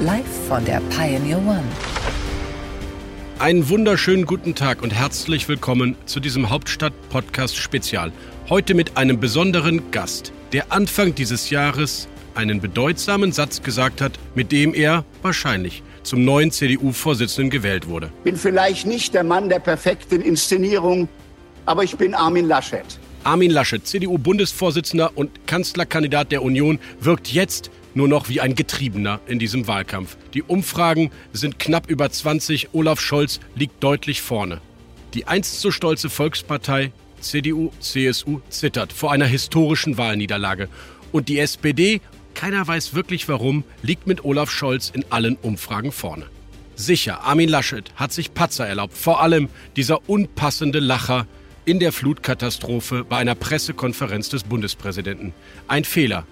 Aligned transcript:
Live 0.00 0.26
von 0.46 0.62
der 0.62 0.82
Pioneer 0.90 1.38
One. 1.38 1.64
Einen 3.38 3.66
wunderschönen 3.70 4.26
guten 4.26 4.54
Tag 4.54 4.82
und 4.82 4.92
herzlich 4.92 5.48
willkommen 5.48 5.96
zu 6.04 6.20
diesem 6.20 6.50
Hauptstadt-Podcast 6.50 7.56
Spezial. 7.56 8.12
Heute 8.50 8.74
mit 8.74 8.98
einem 8.98 9.18
besonderen 9.20 9.90
Gast, 9.92 10.34
der 10.52 10.70
Anfang 10.70 11.14
dieses 11.14 11.48
Jahres 11.48 12.08
einen 12.34 12.60
bedeutsamen 12.60 13.32
Satz 13.32 13.62
gesagt 13.62 14.02
hat, 14.02 14.18
mit 14.34 14.52
dem 14.52 14.74
er 14.74 15.06
wahrscheinlich 15.22 15.82
zum 16.02 16.26
neuen 16.26 16.50
CDU-Vorsitzenden 16.50 17.48
gewählt 17.48 17.88
wurde. 17.88 18.12
Bin 18.22 18.36
vielleicht 18.36 18.86
nicht 18.86 19.14
der 19.14 19.24
Mann 19.24 19.48
der 19.48 19.60
perfekten 19.60 20.20
Inszenierung, 20.20 21.08
aber 21.64 21.84
ich 21.84 21.96
bin 21.96 22.14
Armin 22.14 22.46
Laschet. 22.46 22.84
Armin 23.24 23.50
Laschet, 23.50 23.86
CDU-Bundesvorsitzender 23.86 25.12
und 25.14 25.46
Kanzlerkandidat 25.46 26.32
der 26.32 26.42
Union, 26.42 26.80
wirkt 27.00 27.28
jetzt 27.28 27.70
nur 27.96 28.08
noch 28.08 28.28
wie 28.28 28.40
ein 28.40 28.54
Getriebener 28.54 29.20
in 29.26 29.38
diesem 29.38 29.66
Wahlkampf. 29.66 30.16
Die 30.34 30.42
Umfragen 30.42 31.10
sind 31.32 31.58
knapp 31.58 31.88
über 31.88 32.10
20. 32.10 32.68
Olaf 32.72 33.00
Scholz 33.00 33.40
liegt 33.54 33.82
deutlich 33.82 34.20
vorne. 34.20 34.60
Die 35.14 35.26
einst 35.26 35.60
so 35.60 35.70
stolze 35.70 36.10
Volkspartei 36.10 36.92
CDU, 37.20 37.70
CSU 37.80 38.40
zittert 38.50 38.92
vor 38.92 39.12
einer 39.12 39.24
historischen 39.24 39.96
Wahlniederlage. 39.96 40.68
Und 41.10 41.28
die 41.30 41.38
SPD, 41.38 42.02
keiner 42.34 42.66
weiß 42.66 42.94
wirklich 42.94 43.28
warum, 43.28 43.64
liegt 43.82 44.06
mit 44.06 44.24
Olaf 44.24 44.50
Scholz 44.50 44.90
in 44.90 45.04
allen 45.10 45.36
Umfragen 45.36 45.90
vorne. 45.90 46.26
Sicher, 46.74 47.24
Armin 47.24 47.48
Laschet 47.48 47.90
hat 47.96 48.12
sich 48.12 48.34
Patzer 48.34 48.66
erlaubt, 48.66 48.92
vor 48.92 49.22
allem 49.22 49.48
dieser 49.76 50.06
unpassende 50.10 50.78
Lacher 50.78 51.26
in 51.64 51.80
der 51.80 51.92
Flutkatastrophe 51.92 53.04
bei 53.04 53.16
einer 53.16 53.34
Pressekonferenz 53.34 54.28
des 54.28 54.44
Bundespräsidenten. 54.44 55.32
Ein 55.66 55.84
Fehler. 55.84 56.26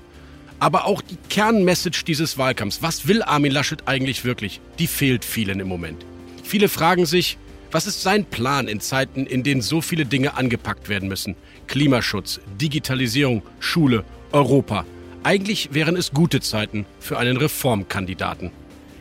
Aber 0.64 0.86
auch 0.86 1.02
die 1.02 1.18
Kernmessage 1.28 2.04
dieses 2.06 2.38
Wahlkampfs, 2.38 2.80
was 2.80 3.06
will 3.06 3.22
Armin 3.22 3.52
Laschet 3.52 3.86
eigentlich 3.86 4.24
wirklich, 4.24 4.62
die 4.78 4.86
fehlt 4.86 5.22
vielen 5.22 5.60
im 5.60 5.68
Moment. 5.68 6.06
Viele 6.42 6.70
fragen 6.70 7.04
sich, 7.04 7.36
was 7.70 7.86
ist 7.86 8.00
sein 8.00 8.24
Plan 8.24 8.66
in 8.66 8.80
Zeiten, 8.80 9.26
in 9.26 9.42
denen 9.42 9.60
so 9.60 9.82
viele 9.82 10.06
Dinge 10.06 10.38
angepackt 10.38 10.88
werden 10.88 11.06
müssen? 11.06 11.36
Klimaschutz, 11.66 12.40
Digitalisierung, 12.58 13.42
Schule, 13.60 14.06
Europa. 14.32 14.86
Eigentlich 15.22 15.74
wären 15.74 15.96
es 15.96 16.12
gute 16.12 16.40
Zeiten 16.40 16.86
für 16.98 17.18
einen 17.18 17.36
Reformkandidaten. 17.36 18.50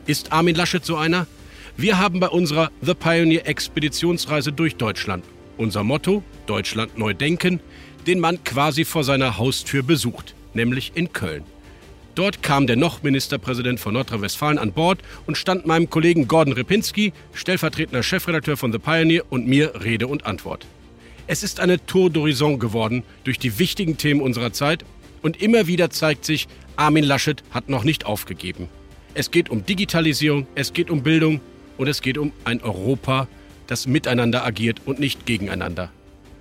Ist 0.06 0.34
Armin 0.34 0.56
Laschet 0.56 0.84
so 0.84 0.98
einer? 0.98 1.28
Wir 1.78 1.98
haben 1.98 2.20
bei 2.20 2.28
unserer 2.28 2.72
The 2.82 2.94
Pioneer 2.94 3.48
Expeditionsreise 3.48 4.52
durch 4.52 4.76
Deutschland 4.76 5.24
unser 5.56 5.86
Motto, 5.86 6.24
Deutschland 6.46 6.98
neu 6.98 7.14
denken, 7.14 7.62
den 8.06 8.20
man 8.20 8.44
quasi 8.44 8.84
vor 8.84 9.06
seiner 9.06 9.38
Haustür 9.38 9.82
besucht, 9.82 10.36
nämlich 10.54 10.92
in 10.96 11.14
Köln. 11.14 11.46
Dort 12.16 12.44
kam 12.44 12.68
der 12.68 12.76
noch 12.76 13.02
Ministerpräsident 13.02 13.80
von 13.80 13.96
Nordrhein-Westfalen 13.96 14.60
an 14.60 14.72
Bord 14.72 15.00
und 15.26 15.36
stand 15.36 15.66
meinem 15.66 15.90
Kollegen 15.90 16.28
Gordon 16.28 16.54
Ripinski, 16.54 17.12
stellvertretender 17.34 18.04
Chefredakteur 18.04 18.56
von 18.56 18.72
The 18.72 18.78
Pioneer, 18.78 19.24
und 19.32 19.48
mir 19.48 19.84
Rede 19.84 20.06
und 20.06 20.28
Antwort. 20.28 20.68
Es 21.26 21.42
ist 21.42 21.60
eine 21.60 21.84
Tour 21.84 22.10
d'Horizon 22.10 22.60
geworden 22.60 23.04
durch 23.24 23.40
die 23.40 23.58
wichtigen 23.58 23.98
Themen 23.98 24.22
unserer 24.22 24.54
Zeit 24.54 24.86
und 25.24 25.42
immer 25.42 25.66
wieder 25.66 25.90
zeigt 25.90 26.26
sich, 26.26 26.48
Armin 26.76 27.04
Laschet 27.04 27.44
hat 27.50 27.70
noch 27.70 27.84
nicht 27.84 28.06
aufgegeben. 28.06 28.70
Es 29.16 29.32
geht 29.32 29.50
um 29.50 29.66
Digitalisierung, 29.66 30.46
es 30.54 30.74
geht 30.74 30.92
um 30.92 31.02
Bildung 31.02 31.42
und 31.78 31.88
es 31.88 32.02
geht 32.02 32.20
um 32.20 32.32
ein 32.44 32.62
Europa, 32.62 33.28
das 33.66 33.88
miteinander 33.88 34.46
agiert 34.46 34.82
und 34.86 35.00
nicht 35.00 35.26
gegeneinander. 35.26 35.90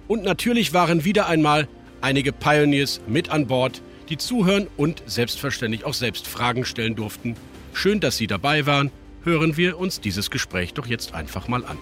Und 0.06 0.24
natürlich 0.24 0.74
waren 0.74 1.04
wieder 1.04 1.28
einmal 1.28 1.66
einige 2.02 2.32
Pioneers 2.32 3.00
mit 3.06 3.30
an 3.30 3.46
Bord, 3.46 3.80
die 4.12 4.18
zuhören 4.18 4.66
und 4.76 5.02
selbstverständlich 5.06 5.86
auch 5.86 5.94
selbst 5.94 6.28
Fragen 6.28 6.66
stellen 6.66 6.94
durften. 6.94 7.34
Schön, 7.72 7.98
dass 7.98 8.18
Sie 8.18 8.26
dabei 8.26 8.66
waren. 8.66 8.90
Hören 9.24 9.56
wir 9.56 9.78
uns 9.78 10.02
dieses 10.02 10.30
Gespräch 10.30 10.74
doch 10.74 10.86
jetzt 10.86 11.14
einfach 11.14 11.48
mal 11.48 11.64
an. 11.64 11.78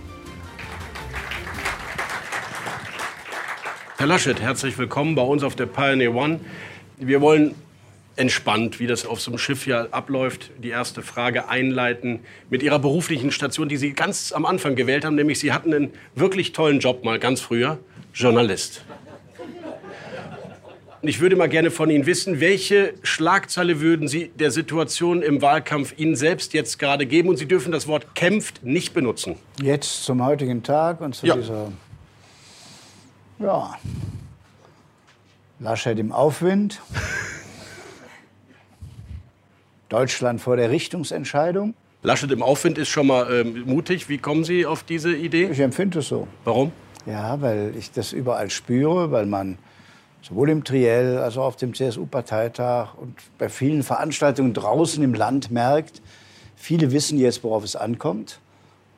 Herr 3.98 4.06
Laschet, 4.06 4.40
herzlich 4.40 4.78
willkommen 4.78 5.16
bei 5.16 5.22
uns 5.22 5.42
auf 5.42 5.56
der 5.56 5.66
Pioneer 5.66 6.14
One. 6.14 6.38
Wir 6.98 7.20
wollen 7.20 7.56
entspannt, 8.14 8.78
wie 8.78 8.86
das 8.86 9.06
auf 9.06 9.20
so 9.20 9.32
einem 9.32 9.38
Schiff 9.38 9.66
ja 9.66 9.88
abläuft, 9.90 10.52
die 10.62 10.68
erste 10.68 11.02
Frage 11.02 11.48
einleiten 11.48 12.20
mit 12.48 12.62
Ihrer 12.62 12.78
beruflichen 12.78 13.32
Station, 13.32 13.68
die 13.68 13.76
Sie 13.76 13.92
ganz 13.92 14.30
am 14.30 14.46
Anfang 14.46 14.76
gewählt 14.76 15.04
haben, 15.04 15.16
nämlich 15.16 15.40
Sie 15.40 15.52
hatten 15.52 15.74
einen 15.74 15.90
wirklich 16.14 16.52
tollen 16.52 16.78
Job 16.78 17.02
mal 17.02 17.18
ganz 17.18 17.40
früher, 17.40 17.80
Journalist. 18.14 18.84
Ich 21.02 21.20
würde 21.20 21.34
mal 21.34 21.48
gerne 21.48 21.70
von 21.70 21.88
Ihnen 21.88 22.04
wissen, 22.04 22.40
welche 22.40 22.92
Schlagzeile 23.02 23.80
würden 23.80 24.06
Sie 24.06 24.28
der 24.28 24.50
Situation 24.50 25.22
im 25.22 25.40
Wahlkampf 25.40 25.94
Ihnen 25.98 26.14
selbst 26.14 26.52
jetzt 26.52 26.78
gerade 26.78 27.06
geben? 27.06 27.30
Und 27.30 27.38
Sie 27.38 27.48
dürfen 27.48 27.72
das 27.72 27.86
Wort 27.86 28.14
kämpft 28.14 28.62
nicht 28.62 28.92
benutzen. 28.92 29.36
Jetzt 29.62 30.04
zum 30.04 30.22
heutigen 30.22 30.62
Tag 30.62 31.00
und 31.00 31.14
zu 31.14 31.26
Ja. 31.26 31.36
dieser. 31.36 31.72
Ja. 33.38 33.78
Laschet 35.58 35.98
im 35.98 36.12
Aufwind. 36.12 36.82
Deutschland 39.88 40.42
vor 40.42 40.56
der 40.56 40.68
Richtungsentscheidung. 40.70 41.72
Laschet 42.02 42.30
im 42.30 42.42
Aufwind 42.42 42.76
ist 42.76 42.90
schon 42.90 43.06
mal 43.06 43.32
ähm, 43.32 43.62
mutig. 43.64 44.10
Wie 44.10 44.18
kommen 44.18 44.44
Sie 44.44 44.66
auf 44.66 44.82
diese 44.82 45.16
Idee? 45.16 45.48
Ich 45.50 45.60
empfinde 45.60 46.00
es 46.00 46.08
so. 46.08 46.28
Warum? 46.44 46.72
Ja, 47.06 47.40
weil 47.40 47.72
ich 47.78 47.90
das 47.90 48.12
überall 48.12 48.50
spüre, 48.50 49.10
weil 49.10 49.24
man 49.24 49.56
sowohl 50.22 50.50
im 50.50 50.64
Triell 50.64 51.18
als 51.18 51.36
auch 51.36 51.46
auf 51.46 51.56
dem 51.56 51.74
CSU-Parteitag 51.74 52.94
und 52.94 53.16
bei 53.38 53.48
vielen 53.48 53.82
Veranstaltungen 53.82 54.54
draußen 54.54 55.02
im 55.02 55.14
Land 55.14 55.50
merkt, 55.50 56.02
viele 56.56 56.92
wissen 56.92 57.18
jetzt, 57.18 57.42
worauf 57.42 57.64
es 57.64 57.76
ankommt. 57.76 58.40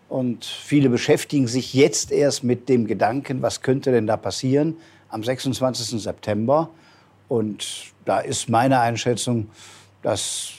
Und 0.08 0.44
viele 0.44 0.90
beschäftigen 0.90 1.46
sich 1.46 1.72
jetzt 1.72 2.12
erst 2.12 2.44
mit 2.44 2.68
dem 2.68 2.86
Gedanken, 2.86 3.40
was 3.40 3.62
könnte 3.62 3.92
denn 3.92 4.06
da 4.06 4.18
passieren 4.18 4.76
am 5.08 5.24
26. 5.24 6.02
September. 6.02 6.68
Und 7.28 7.92
da 8.04 8.18
ist 8.18 8.50
meine 8.50 8.80
Einschätzung, 8.80 9.48
dass 10.02 10.50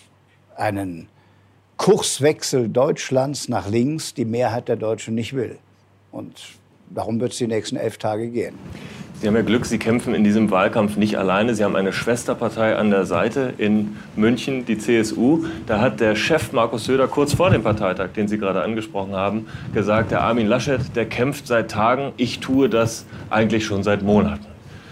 einen 0.56 1.07
Kurswechsel 1.78 2.69
Deutschlands 2.69 3.50
nach 3.50 3.68
links 3.68 4.13
die 4.13 4.25
Mehrheit 4.25 4.69
der 4.69 4.75
Deutschen 4.75 5.16
nicht 5.16 5.34
will. 5.34 5.59
Und 6.12 6.41
darum 6.93 7.19
wird 7.19 7.31
es 7.31 7.37
die 7.37 7.47
nächsten 7.47 7.75
elf 7.75 7.97
Tage 7.97 8.29
gehen. 8.29 8.55
Sie 9.23 9.27
haben 9.27 9.35
ja 9.35 9.41
Glück, 9.41 9.65
Sie 9.65 9.77
kämpfen 9.77 10.13
in 10.13 10.25
diesem 10.25 10.51
Wahlkampf 10.51 10.97
nicht 10.97 11.17
alleine. 11.17 11.55
Sie 11.55 11.63
haben 11.63 11.77
eine 11.77 11.93
Schwesterpartei 11.93 12.75
an 12.75 12.89
der 12.89 13.05
Seite 13.05 13.53
in 13.57 13.95
München, 14.17 14.65
die 14.65 14.77
CSU. 14.77 15.45
Da 15.65 15.79
hat 15.79 16.01
der 16.01 16.17
Chef 16.17 16.51
Markus 16.51 16.83
Söder 16.83 17.07
kurz 17.07 17.33
vor 17.33 17.49
dem 17.49 17.63
Parteitag, 17.63 18.09
den 18.17 18.27
Sie 18.27 18.37
gerade 18.37 18.61
angesprochen 18.61 19.13
haben, 19.13 19.47
gesagt, 19.73 20.11
der 20.11 20.23
Armin 20.23 20.47
Laschet, 20.47 20.81
der 20.95 21.05
kämpft 21.05 21.47
seit 21.47 21.71
Tagen. 21.71 22.11
Ich 22.17 22.41
tue 22.41 22.67
das 22.67 23.05
eigentlich 23.29 23.63
schon 23.63 23.81
seit 23.83 24.01
Monaten. 24.01 24.45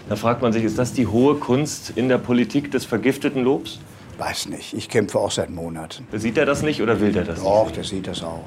Da 0.08 0.16
fragt 0.16 0.40
man 0.40 0.54
sich, 0.54 0.64
ist 0.64 0.78
das 0.78 0.94
die 0.94 1.06
hohe 1.06 1.34
Kunst 1.34 1.92
in 1.94 2.08
der 2.08 2.18
Politik 2.18 2.70
des 2.70 2.86
vergifteten 2.86 3.44
Lobs? 3.44 3.80
Weiß 4.16 4.48
nicht. 4.48 4.72
Ich 4.72 4.88
kämpfe 4.88 5.18
auch 5.18 5.30
seit 5.30 5.50
Monaten. 5.50 6.06
Sieht 6.12 6.38
er 6.38 6.46
das 6.46 6.62
nicht 6.62 6.80
oder 6.80 7.00
will 7.00 7.12
der 7.12 7.24
das 7.24 7.36
nicht? 7.36 7.46
Doch, 7.46 7.70
der 7.70 7.84
sieht 7.84 8.06
das 8.06 8.22
auch. 8.22 8.44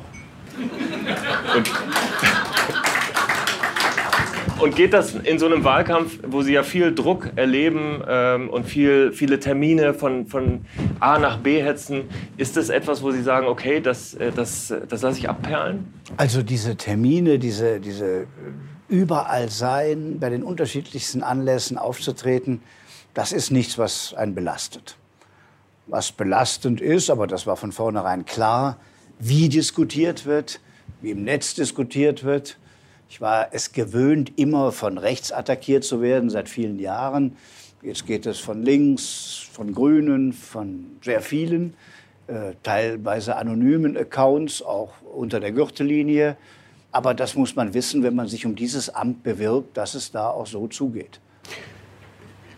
Und, 1.56 1.72
und 4.60 4.75
geht 4.75 4.94
das 4.94 5.16
in 5.16 5.40
so 5.40 5.46
einem 5.46 5.63
Wahlkampf, 5.63 6.19
wo 6.25 6.42
Sie 6.42 6.54
ja 6.54 6.63
viel 6.63 6.94
Druck 6.94 7.31
erleben 7.36 8.04
ähm, 8.07 8.50
und 8.50 8.66
viel, 8.66 9.12
viele 9.12 9.40
Termine 9.40 9.94
von, 9.94 10.28
von 10.28 10.66
A 11.00 11.19
nach 11.19 11.38
B 11.38 11.62
hetzen, 11.62 12.04
ist 12.38 12.57
das 12.57 12.69
etwas, 12.69 13.04
wo 13.04 13.12
Sie 13.12 13.22
sagen, 13.22 13.48
okay, 13.48 13.81
das, 13.81 14.13
äh, 14.13 14.31
das, 14.31 14.74
das 14.88 15.02
lasse 15.02 15.19
ich 15.19 15.30
abperlen? 15.30 15.94
Also 16.18 16.42
diese 16.42 16.75
Termine, 16.75 17.40
diese, 17.40 17.80
diese 17.80 18.28
überall 18.88 19.50
sein, 19.50 20.19
bei 20.19 20.30
den 20.30 20.44
unterschiedlichsten 20.44 21.24
Anlässen 21.24 21.78
aufzutreten, 21.78 22.62
das 23.13 23.31
ist 23.31 23.51
nichts, 23.51 23.78
was 23.78 24.13
einen 24.13 24.36
belastet. 24.36 24.98
Was 25.88 26.12
belastend 26.12 26.81
ist, 26.81 27.10
aber 27.10 27.28
das 27.28 27.46
war 27.46 27.58
von 27.58 27.72
vornherein 27.72 28.25
klar, 28.25 28.78
wie 29.19 29.50
diskutiert 29.50 30.25
wird, 30.25 30.60
wie 31.01 31.12
im 31.12 31.24
Netz 31.24 31.54
diskutiert 31.54 32.24
wird. 32.24 32.58
Ich 33.10 33.22
war 33.22 33.50
es 33.52 33.72
gewöhnt, 33.72 34.34
immer 34.38 34.72
von 34.72 34.98
rechts 34.98 35.31
attackiert 35.31 35.84
zu 35.84 36.02
werden, 36.02 36.30
seit 36.30 36.50
vielen 36.50 36.80
Jahren. 36.80 37.38
Jetzt 37.81 38.07
geht 38.07 38.25
es 38.25 38.40
von 38.40 38.63
links, 38.63 39.48
von 39.52 39.74
Grünen, 39.74 40.34
von 40.34 40.98
sehr 41.02 41.22
vielen. 41.22 41.75
äh, 42.28 42.54
teilweise 42.63 43.36
anonymen 43.36 43.96
Accounts, 43.98 44.62
auch 44.62 44.94
unter 45.02 45.40
der 45.40 45.52
Gürtellinie. 45.52 46.38
Aber 46.92 47.13
das 47.13 47.36
muss 47.36 47.56
man 47.56 47.74
wissen, 47.74 48.04
wenn 48.04 48.16
man 48.16 48.28
sich 48.28 48.46
um 48.46 48.56
dieses 48.56 48.90
Amt 48.90 49.24
bewirbt, 49.24 49.78
dass 49.78 49.96
es 49.96 50.12
da 50.12 50.30
auch 50.30 50.48
so 50.48 50.68
zugeht. 50.68 51.19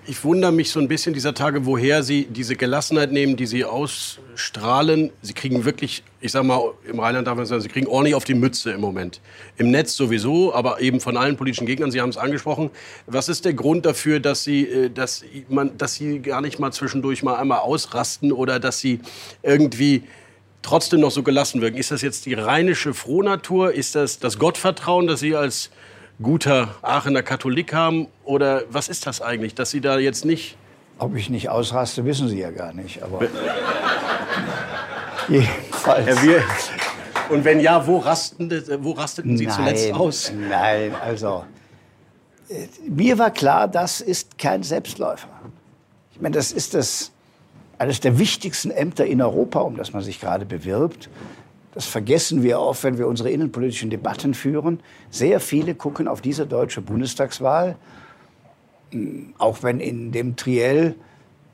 Ich 0.09 0.23
wundere 0.23 0.53
mich 0.53 0.71
so 0.71 0.79
ein 0.79 0.87
bisschen 0.87 1.13
dieser 1.13 1.33
Tage, 1.33 1.65
woher 1.65 2.01
Sie 2.01 2.27
diese 2.29 2.55
Gelassenheit 2.55 3.11
nehmen, 3.11 3.35
die 3.35 3.45
Sie 3.45 3.65
ausstrahlen. 3.65 5.11
Sie 5.21 5.33
kriegen 5.33 5.65
wirklich, 5.65 6.01
ich 6.21 6.31
sag 6.31 6.45
mal, 6.45 6.61
im 6.89 7.01
Rheinland 7.01 7.27
darf 7.27 7.35
man 7.35 7.45
sagen, 7.45 7.61
Sie 7.61 7.67
kriegen 7.67 7.87
ordentlich 7.87 8.15
auf 8.15 8.23
die 8.23 8.33
Mütze 8.33 8.71
im 8.71 8.79
Moment. 8.79 9.19
Im 9.57 9.69
Netz 9.69 9.95
sowieso, 9.97 10.53
aber 10.53 10.79
eben 10.79 11.01
von 11.01 11.17
allen 11.17 11.35
politischen 11.35 11.67
Gegnern. 11.67 11.91
Sie 11.91 11.99
haben 11.99 12.07
es 12.07 12.15
angesprochen. 12.15 12.69
Was 13.05 13.27
ist 13.27 13.43
der 13.43 13.53
Grund 13.53 13.85
dafür, 13.85 14.21
dass 14.21 14.45
Sie, 14.45 14.65
äh, 14.65 14.89
dass 14.89 15.25
man, 15.49 15.77
dass 15.77 15.95
Sie 15.95 16.19
gar 16.19 16.39
nicht 16.39 16.57
mal 16.57 16.71
zwischendurch 16.71 17.21
mal 17.21 17.35
einmal 17.35 17.59
ausrasten 17.59 18.31
oder 18.31 18.61
dass 18.61 18.79
Sie 18.79 19.01
irgendwie 19.43 20.03
trotzdem 20.61 21.01
noch 21.01 21.11
so 21.11 21.21
gelassen 21.21 21.59
wirken? 21.59 21.75
Ist 21.75 21.91
das 21.91 22.01
jetzt 22.01 22.25
die 22.27 22.33
rheinische 22.33 22.93
Frohnatur? 22.93 23.73
Ist 23.73 23.95
das 23.95 24.19
das 24.19 24.39
Gottvertrauen, 24.39 25.05
das 25.05 25.19
Sie 25.19 25.35
als 25.35 25.69
guter 26.21 26.75
Aachener 26.81 27.23
Katholik 27.23 27.73
haben? 27.73 28.07
Oder 28.23 28.63
was 28.69 28.89
ist 28.89 29.05
das 29.07 29.21
eigentlich, 29.21 29.55
dass 29.55 29.71
Sie 29.71 29.81
da 29.81 29.97
jetzt 29.99 30.25
nicht. 30.25 30.57
Ob 30.99 31.15
ich 31.15 31.29
nicht 31.29 31.49
ausraste, 31.49 32.05
wissen 32.05 32.27
Sie 32.27 32.39
ja 32.39 32.49
gar 32.51 32.73
nicht. 32.73 33.03
Aber 33.03 33.21
jedenfalls. 35.27 36.07
Herr 36.07 36.23
Wier, 36.23 36.43
und 37.29 37.43
wenn 37.45 37.59
ja, 37.59 37.85
wo, 37.85 37.97
rasten, 37.97 38.49
wo 38.79 38.91
rasteten 38.91 39.37
Sie 39.37 39.45
nein, 39.45 39.55
zuletzt 39.55 39.93
aus? 39.93 40.31
Nein, 40.49 40.95
also. 40.95 41.43
äh, 42.49 42.67
Mir 42.87 43.17
war 43.17 43.31
klar, 43.31 43.67
das 43.67 44.01
ist 44.01 44.37
kein 44.37 44.63
Selbstläufer. 44.63 45.27
Ich 46.13 46.21
meine, 46.21 46.35
das 46.35 46.51
ist 46.51 46.73
das, 46.73 47.11
eines 47.77 47.99
der 47.99 48.17
wichtigsten 48.17 48.71
Ämter 48.71 49.05
in 49.05 49.21
Europa, 49.21 49.59
um 49.59 49.75
das 49.77 49.93
man 49.93 50.01
sich 50.01 50.19
gerade 50.19 50.45
bewirbt. 50.45 51.09
Das 51.77 51.85
vergessen 51.85 52.41
wir 52.41 52.59
oft, 52.59 52.83
wenn 52.83 52.97
wir 52.97 53.07
unsere 53.07 53.29
innenpolitischen 53.29 53.91
Debatten 53.91 54.33
führen. 54.33 54.79
Sehr 55.11 55.39
viele 55.39 55.75
gucken 55.75 56.07
auf 56.07 56.21
diese 56.21 56.47
deutsche 56.47 56.81
Bundestagswahl, 56.81 57.75
auch 59.37 59.61
wenn 59.61 59.79
in 59.79 60.11
dem 60.11 60.35
Triell 60.35 60.95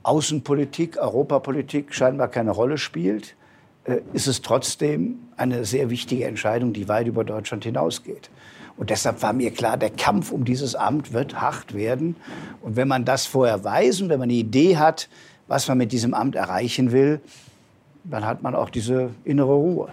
Außenpolitik, 0.03 0.95
Europapolitik 0.95 1.93
scheinbar 1.93 2.29
keine 2.29 2.51
Rolle 2.51 2.77
spielt, 2.77 3.35
äh, 3.83 3.97
ist 4.13 4.27
es 4.27 4.41
trotzdem 4.41 5.15
eine 5.35 5.65
sehr 5.65 5.89
wichtige 5.89 6.23
Entscheidung, 6.23 6.71
die 6.71 6.87
weit 6.87 7.07
über 7.07 7.25
Deutschland 7.25 7.65
hinausgeht. 7.65 8.29
Und 8.77 8.91
deshalb 8.91 9.21
war 9.23 9.33
mir 9.33 9.51
klar, 9.51 9.75
der 9.75 9.89
Kampf 9.89 10.31
um 10.31 10.45
dieses 10.45 10.73
Amt 10.73 11.11
wird 11.11 11.41
hart 11.41 11.73
werden. 11.73 12.15
Und 12.61 12.77
wenn 12.77 12.87
man 12.87 13.03
das 13.03 13.25
vorher 13.25 13.61
weiß 13.61 13.99
und 13.99 14.07
wenn 14.07 14.19
man 14.19 14.29
eine 14.29 14.39
Idee 14.39 14.77
hat, 14.77 15.09
was 15.49 15.67
man 15.67 15.79
mit 15.79 15.91
diesem 15.91 16.13
Amt 16.13 16.35
erreichen 16.35 16.93
will, 16.93 17.19
dann 18.05 18.25
hat 18.25 18.41
man 18.41 18.55
auch 18.55 18.69
diese 18.69 19.09
innere 19.25 19.53
Ruhe. 19.53 19.89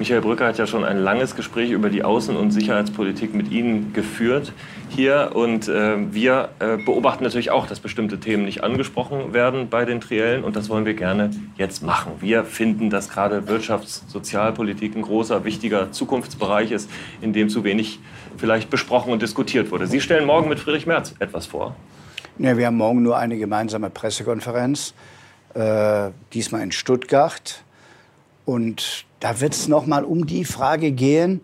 Michael 0.00 0.22
Brücker 0.22 0.46
hat 0.46 0.56
ja 0.56 0.66
schon 0.66 0.82
ein 0.82 0.96
langes 0.96 1.36
Gespräch 1.36 1.70
über 1.72 1.90
die 1.90 2.02
Außen- 2.02 2.34
und 2.34 2.52
Sicherheitspolitik 2.52 3.34
mit 3.34 3.50
Ihnen 3.50 3.92
geführt 3.92 4.54
hier. 4.88 5.32
Und 5.34 5.68
äh, 5.68 6.12
wir 6.14 6.48
äh, 6.58 6.78
beobachten 6.78 7.22
natürlich 7.22 7.50
auch, 7.50 7.66
dass 7.66 7.80
bestimmte 7.80 8.18
Themen 8.18 8.46
nicht 8.46 8.64
angesprochen 8.64 9.34
werden 9.34 9.68
bei 9.68 9.84
den 9.84 10.00
Triellen. 10.00 10.42
Und 10.42 10.56
das 10.56 10.70
wollen 10.70 10.86
wir 10.86 10.94
gerne 10.94 11.30
jetzt 11.58 11.82
machen. 11.82 12.12
Wir 12.20 12.44
finden, 12.44 12.88
dass 12.88 13.10
gerade 13.10 13.42
Wirtschafts-, 13.42 14.08
Sozialpolitik 14.08 14.96
ein 14.96 15.02
großer, 15.02 15.44
wichtiger 15.44 15.92
Zukunftsbereich 15.92 16.70
ist, 16.70 16.88
in 17.20 17.34
dem 17.34 17.50
zu 17.50 17.62
wenig 17.62 17.98
vielleicht 18.38 18.70
besprochen 18.70 19.12
und 19.12 19.20
diskutiert 19.20 19.70
wurde. 19.70 19.86
Sie 19.86 20.00
stellen 20.00 20.24
morgen 20.24 20.48
mit 20.48 20.60
Friedrich 20.60 20.86
Merz 20.86 21.14
etwas 21.18 21.44
vor. 21.44 21.76
Ja, 22.38 22.56
wir 22.56 22.64
haben 22.64 22.78
morgen 22.78 23.02
nur 23.02 23.18
eine 23.18 23.36
gemeinsame 23.36 23.90
Pressekonferenz, 23.90 24.94
äh, 25.52 26.08
diesmal 26.32 26.62
in 26.62 26.72
Stuttgart. 26.72 27.64
Und 28.46 29.04
da 29.20 29.40
wird 29.40 29.54
es 29.54 29.68
nochmal 29.68 30.04
um 30.04 30.26
die 30.26 30.44
Frage 30.44 30.92
gehen, 30.92 31.40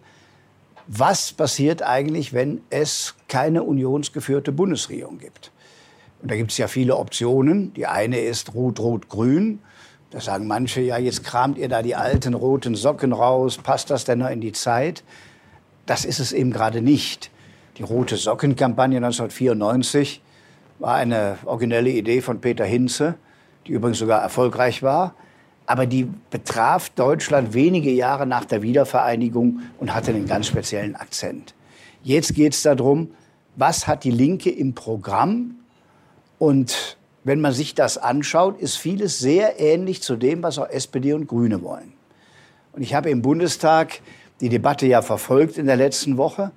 was 0.86 1.32
passiert 1.32 1.82
eigentlich, 1.82 2.32
wenn 2.32 2.60
es 2.70 3.14
keine 3.28 3.62
unionsgeführte 3.62 4.52
Bundesregierung 4.52 5.18
gibt. 5.18 5.52
Und 6.22 6.30
da 6.30 6.36
gibt 6.36 6.52
es 6.52 6.58
ja 6.58 6.68
viele 6.68 6.96
Optionen. 6.96 7.74
Die 7.74 7.86
eine 7.86 8.20
ist 8.20 8.54
Rot-Rot-Grün. 8.54 9.60
Da 10.10 10.20
sagen 10.20 10.46
manche, 10.46 10.80
ja, 10.80 10.98
jetzt 10.98 11.24
kramt 11.24 11.58
ihr 11.58 11.68
da 11.68 11.82
die 11.82 11.96
alten 11.96 12.34
roten 12.34 12.74
Socken 12.74 13.12
raus, 13.12 13.58
passt 13.58 13.90
das 13.90 14.04
denn 14.04 14.20
noch 14.20 14.30
in 14.30 14.40
die 14.40 14.52
Zeit? 14.52 15.02
Das 15.84 16.04
ist 16.04 16.20
es 16.20 16.32
eben 16.32 16.52
gerade 16.52 16.80
nicht. 16.80 17.30
Die 17.76 17.82
rote 17.82 18.16
Socken-Kampagne 18.16 18.96
1994 18.96 20.22
war 20.78 20.94
eine 20.94 21.38
originelle 21.44 21.90
Idee 21.90 22.22
von 22.22 22.40
Peter 22.40 22.64
Hinze, 22.64 23.16
die 23.66 23.72
übrigens 23.72 23.98
sogar 23.98 24.22
erfolgreich 24.22 24.82
war. 24.82 25.14
Aber 25.66 25.86
die 25.86 26.08
betraf 26.30 26.90
Deutschland 26.90 27.52
wenige 27.52 27.90
Jahre 27.90 28.26
nach 28.26 28.44
der 28.44 28.62
Wiedervereinigung 28.62 29.60
und 29.78 29.94
hatte 29.94 30.12
einen 30.12 30.26
ganz 30.26 30.46
speziellen 30.46 30.94
Akzent. 30.94 31.54
Jetzt 32.02 32.34
geht 32.34 32.54
es 32.54 32.62
darum, 32.62 33.10
was 33.56 33.86
hat 33.86 34.04
die 34.04 34.10
Linke 34.10 34.50
im 34.50 34.74
Programm? 34.74 35.56
Und 36.38 36.96
wenn 37.24 37.40
man 37.40 37.52
sich 37.52 37.74
das 37.74 37.98
anschaut, 37.98 38.60
ist 38.60 38.76
vieles 38.76 39.18
sehr 39.18 39.58
ähnlich 39.58 40.02
zu 40.02 40.14
dem, 40.14 40.42
was 40.42 40.58
auch 40.58 40.68
SPD 40.68 41.12
und 41.12 41.26
Grüne 41.26 41.62
wollen. 41.62 41.92
Und 42.72 42.82
ich 42.82 42.94
habe 42.94 43.10
im 43.10 43.22
Bundestag 43.22 44.00
die 44.40 44.48
Debatte 44.48 44.86
ja 44.86 45.02
verfolgt 45.02 45.58
in 45.58 45.66
der 45.66 45.76
letzten 45.76 46.18
Woche. 46.18 46.52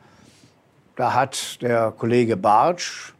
Da 0.96 1.14
hat 1.14 1.62
der 1.62 1.92
Kollege 1.98 2.38
Bartsch 2.38 3.14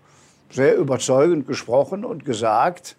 sehr 0.52 0.76
überzeugend 0.76 1.48
gesprochen 1.48 2.04
und 2.04 2.26
gesagt, 2.26 2.98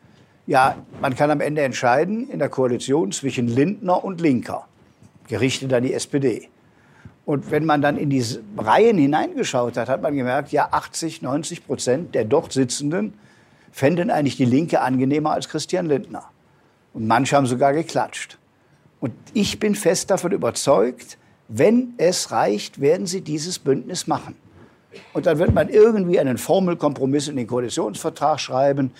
ja, 0.51 0.75
man 1.01 1.15
kann 1.15 1.31
am 1.31 1.41
Ende 1.41 1.63
entscheiden 1.63 2.29
in 2.29 2.41
der 2.41 2.49
Koalition 2.49 3.13
zwischen 3.13 3.47
Lindner 3.47 4.03
und 4.03 4.21
Linker, 4.21 4.67
gerichtet 5.29 5.73
an 5.73 5.85
die 5.85 5.95
SPD. 5.95 6.49
Und 7.25 7.53
wenn 7.53 7.65
man 7.65 7.81
dann 7.83 7.97
in 7.97 8.11
diese 8.11 8.43
Reihen 8.59 8.99
hineingeschaut 8.99 9.77
hat, 9.77 9.89
hat 9.89 10.03
man 10.03 10.17
gemerkt, 10.17 10.51
ja, 10.51 10.67
80, 10.73 11.23
90 11.23 11.65
Prozent 11.69 12.17
der 12.17 12.25
dort 12.25 12.53
Sitzenden 12.53 13.15
fänden 13.71 14.11
eigentlich 14.11 14.37
die 14.37 14.45
Linke 14.45 14.81
angenehmer 14.81 15.35
als 15.35 15.49
Christian 15.49 15.87
Lindner. 15.87 16.25
Und 16.95 17.07
manche 17.07 17.37
haben 17.37 17.47
sogar 17.47 17.73
geklatscht. 17.73 18.37
Und 18.99 19.13
ich 19.33 19.61
bin 19.61 19.77
fest 19.77 20.11
davon 20.11 20.33
überzeugt, 20.33 21.17
wenn 21.47 21.95
es 21.97 22.33
reicht, 22.33 22.81
werden 22.81 23.07
sie 23.07 23.21
dieses 23.21 23.61
Bündnis 23.61 24.09
machen. 24.09 24.35
Und 25.13 25.27
dann 25.27 25.39
wird 25.39 25.55
man 25.55 25.69
irgendwie 25.69 26.19
einen 26.19 26.39
Formelkompromiss 26.39 27.29
in 27.29 27.37
den 27.37 27.47
Koalitionsvertrag 27.47 28.41
schreiben. 28.41 28.91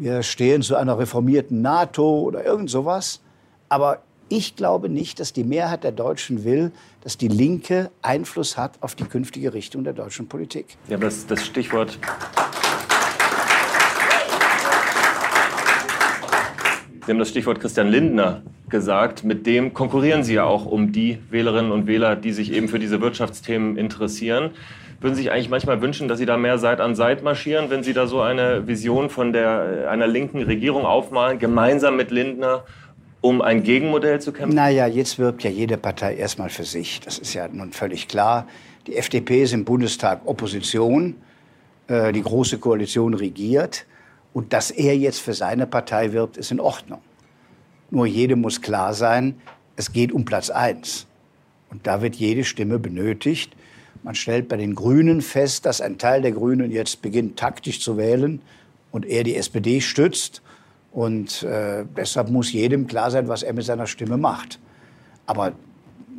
Wir 0.00 0.22
stehen 0.22 0.62
zu 0.62 0.76
einer 0.76 0.98
reformierten 0.98 1.60
NATO 1.60 2.20
oder 2.20 2.42
irgend 2.42 2.70
sowas. 2.70 3.20
Aber 3.68 4.00
ich 4.30 4.56
glaube 4.56 4.88
nicht, 4.88 5.20
dass 5.20 5.34
die 5.34 5.44
Mehrheit 5.44 5.84
der 5.84 5.92
Deutschen 5.92 6.42
will, 6.42 6.72
dass 7.02 7.18
die 7.18 7.28
Linke 7.28 7.90
Einfluss 8.00 8.56
hat 8.56 8.78
auf 8.80 8.94
die 8.94 9.04
künftige 9.04 9.52
Richtung 9.52 9.84
der 9.84 9.92
deutschen 9.92 10.26
Politik. 10.26 10.78
Ja, 10.88 10.96
das, 10.96 11.26
das 11.26 11.44
Stichwort 11.44 11.98
Sie 17.04 17.12
haben 17.12 17.18
das 17.18 17.28
Stichwort 17.28 17.60
Christian 17.60 17.88
Lindner 17.88 18.40
gesagt. 18.70 19.24
Mit 19.24 19.44
dem 19.44 19.74
konkurrieren 19.74 20.22
Sie 20.22 20.32
ja 20.32 20.44
auch 20.44 20.64
um 20.64 20.92
die 20.92 21.18
Wählerinnen 21.28 21.72
und 21.72 21.86
Wähler, 21.86 22.16
die 22.16 22.32
sich 22.32 22.52
eben 22.52 22.68
für 22.68 22.78
diese 22.78 23.02
Wirtschaftsthemen 23.02 23.76
interessieren. 23.76 24.52
Würden 25.00 25.14
sich 25.14 25.30
eigentlich 25.30 25.48
manchmal 25.48 25.80
wünschen, 25.80 26.08
dass 26.08 26.18
Sie 26.18 26.26
da 26.26 26.36
mehr 26.36 26.58
Seit 26.58 26.80
an 26.80 26.94
Seit 26.94 27.22
marschieren, 27.22 27.70
wenn 27.70 27.82
Sie 27.82 27.94
da 27.94 28.06
so 28.06 28.20
eine 28.20 28.66
Vision 28.66 29.08
von 29.08 29.32
der, 29.32 29.88
einer 29.90 30.06
linken 30.06 30.42
Regierung 30.42 30.84
aufmalen, 30.84 31.38
gemeinsam 31.38 31.96
mit 31.96 32.10
Lindner, 32.10 32.64
um 33.22 33.40
ein 33.40 33.62
Gegenmodell 33.62 34.20
zu 34.20 34.32
kämpfen? 34.32 34.54
Naja, 34.54 34.86
jetzt 34.86 35.18
wirbt 35.18 35.42
ja 35.42 35.50
jede 35.50 35.78
Partei 35.78 36.16
erstmal 36.16 36.50
für 36.50 36.64
sich. 36.64 37.00
Das 37.00 37.18
ist 37.18 37.32
ja 37.32 37.48
nun 37.48 37.72
völlig 37.72 38.08
klar. 38.08 38.46
Die 38.86 38.96
FDP 38.96 39.42
ist 39.42 39.54
im 39.54 39.64
Bundestag 39.64 40.20
Opposition. 40.26 41.16
Äh, 41.90 42.12
die 42.12 42.22
Große 42.22 42.58
Koalition 42.58 43.14
regiert. 43.14 43.86
Und 44.32 44.52
dass 44.52 44.70
er 44.70 44.96
jetzt 44.96 45.20
für 45.20 45.34
seine 45.34 45.66
Partei 45.66 46.12
wirbt, 46.12 46.36
ist 46.36 46.52
in 46.52 46.60
Ordnung. 46.60 47.00
Nur 47.90 48.06
jedem 48.06 48.40
muss 48.40 48.62
klar 48.62 48.94
sein, 48.94 49.40
es 49.76 49.92
geht 49.92 50.12
um 50.12 50.24
Platz 50.24 50.50
eins. 50.50 51.06
Und 51.70 51.86
da 51.86 52.00
wird 52.00 52.14
jede 52.16 52.44
Stimme 52.44 52.78
benötigt. 52.78 53.52
Man 54.02 54.14
stellt 54.14 54.48
bei 54.48 54.56
den 54.56 54.74
Grünen 54.74 55.20
fest, 55.20 55.66
dass 55.66 55.80
ein 55.80 55.98
Teil 55.98 56.22
der 56.22 56.32
Grünen 56.32 56.70
jetzt 56.70 57.02
beginnt, 57.02 57.38
taktisch 57.38 57.80
zu 57.80 57.96
wählen 57.96 58.40
und 58.90 59.04
er 59.04 59.24
die 59.24 59.36
SPD 59.36 59.80
stützt. 59.80 60.42
Und 60.92 61.42
äh, 61.42 61.84
deshalb 61.96 62.30
muss 62.30 62.52
jedem 62.52 62.86
klar 62.86 63.10
sein, 63.10 63.28
was 63.28 63.42
er 63.42 63.52
mit 63.52 63.64
seiner 63.64 63.86
Stimme 63.86 64.16
macht. 64.16 64.58
Aber 65.26 65.52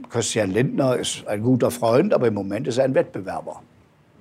Christian 0.09 0.51
Lindner 0.51 0.97
ist 0.97 1.27
ein 1.27 1.41
guter 1.41 1.71
Freund, 1.71 2.13
aber 2.13 2.27
im 2.27 2.33
Moment 2.33 2.67
ist 2.67 2.77
er 2.77 2.85
ein 2.85 2.93
Wettbewerber. 2.93 3.61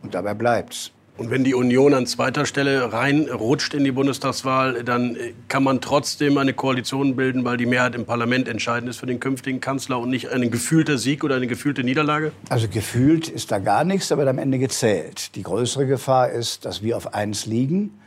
Und 0.02 0.14
dabei 0.14 0.34
bleibt's. 0.34 0.90
Und 1.20 1.28
wenn 1.28 1.44
die 1.44 1.52
Union 1.52 1.92
an 1.92 2.06
zweiter 2.06 2.46
Stelle 2.46 2.94
reinrutscht 2.94 3.74
in 3.74 3.84
die 3.84 3.92
Bundestagswahl, 3.92 4.82
dann 4.84 5.16
äh, 5.16 5.34
kann 5.48 5.62
man 5.62 5.82
trotzdem 5.82 6.38
eine 6.38 6.54
Koalition 6.54 7.14
bilden, 7.14 7.44
weil 7.44 7.58
die 7.58 7.66
Mehrheit 7.66 7.94
im 7.94 8.06
Parlament 8.06 8.48
entscheidend 8.48 8.88
ist 8.88 8.96
für 8.96 9.04
den 9.04 9.20
künftigen 9.20 9.60
Kanzler 9.60 9.98
und 9.98 10.08
nicht 10.08 10.30
ein 10.30 10.50
gefühlter 10.50 10.96
Sieg 10.96 11.22
oder 11.22 11.36
eine 11.36 11.46
gefühlte 11.46 11.84
Niederlage? 11.84 12.32
Also 12.48 12.68
gefühlt 12.68 13.28
ist 13.28 13.52
da 13.52 13.58
gar 13.58 13.84
nichts, 13.84 14.08
wird 14.08 14.26
am 14.26 14.38
Ende 14.38 14.58
gezählt. 14.58 15.34
Die 15.34 15.42
größere 15.42 15.86
Gefahr 15.86 16.30
ist, 16.30 16.64
dass 16.64 16.82
wir 16.82 16.96
auf 16.96 17.12
eins 17.12 17.44
liegen, 17.44 18.00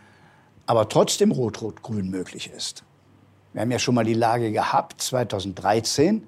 aber 0.65 0.89
trotzdem 0.89 1.29
Rot-Rot-Grün 1.29 2.09
möglich 2.09 2.49
ist. 2.49 2.83
Wir 3.53 3.61
haben 3.61 3.69
ja 3.69 3.77
schon 3.77 3.93
mal 3.93 4.05
die 4.05 4.15
Lage 4.15 4.51
gehabt, 4.51 5.03
2013. 5.03 6.23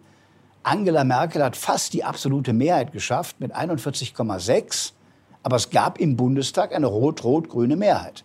Angela 0.62 1.04
Merkel 1.04 1.44
hat 1.44 1.58
fast 1.58 1.94
die 1.94 2.04
absolute 2.04 2.54
Mehrheit 2.54 2.92
geschafft 2.92 3.39
mit 3.39 3.56
41,6. 3.56 4.92
Aber 5.46 5.58
es 5.58 5.70
gab 5.70 6.00
im 6.00 6.18
Bundestag 6.18 6.74
eine 6.74 6.88
rot-rot-grüne 6.88 7.75
Mehrheit. 7.75 8.24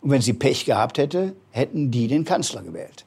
Und 0.00 0.10
wenn 0.10 0.20
sie 0.20 0.32
Pech 0.32 0.64
gehabt 0.64 0.98
hätte, 0.98 1.36
hätten 1.52 1.92
die 1.92 2.08
den 2.08 2.24
Kanzler 2.24 2.62
gewählt. 2.62 3.04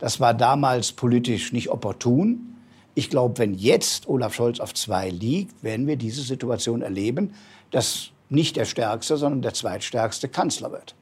Das 0.00 0.18
war 0.18 0.34
damals 0.34 0.90
politisch 0.90 1.52
nicht 1.52 1.70
opportun. 1.70 2.56
Ich 2.96 3.08
glaube, 3.08 3.38
wenn 3.38 3.54
jetzt 3.54 4.08
Olaf 4.08 4.34
Scholz 4.34 4.58
auf 4.58 4.74
zwei 4.74 5.10
liegt, 5.10 5.62
werden 5.62 5.86
wir 5.86 5.94
diese 5.94 6.22
Situation 6.22 6.82
erleben, 6.82 7.34
dass 7.70 8.10
nicht 8.30 8.56
der 8.56 8.64
stärkste, 8.64 9.16
sondern 9.16 9.42
der 9.42 9.54
zweitstärkste 9.54 10.28
Kanzler 10.28 10.72
wird. 10.72 10.95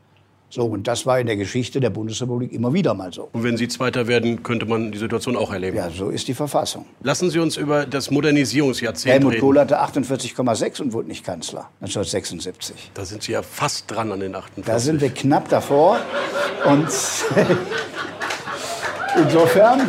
So, 0.54 0.66
und 0.66 0.86
das 0.86 1.04
war 1.04 1.18
in 1.18 1.26
der 1.26 1.34
Geschichte 1.34 1.80
der 1.80 1.90
Bundesrepublik 1.90 2.52
immer 2.52 2.72
wieder 2.72 2.94
mal 2.94 3.12
so. 3.12 3.28
Und 3.32 3.42
wenn 3.42 3.56
Sie 3.56 3.66
Zweiter 3.66 4.06
werden, 4.06 4.44
könnte 4.44 4.66
man 4.66 4.92
die 4.92 4.98
Situation 4.98 5.36
auch 5.36 5.52
erleben. 5.52 5.76
Ja, 5.76 5.90
so 5.90 6.10
ist 6.10 6.28
die 6.28 6.34
Verfassung. 6.34 6.86
Lassen 7.02 7.28
Sie 7.28 7.40
uns 7.40 7.56
über 7.56 7.86
das 7.86 8.12
Modernisierungsjahrzehnt 8.12 9.14
Helmut 9.14 9.32
reden. 9.32 9.40
Kohl 9.40 9.58
hatte 9.58 9.82
48,6 9.82 10.80
und 10.80 10.92
wurde 10.92 11.08
nicht 11.08 11.24
Kanzler 11.24 11.70
1976. 11.80 12.92
Da 12.94 13.04
sind 13.04 13.24
Sie 13.24 13.32
ja 13.32 13.42
fast 13.42 13.90
dran 13.90 14.12
an 14.12 14.20
den 14.20 14.32
48. 14.32 14.64
Da 14.64 14.78
sind 14.78 15.00
wir 15.00 15.10
knapp 15.10 15.48
davor. 15.48 15.98
Und 16.64 16.86
insofern 19.24 19.88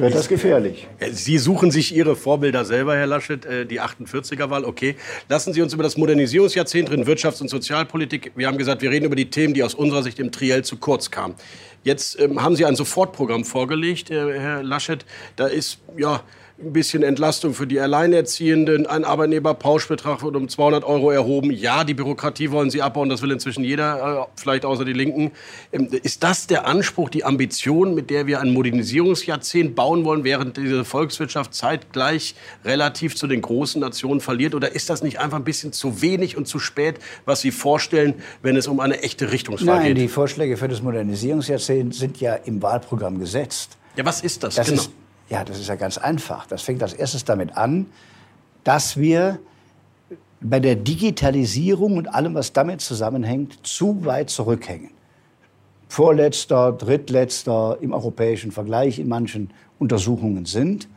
wird 0.00 0.14
das 0.14 0.28
gefährlich. 0.28 0.86
Sie 1.10 1.38
suchen 1.38 1.70
sich 1.70 1.94
Ihre 1.94 2.16
Vorbilder 2.16 2.64
selber, 2.64 2.96
Herr 2.96 3.06
Laschet, 3.06 3.44
äh, 3.44 3.66
die 3.66 3.80
48er-Wahl, 3.80 4.64
okay. 4.64 4.96
Lassen 5.28 5.52
Sie 5.52 5.62
uns 5.62 5.72
über 5.72 5.82
das 5.82 5.96
Modernisierungsjahrzehnt 5.96 6.90
reden, 6.90 7.06
Wirtschafts- 7.06 7.40
und 7.40 7.48
Sozialpolitik. 7.48 8.32
Wir 8.36 8.46
haben 8.46 8.58
gesagt, 8.58 8.82
wir 8.82 8.90
reden 8.90 9.06
über 9.06 9.16
die 9.16 9.30
Themen, 9.30 9.54
die 9.54 9.62
aus 9.62 9.74
unserer 9.74 10.02
Sicht 10.02 10.18
im 10.18 10.32
Triell 10.32 10.64
zu 10.64 10.76
kurz 10.76 11.10
kamen. 11.10 11.34
Jetzt 11.82 12.18
ähm, 12.20 12.42
haben 12.42 12.56
Sie 12.56 12.64
ein 12.64 12.74
Sofortprogramm 12.74 13.44
vorgelegt, 13.44 14.10
äh, 14.10 14.38
Herr 14.38 14.62
Laschet. 14.62 15.04
Da 15.36 15.46
ist, 15.46 15.78
ja, 15.96 16.22
ein 16.58 16.72
bisschen 16.72 17.02
Entlastung 17.02 17.52
für 17.52 17.66
die 17.66 17.78
Alleinerziehenden. 17.80 18.86
Ein 18.86 19.04
Arbeitnehmerpauschbetrag 19.04 20.22
wird 20.22 20.36
um 20.36 20.48
200 20.48 20.84
Euro 20.84 21.10
erhoben. 21.10 21.50
Ja, 21.50 21.84
die 21.84 21.92
Bürokratie 21.92 22.50
wollen 22.50 22.70
sie 22.70 22.80
abbauen. 22.80 23.10
Das 23.10 23.20
will 23.20 23.30
inzwischen 23.30 23.62
jeder, 23.62 24.22
äh, 24.22 24.40
vielleicht 24.40 24.64
außer 24.64 24.86
die 24.86 24.94
Linken. 24.94 25.32
Ähm, 25.70 25.88
ist 26.02 26.22
das 26.22 26.46
der 26.46 26.66
Anspruch, 26.66 27.10
die 27.10 27.24
Ambition, 27.24 27.94
mit 27.94 28.08
der 28.08 28.26
wir 28.26 28.40
ein 28.40 28.54
Modernisierungsjahrzehnt 28.54 29.74
bauen 29.74 30.04
wollen, 30.04 30.24
während 30.24 30.56
diese 30.56 30.86
Volkswirtschaft 30.86 31.52
zeitgleich 31.52 32.34
relativ 32.64 33.16
zu 33.16 33.26
den 33.26 33.42
großen 33.42 33.78
Nationen 33.78 34.20
verliert? 34.20 34.54
Oder 34.54 34.74
ist 34.74 34.88
das 34.88 35.02
nicht 35.02 35.20
einfach 35.20 35.36
ein 35.36 35.44
bisschen 35.44 35.74
zu 35.74 36.00
wenig 36.00 36.38
und 36.38 36.48
zu 36.48 36.58
spät, 36.58 36.96
was 37.26 37.42
Sie 37.42 37.50
vorstellen, 37.50 38.14
wenn 38.40 38.56
es 38.56 38.66
um 38.66 38.80
eine 38.80 39.02
echte 39.02 39.30
Richtungswahl 39.30 39.80
Nein, 39.80 39.88
geht? 39.88 39.98
die 39.98 40.08
Vorschläge 40.08 40.56
für 40.56 40.68
das 40.68 40.80
Modernisierungsjahrzehnt 40.80 41.94
sind 41.94 42.18
ja 42.18 42.34
im 42.34 42.62
Wahlprogramm 42.62 43.18
gesetzt. 43.18 43.76
Ja, 43.96 44.06
was 44.06 44.22
ist 44.22 44.42
das? 44.42 44.54
Das 44.54 44.68
genau. 44.68 44.82
ist, 44.82 44.90
ja, 45.28 45.44
das 45.44 45.58
ist 45.58 45.68
ja 45.68 45.74
ganz 45.74 45.98
einfach. 45.98 46.46
Das 46.46 46.62
fängt 46.62 46.82
als 46.82 46.92
erstes 46.92 47.24
damit 47.24 47.56
an, 47.56 47.86
dass 48.64 48.96
wir 48.96 49.38
bei 50.40 50.60
der 50.60 50.76
Digitalisierung 50.76 51.96
und 51.96 52.08
allem, 52.08 52.34
was 52.34 52.52
damit 52.52 52.80
zusammenhängt, 52.80 53.66
zu 53.66 54.04
weit 54.04 54.30
zurückhängen. 54.30 54.90
Vorletzter, 55.88 56.72
drittletzter 56.72 57.78
im 57.80 57.92
europäischen 57.92 58.52
Vergleich 58.52 58.98
in 58.98 59.08
manchen 59.08 59.50
Untersuchungen 59.78 60.44
sind. 60.44 60.88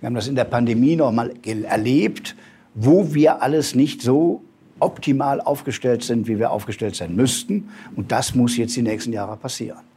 Wir 0.00 0.06
haben 0.06 0.14
das 0.14 0.28
in 0.28 0.34
der 0.34 0.44
Pandemie 0.44 0.96
noch 0.96 1.12
mal 1.12 1.32
erlebt, 1.44 2.34
wo 2.74 3.14
wir 3.14 3.42
alles 3.42 3.74
nicht 3.74 4.02
so 4.02 4.42
optimal 4.80 5.40
aufgestellt 5.40 6.02
sind, 6.04 6.28
wie 6.28 6.38
wir 6.38 6.50
aufgestellt 6.50 6.94
sein 6.94 7.16
müssten. 7.16 7.68
Und 7.96 8.12
das 8.12 8.34
muss 8.34 8.56
jetzt 8.56 8.76
die 8.76 8.82
nächsten 8.82 9.12
Jahre 9.12 9.36
passieren. 9.36 9.87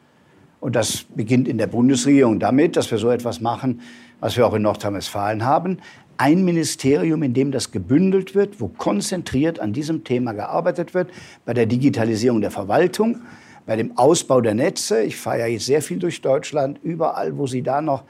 Und 0.62 0.76
das 0.76 1.06
beginnt 1.16 1.48
in 1.48 1.58
der 1.58 1.66
Bundesregierung 1.68 2.40
damit, 2.40 2.78
dass 2.78 2.92
wir 2.92 3.00
so 3.00 3.10
etwas 3.10 3.42
machen, 3.42 3.82
was 4.20 4.38
wir 4.38 4.46
auch 4.46 4.54
in 4.54 4.62
Nordrhein-Westfalen 4.62 5.44
haben. 5.44 5.80
Ein 6.18 6.46
Ministerium, 6.46 7.24
in 7.24 7.34
dem 7.34 7.52
das 7.52 7.72
gebündelt 7.72 8.36
wird, 8.36 8.62
wo 8.62 8.68
konzentriert 8.68 9.60
an 9.60 9.74
diesem 9.74 10.04
Thema 10.04 10.34
gearbeitet 10.34 10.94
wird, 10.94 11.10
bei 11.46 11.56
der 11.56 11.66
Digitalisierung 11.66 12.42
der 12.42 12.52
Verwaltung, 12.52 13.22
bei 13.66 13.76
dem 13.76 13.98
Ausbau 13.98 14.40
der 14.40 14.54
Netze. 14.54 15.02
Ich 15.02 15.18
fahre 15.18 15.40
ja 15.40 15.46
jetzt 15.48 15.66
sehr 15.66 15.82
viel 15.82 15.98
durch 15.98 16.22
Deutschland. 16.22 16.80
Überall, 16.84 17.40
wo 17.40 17.48
Sie 17.48 17.64
da 17.64 17.82
noch 17.82 18.04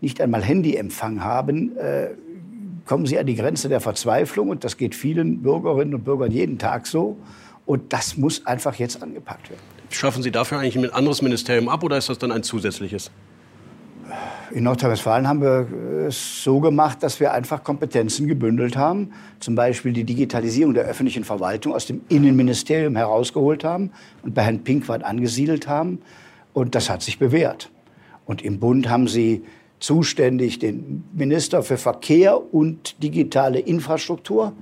nicht 0.00 0.20
einmal 0.20 0.44
Handyempfang 0.44 1.24
haben, 1.24 1.76
äh, 1.76 2.10
kommen 2.86 3.06
Sie 3.06 3.18
an 3.18 3.26
die 3.26 3.34
Grenze 3.34 3.68
der 3.68 3.80
Verzweiflung. 3.80 4.50
Und 4.50 4.62
das 4.62 4.76
geht 4.76 4.94
vielen 4.94 5.42
Bürgerinnen 5.42 5.94
und 5.94 6.04
Bürgern 6.04 6.30
jeden 6.30 6.58
Tag 6.58 6.86
so. 6.86 7.16
Und 7.66 7.92
das 7.92 8.16
muss 8.16 8.46
einfach 8.46 8.76
jetzt 8.76 9.02
angepackt 9.02 9.50
werden. 9.50 9.77
Schaffen 9.90 10.22
Sie 10.22 10.30
dafür 10.30 10.58
eigentlich 10.58 10.76
ein 10.76 10.92
anderes 10.92 11.22
Ministerium 11.22 11.68
ab 11.68 11.82
oder 11.82 11.96
ist 11.98 12.08
das 12.08 12.18
dann 12.18 12.32
ein 12.32 12.42
zusätzliches? 12.42 13.10
In 14.50 14.64
Nordrhein-Westfalen 14.64 15.28
haben 15.28 15.42
wir 15.42 15.66
es 16.06 16.42
so 16.42 16.60
gemacht, 16.60 17.02
dass 17.02 17.20
wir 17.20 17.32
einfach 17.32 17.62
Kompetenzen 17.62 18.26
gebündelt 18.26 18.76
haben. 18.76 19.12
Zum 19.40 19.54
Beispiel 19.54 19.92
die 19.92 20.04
Digitalisierung 20.04 20.72
der 20.72 20.84
öffentlichen 20.84 21.24
Verwaltung 21.24 21.74
aus 21.74 21.84
dem 21.84 22.00
Innenministerium 22.08 22.96
herausgeholt 22.96 23.64
haben 23.64 23.90
und 24.22 24.34
bei 24.34 24.42
Herrn 24.42 24.64
Pinkwart 24.64 25.04
angesiedelt 25.04 25.68
haben. 25.68 26.00
Und 26.54 26.74
das 26.74 26.88
hat 26.88 27.02
sich 27.02 27.18
bewährt. 27.18 27.70
Und 28.24 28.42
im 28.42 28.58
Bund 28.58 28.88
haben 28.88 29.06
sie 29.06 29.44
zuständig 29.80 30.58
den 30.58 31.04
Minister 31.12 31.62
für 31.62 31.76
Verkehr 31.76 32.54
und 32.54 33.02
digitale 33.02 33.58
Infrastruktur, 33.58 34.54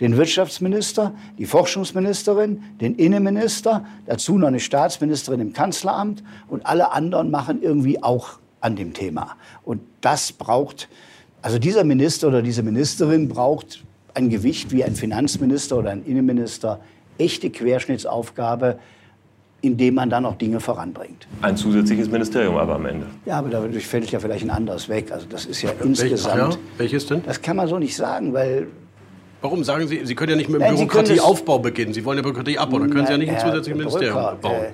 den 0.00 0.16
Wirtschaftsminister, 0.16 1.12
die 1.38 1.46
Forschungsministerin, 1.46 2.62
den 2.80 2.94
Innenminister, 2.94 3.84
dazu 4.06 4.38
noch 4.38 4.48
eine 4.48 4.60
Staatsministerin 4.60 5.40
im 5.40 5.52
Kanzleramt 5.52 6.22
und 6.48 6.64
alle 6.66 6.92
anderen 6.92 7.30
machen 7.30 7.62
irgendwie 7.62 8.02
auch 8.02 8.38
an 8.60 8.76
dem 8.76 8.92
Thema. 8.92 9.36
Und 9.64 9.80
das 10.00 10.32
braucht, 10.32 10.88
also 11.42 11.58
dieser 11.58 11.84
Minister 11.84 12.28
oder 12.28 12.42
diese 12.42 12.62
Ministerin 12.62 13.28
braucht 13.28 13.84
ein 14.14 14.30
Gewicht 14.30 14.72
wie 14.72 14.84
ein 14.84 14.94
Finanzminister 14.94 15.76
oder 15.78 15.90
ein 15.90 16.04
Innenminister, 16.04 16.80
echte 17.18 17.50
Querschnittsaufgabe, 17.50 18.78
indem 19.60 19.94
man 19.94 20.08
dann 20.08 20.24
auch 20.24 20.36
Dinge 20.36 20.60
voranbringt. 20.60 21.26
Ein 21.42 21.56
zusätzliches 21.56 22.08
Ministerium 22.08 22.56
aber 22.56 22.76
am 22.76 22.86
Ende. 22.86 23.06
Ja, 23.26 23.38
aber 23.38 23.48
dadurch 23.48 23.86
fällt 23.88 24.08
ja 24.12 24.20
vielleicht 24.20 24.44
ein 24.44 24.50
anderes 24.50 24.88
weg. 24.88 25.10
Also 25.10 25.26
das 25.28 25.46
ist 25.46 25.62
ja 25.62 25.70
Welch- 25.70 25.84
insgesamt. 25.84 26.40
Ach 26.40 26.52
ja? 26.52 26.58
Welches 26.78 27.06
denn? 27.06 27.22
Das 27.26 27.42
kann 27.42 27.56
man 27.56 27.66
so 27.66 27.78
nicht 27.78 27.96
sagen, 27.96 28.32
weil 28.32 28.68
Warum 29.40 29.62
sagen 29.64 29.86
Sie, 29.86 30.04
Sie 30.04 30.14
können 30.14 30.30
ja 30.30 30.36
nicht 30.36 30.50
mit 30.50 30.60
dem 30.60 30.74
Bürokratieaufbau 30.74 31.58
beginnen. 31.60 31.92
Sie 31.94 32.04
wollen 32.04 32.18
ja 32.18 32.22
Bürokratie 32.22 32.58
abbauen. 32.58 32.82
Dann 32.82 32.90
können 32.90 33.06
Sie 33.06 33.12
ja 33.12 33.18
nicht 33.18 33.30
ein 33.30 33.40
zusätzliches 33.40 33.78
Ministerium 33.78 34.40
bauen. 34.40 34.66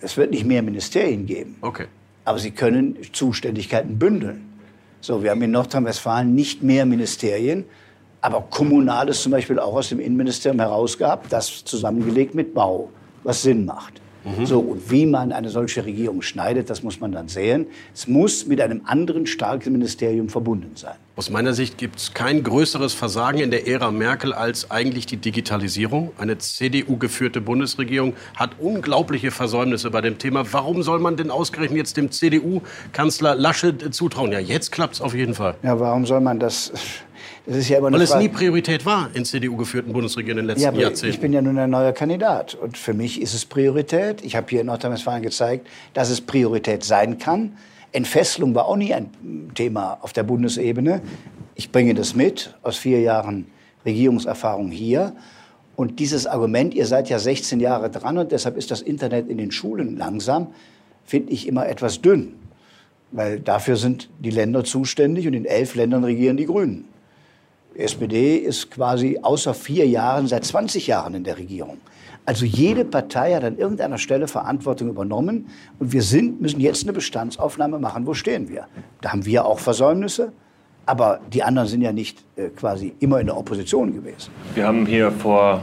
Es 0.00 0.16
wird 0.16 0.30
nicht 0.30 0.44
mehr 0.44 0.62
Ministerien 0.62 1.26
geben. 1.26 1.56
Okay. 1.60 1.86
Aber 2.24 2.38
sie 2.38 2.50
können 2.50 2.96
Zuständigkeiten 3.12 3.98
bündeln. 3.98 4.48
So, 5.00 5.22
wir 5.22 5.30
haben 5.30 5.42
in 5.42 5.50
Nordrhein-Westfalen 5.50 6.34
nicht 6.34 6.62
mehr 6.62 6.86
Ministerien, 6.86 7.64
aber 8.20 8.42
Kommunales 8.50 9.22
zum 9.22 9.32
Beispiel 9.32 9.58
auch 9.58 9.74
aus 9.74 9.88
dem 9.88 10.00
Innenministerium 10.00 10.60
herausgehabt, 10.60 11.32
das 11.32 11.64
zusammengelegt 11.64 12.34
mit 12.34 12.54
Bau, 12.54 12.90
was 13.22 13.42
Sinn 13.42 13.64
macht. 13.64 14.00
So, 14.44 14.60
und 14.60 14.90
wie 14.90 15.06
man 15.06 15.32
eine 15.32 15.48
solche 15.48 15.84
Regierung 15.84 16.22
schneidet, 16.22 16.68
das 16.68 16.82
muss 16.82 17.00
man 17.00 17.12
dann 17.12 17.28
sehen. 17.28 17.66
Es 17.94 18.06
muss 18.08 18.46
mit 18.46 18.60
einem 18.60 18.82
anderen 18.84 19.26
starken 19.26 19.72
Ministerium 19.72 20.28
verbunden 20.28 20.72
sein. 20.74 20.94
Aus 21.16 21.30
meiner 21.30 21.52
Sicht 21.52 21.78
gibt 21.78 21.96
es 21.96 22.14
kein 22.14 22.44
größeres 22.44 22.94
Versagen 22.94 23.38
in 23.38 23.50
der 23.50 23.66
Ära 23.66 23.90
Merkel 23.90 24.32
als 24.32 24.70
eigentlich 24.70 25.06
die 25.06 25.16
Digitalisierung. 25.16 26.12
Eine 26.16 26.38
CDU-geführte 26.38 27.40
Bundesregierung 27.40 28.14
hat 28.36 28.50
unglaubliche 28.60 29.32
Versäumnisse 29.32 29.90
bei 29.90 30.00
dem 30.00 30.18
Thema. 30.18 30.44
Warum 30.52 30.82
soll 30.82 31.00
man 31.00 31.16
denn 31.16 31.30
ausgerechnet 31.32 31.78
jetzt 31.78 31.96
dem 31.96 32.12
CDU-Kanzler 32.12 33.34
Laschet 33.34 33.92
zutrauen? 33.92 34.30
Ja, 34.30 34.38
jetzt 34.38 34.70
klappt 34.70 34.94
es 34.94 35.00
auf 35.00 35.14
jeden 35.14 35.34
Fall. 35.34 35.56
Ja, 35.64 35.80
warum 35.80 36.06
soll 36.06 36.20
man 36.20 36.38
das? 36.38 36.72
Das 37.48 37.56
ist 37.56 37.70
ja 37.70 37.78
immer 37.78 37.90
Weil 37.90 38.02
es 38.02 38.14
nie 38.14 38.28
Priorität 38.28 38.84
war 38.84 39.08
in 39.14 39.24
CDU-geführten 39.24 39.90
Bundesregierungen 39.94 40.44
in 40.44 40.48
den 40.48 40.56
letzten 40.56 40.76
Ja, 40.76 40.82
Jahrzehnten. 40.82 41.14
ich 41.14 41.20
bin 41.20 41.32
ja 41.32 41.40
nun 41.40 41.58
ein 41.58 41.70
neuer 41.70 41.92
Kandidat. 41.92 42.54
Und 42.54 42.76
für 42.76 42.92
mich 42.92 43.22
ist 43.22 43.32
es 43.32 43.46
Priorität. 43.46 44.22
Ich 44.22 44.36
habe 44.36 44.46
hier 44.50 44.60
in 44.60 44.66
Nordrhein-Westfalen 44.66 45.22
gezeigt, 45.22 45.66
dass 45.94 46.10
es 46.10 46.20
Priorität 46.20 46.84
sein 46.84 47.16
kann. 47.16 47.56
Entfesselung 47.92 48.54
war 48.54 48.66
auch 48.66 48.76
nie 48.76 48.92
ein 48.92 49.08
Thema 49.54 49.96
auf 50.02 50.12
der 50.12 50.24
Bundesebene. 50.24 51.00
Ich 51.54 51.72
bringe 51.72 51.94
das 51.94 52.14
mit 52.14 52.54
aus 52.62 52.76
vier 52.76 53.00
Jahren 53.00 53.46
Regierungserfahrung 53.86 54.70
hier. 54.70 55.14
Und 55.74 56.00
dieses 56.00 56.26
Argument, 56.26 56.74
ihr 56.74 56.84
seid 56.84 57.08
ja 57.08 57.18
16 57.18 57.60
Jahre 57.60 57.88
dran 57.88 58.18
und 58.18 58.30
deshalb 58.30 58.58
ist 58.58 58.70
das 58.70 58.82
Internet 58.82 59.30
in 59.30 59.38
den 59.38 59.52
Schulen 59.52 59.96
langsam, 59.96 60.48
finde 61.06 61.32
ich 61.32 61.46
immer 61.48 61.66
etwas 61.66 62.02
dünn. 62.02 62.34
Weil 63.10 63.40
dafür 63.40 63.76
sind 63.76 64.10
die 64.18 64.30
Länder 64.30 64.64
zuständig 64.64 65.26
und 65.26 65.32
in 65.32 65.46
elf 65.46 65.76
Ländern 65.76 66.04
regieren 66.04 66.36
die 66.36 66.44
Grünen. 66.44 66.84
Die 67.78 67.84
SPD 67.84 68.38
ist 68.38 68.72
quasi 68.72 69.20
außer 69.22 69.54
vier 69.54 69.86
Jahren 69.86 70.26
seit 70.26 70.44
20 70.44 70.88
Jahren 70.88 71.14
in 71.14 71.22
der 71.22 71.38
Regierung. 71.38 71.78
Also 72.26 72.44
jede 72.44 72.84
Partei 72.84 73.32
hat 73.34 73.44
an 73.44 73.56
irgendeiner 73.56 73.98
Stelle 73.98 74.26
Verantwortung 74.26 74.88
übernommen 74.88 75.46
und 75.78 75.92
wir 75.92 76.02
sind, 76.02 76.40
müssen 76.40 76.58
jetzt 76.58 76.82
eine 76.82 76.92
Bestandsaufnahme 76.92 77.78
machen, 77.78 78.04
wo 78.04 78.14
stehen 78.14 78.48
wir. 78.48 78.66
Da 79.00 79.12
haben 79.12 79.24
wir 79.24 79.46
auch 79.46 79.60
Versäumnisse, 79.60 80.32
aber 80.86 81.20
die 81.32 81.44
anderen 81.44 81.68
sind 81.68 81.82
ja 81.82 81.92
nicht 81.92 82.18
äh, 82.34 82.48
quasi 82.48 82.94
immer 82.98 83.20
in 83.20 83.26
der 83.26 83.36
Opposition 83.36 83.94
gewesen. 83.94 84.32
Wir 84.54 84.66
haben 84.66 84.84
hier 84.84 85.12
vor 85.12 85.62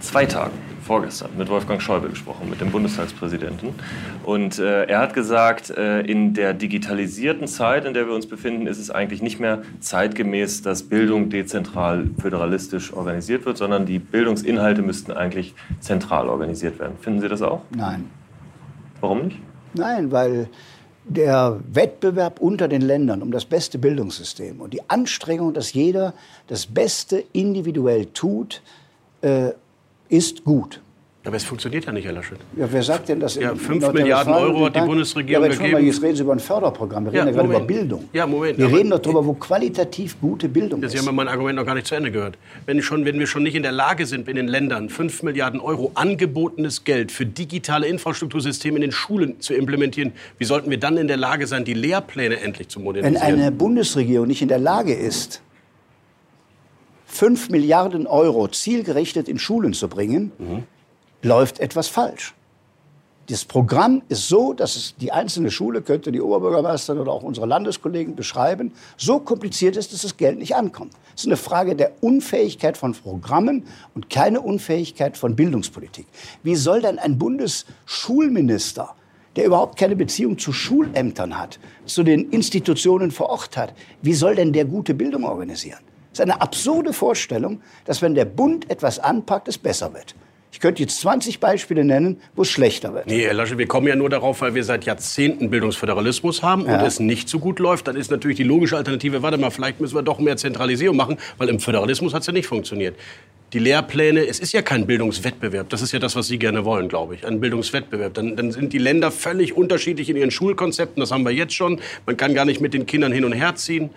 zwei 0.00 0.26
Tagen 0.26 0.67
vorgestern 0.88 1.28
mit 1.36 1.50
Wolfgang 1.50 1.82
Schäuble 1.82 2.08
gesprochen, 2.08 2.48
mit 2.48 2.62
dem 2.62 2.70
Bundestagspräsidenten. 2.70 3.74
Und 4.24 4.58
äh, 4.58 4.84
er 4.84 5.00
hat 5.00 5.12
gesagt, 5.12 5.68
äh, 5.68 6.00
in 6.00 6.32
der 6.32 6.54
digitalisierten 6.54 7.46
Zeit, 7.46 7.84
in 7.84 7.92
der 7.92 8.06
wir 8.06 8.14
uns 8.14 8.26
befinden, 8.26 8.66
ist 8.66 8.78
es 8.78 8.90
eigentlich 8.90 9.20
nicht 9.20 9.38
mehr 9.38 9.60
zeitgemäß, 9.80 10.62
dass 10.62 10.84
Bildung 10.84 11.28
dezentral 11.28 12.08
föderalistisch 12.18 12.94
organisiert 12.94 13.44
wird, 13.44 13.58
sondern 13.58 13.84
die 13.84 13.98
Bildungsinhalte 13.98 14.80
müssten 14.80 15.12
eigentlich 15.12 15.54
zentral 15.78 16.30
organisiert 16.30 16.78
werden. 16.78 16.96
Finden 16.98 17.20
Sie 17.20 17.28
das 17.28 17.42
auch? 17.42 17.60
Nein. 17.68 18.06
Warum 19.02 19.26
nicht? 19.26 19.38
Nein, 19.74 20.10
weil 20.10 20.48
der 21.04 21.60
Wettbewerb 21.70 22.40
unter 22.40 22.66
den 22.66 22.80
Ländern 22.80 23.20
um 23.20 23.30
das 23.30 23.44
beste 23.44 23.78
Bildungssystem 23.78 24.58
und 24.62 24.72
die 24.72 24.88
Anstrengung, 24.88 25.52
dass 25.52 25.74
jeder 25.74 26.14
das 26.46 26.64
Beste 26.64 27.22
individuell 27.34 28.06
tut, 28.06 28.62
äh, 29.20 29.50
ist 30.08 30.44
gut. 30.44 30.80
Aber 31.28 31.36
es 31.36 31.44
funktioniert 31.44 31.84
ja 31.84 31.92
nicht, 31.92 32.06
Herr 32.06 32.14
Laschet. 32.14 32.38
Ja, 32.56 32.66
wer 32.70 32.82
sagt 32.82 33.10
denn, 33.10 33.20
dass 33.20 33.34
ja, 33.34 33.54
5 33.54 33.92
Milliarden 33.92 34.32
Euro 34.32 34.64
hat 34.64 34.76
die 34.76 34.80
Bundesregierung 34.80 35.44
ja, 35.44 35.50
gegeben. 35.50 35.72
Mal, 35.72 35.82
jetzt 35.82 36.00
reden 36.00 36.16
Sie 36.16 36.22
über 36.22 36.32
ein 36.32 36.38
Förderprogramm. 36.38 37.04
Wir 37.04 37.12
reden 37.12 37.26
ja, 37.26 37.26
ja 37.26 37.32
gerade 37.32 37.48
über 37.48 37.60
Bildung. 37.60 38.08
Ja, 38.14 38.26
Moment. 38.26 38.56
Wir 38.56 38.68
reden 38.68 38.88
darüber, 38.88 39.26
wo 39.26 39.34
qualitativ 39.34 40.18
gute 40.22 40.48
Bildung 40.48 40.82
ist. 40.82 40.92
Sie 40.92 40.98
haben 40.98 41.14
mein 41.14 41.28
Argument 41.28 41.56
noch 41.56 41.66
gar 41.66 41.74
nicht 41.74 41.86
zu 41.86 41.96
Ende 41.96 42.12
gehört. 42.12 42.38
Wenn, 42.64 42.80
schon, 42.80 43.04
wenn 43.04 43.18
wir 43.18 43.26
schon 43.26 43.42
nicht 43.42 43.56
in 43.56 43.62
der 43.62 43.72
Lage 43.72 44.06
sind, 44.06 44.26
in 44.26 44.36
den 44.36 44.48
Ländern 44.48 44.88
5 44.88 45.24
Milliarden 45.24 45.60
Euro 45.60 45.90
angebotenes 45.96 46.84
Geld 46.84 47.12
für 47.12 47.26
digitale 47.26 47.88
Infrastruktursysteme 47.88 48.76
in 48.76 48.82
den 48.82 48.92
Schulen 48.92 49.38
zu 49.40 49.52
implementieren, 49.52 50.12
wie 50.38 50.46
sollten 50.46 50.70
wir 50.70 50.78
dann 50.78 50.96
in 50.96 51.08
der 51.08 51.18
Lage 51.18 51.46
sein, 51.46 51.64
die 51.66 51.74
Lehrpläne 51.74 52.40
endlich 52.40 52.68
zu 52.68 52.80
modernisieren? 52.80 53.22
Wenn 53.22 53.38
eine 53.38 53.52
Bundesregierung 53.52 54.28
nicht 54.28 54.40
in 54.40 54.48
der 54.48 54.60
Lage 54.60 54.94
ist, 54.94 55.42
5 57.08 57.50
Milliarden 57.50 58.06
Euro 58.06 58.48
zielgerichtet 58.48 59.28
in 59.28 59.38
Schulen 59.38 59.72
zu 59.72 59.88
bringen, 59.88 60.32
mhm 60.38 60.62
läuft 61.22 61.60
etwas 61.60 61.88
falsch. 61.88 62.34
Das 63.28 63.44
Programm 63.44 64.00
ist 64.08 64.26
so, 64.26 64.54
dass 64.54 64.94
die 64.98 65.12
einzelne 65.12 65.50
Schule, 65.50 65.82
könnte 65.82 66.10
die 66.12 66.20
Oberbürgermeisterin 66.20 66.98
oder 67.02 67.12
auch 67.12 67.22
unsere 67.22 67.46
Landeskollegen 67.46 68.16
beschreiben, 68.16 68.72
so 68.96 69.20
kompliziert 69.20 69.76
ist, 69.76 69.92
dass 69.92 70.00
das 70.00 70.16
Geld 70.16 70.38
nicht 70.38 70.56
ankommt. 70.56 70.94
Es 71.14 71.22
ist 71.22 71.26
eine 71.26 71.36
Frage 71.36 71.76
der 71.76 71.92
Unfähigkeit 72.00 72.78
von 72.78 72.92
Programmen 72.92 73.64
und 73.94 74.08
keine 74.08 74.40
Unfähigkeit 74.40 75.18
von 75.18 75.36
Bildungspolitik. 75.36 76.06
Wie 76.42 76.56
soll 76.56 76.80
denn 76.80 76.98
ein 76.98 77.18
Bundesschulminister, 77.18 78.94
der 79.36 79.44
überhaupt 79.44 79.78
keine 79.78 79.94
Beziehung 79.94 80.38
zu 80.38 80.54
Schulämtern 80.54 81.38
hat, 81.38 81.58
zu 81.84 82.04
den 82.04 82.30
Institutionen 82.30 83.10
vor 83.10 83.28
Ort 83.28 83.58
hat, 83.58 83.74
wie 84.00 84.14
soll 84.14 84.36
denn 84.36 84.54
der 84.54 84.64
gute 84.64 84.94
Bildung 84.94 85.24
organisieren? 85.24 85.80
Es 86.18 86.24
ist 86.24 86.32
eine 86.32 86.40
absurde 86.40 86.92
Vorstellung, 86.92 87.62
dass 87.84 88.02
wenn 88.02 88.16
der 88.16 88.24
Bund 88.24 88.68
etwas 88.72 88.98
anpackt, 88.98 89.46
es 89.46 89.56
besser 89.56 89.94
wird. 89.94 90.16
Ich 90.50 90.58
könnte 90.58 90.82
jetzt 90.82 91.00
20 91.00 91.38
Beispiele 91.38 91.84
nennen, 91.84 92.20
wo 92.34 92.42
es 92.42 92.50
schlechter 92.50 92.92
wird. 92.92 93.06
Nee, 93.06 93.22
Herr 93.24 93.34
Lasche, 93.34 93.56
wir 93.56 93.68
kommen 93.68 93.86
ja 93.86 93.94
nur 93.94 94.10
darauf, 94.10 94.40
weil 94.40 94.56
wir 94.56 94.64
seit 94.64 94.84
Jahrzehnten 94.84 95.48
Bildungsföderalismus 95.50 96.42
haben 96.42 96.66
ja. 96.66 96.80
und 96.80 96.86
es 96.86 96.98
nicht 96.98 97.28
so 97.28 97.38
gut 97.38 97.60
läuft. 97.60 97.86
Dann 97.86 97.94
ist 97.94 98.10
natürlich 98.10 98.38
die 98.38 98.42
logische 98.42 98.76
Alternative, 98.76 99.22
warte 99.22 99.38
mal, 99.38 99.50
vielleicht 99.50 99.80
müssen 99.80 99.94
wir 99.94 100.02
doch 100.02 100.18
mehr 100.18 100.36
Zentralisierung 100.36 100.96
machen, 100.96 101.18
weil 101.36 101.48
im 101.50 101.60
Föderalismus 101.60 102.14
hat 102.14 102.22
es 102.22 102.26
ja 102.26 102.32
nicht 102.32 102.48
funktioniert. 102.48 102.96
Die 103.52 103.60
Lehrpläne, 103.60 104.26
es 104.26 104.40
ist 104.40 104.52
ja 104.52 104.60
kein 104.60 104.86
Bildungswettbewerb. 104.86 105.68
Das 105.68 105.80
ist 105.80 105.92
ja 105.92 106.00
das, 106.00 106.16
was 106.16 106.26
Sie 106.26 106.38
gerne 106.38 106.64
wollen, 106.64 106.88
glaube 106.88 107.14
ich. 107.14 107.24
Ein 107.24 107.40
Bildungswettbewerb. 107.40 108.14
Dann, 108.14 108.34
dann 108.34 108.50
sind 108.50 108.72
die 108.72 108.78
Länder 108.78 109.12
völlig 109.12 109.56
unterschiedlich 109.56 110.10
in 110.10 110.16
ihren 110.16 110.30
Schulkonzepten. 110.32 111.00
Das 111.00 111.12
haben 111.12 111.22
wir 111.22 111.30
jetzt 111.30 111.54
schon. 111.54 111.80
Man 112.04 112.16
kann 112.16 112.34
gar 112.34 112.44
nicht 112.44 112.60
mit 112.60 112.74
den 112.74 112.84
Kindern 112.84 113.12
hin 113.12 113.24
und 113.24 113.32
her 113.32 113.54
ziehen. 113.54 113.90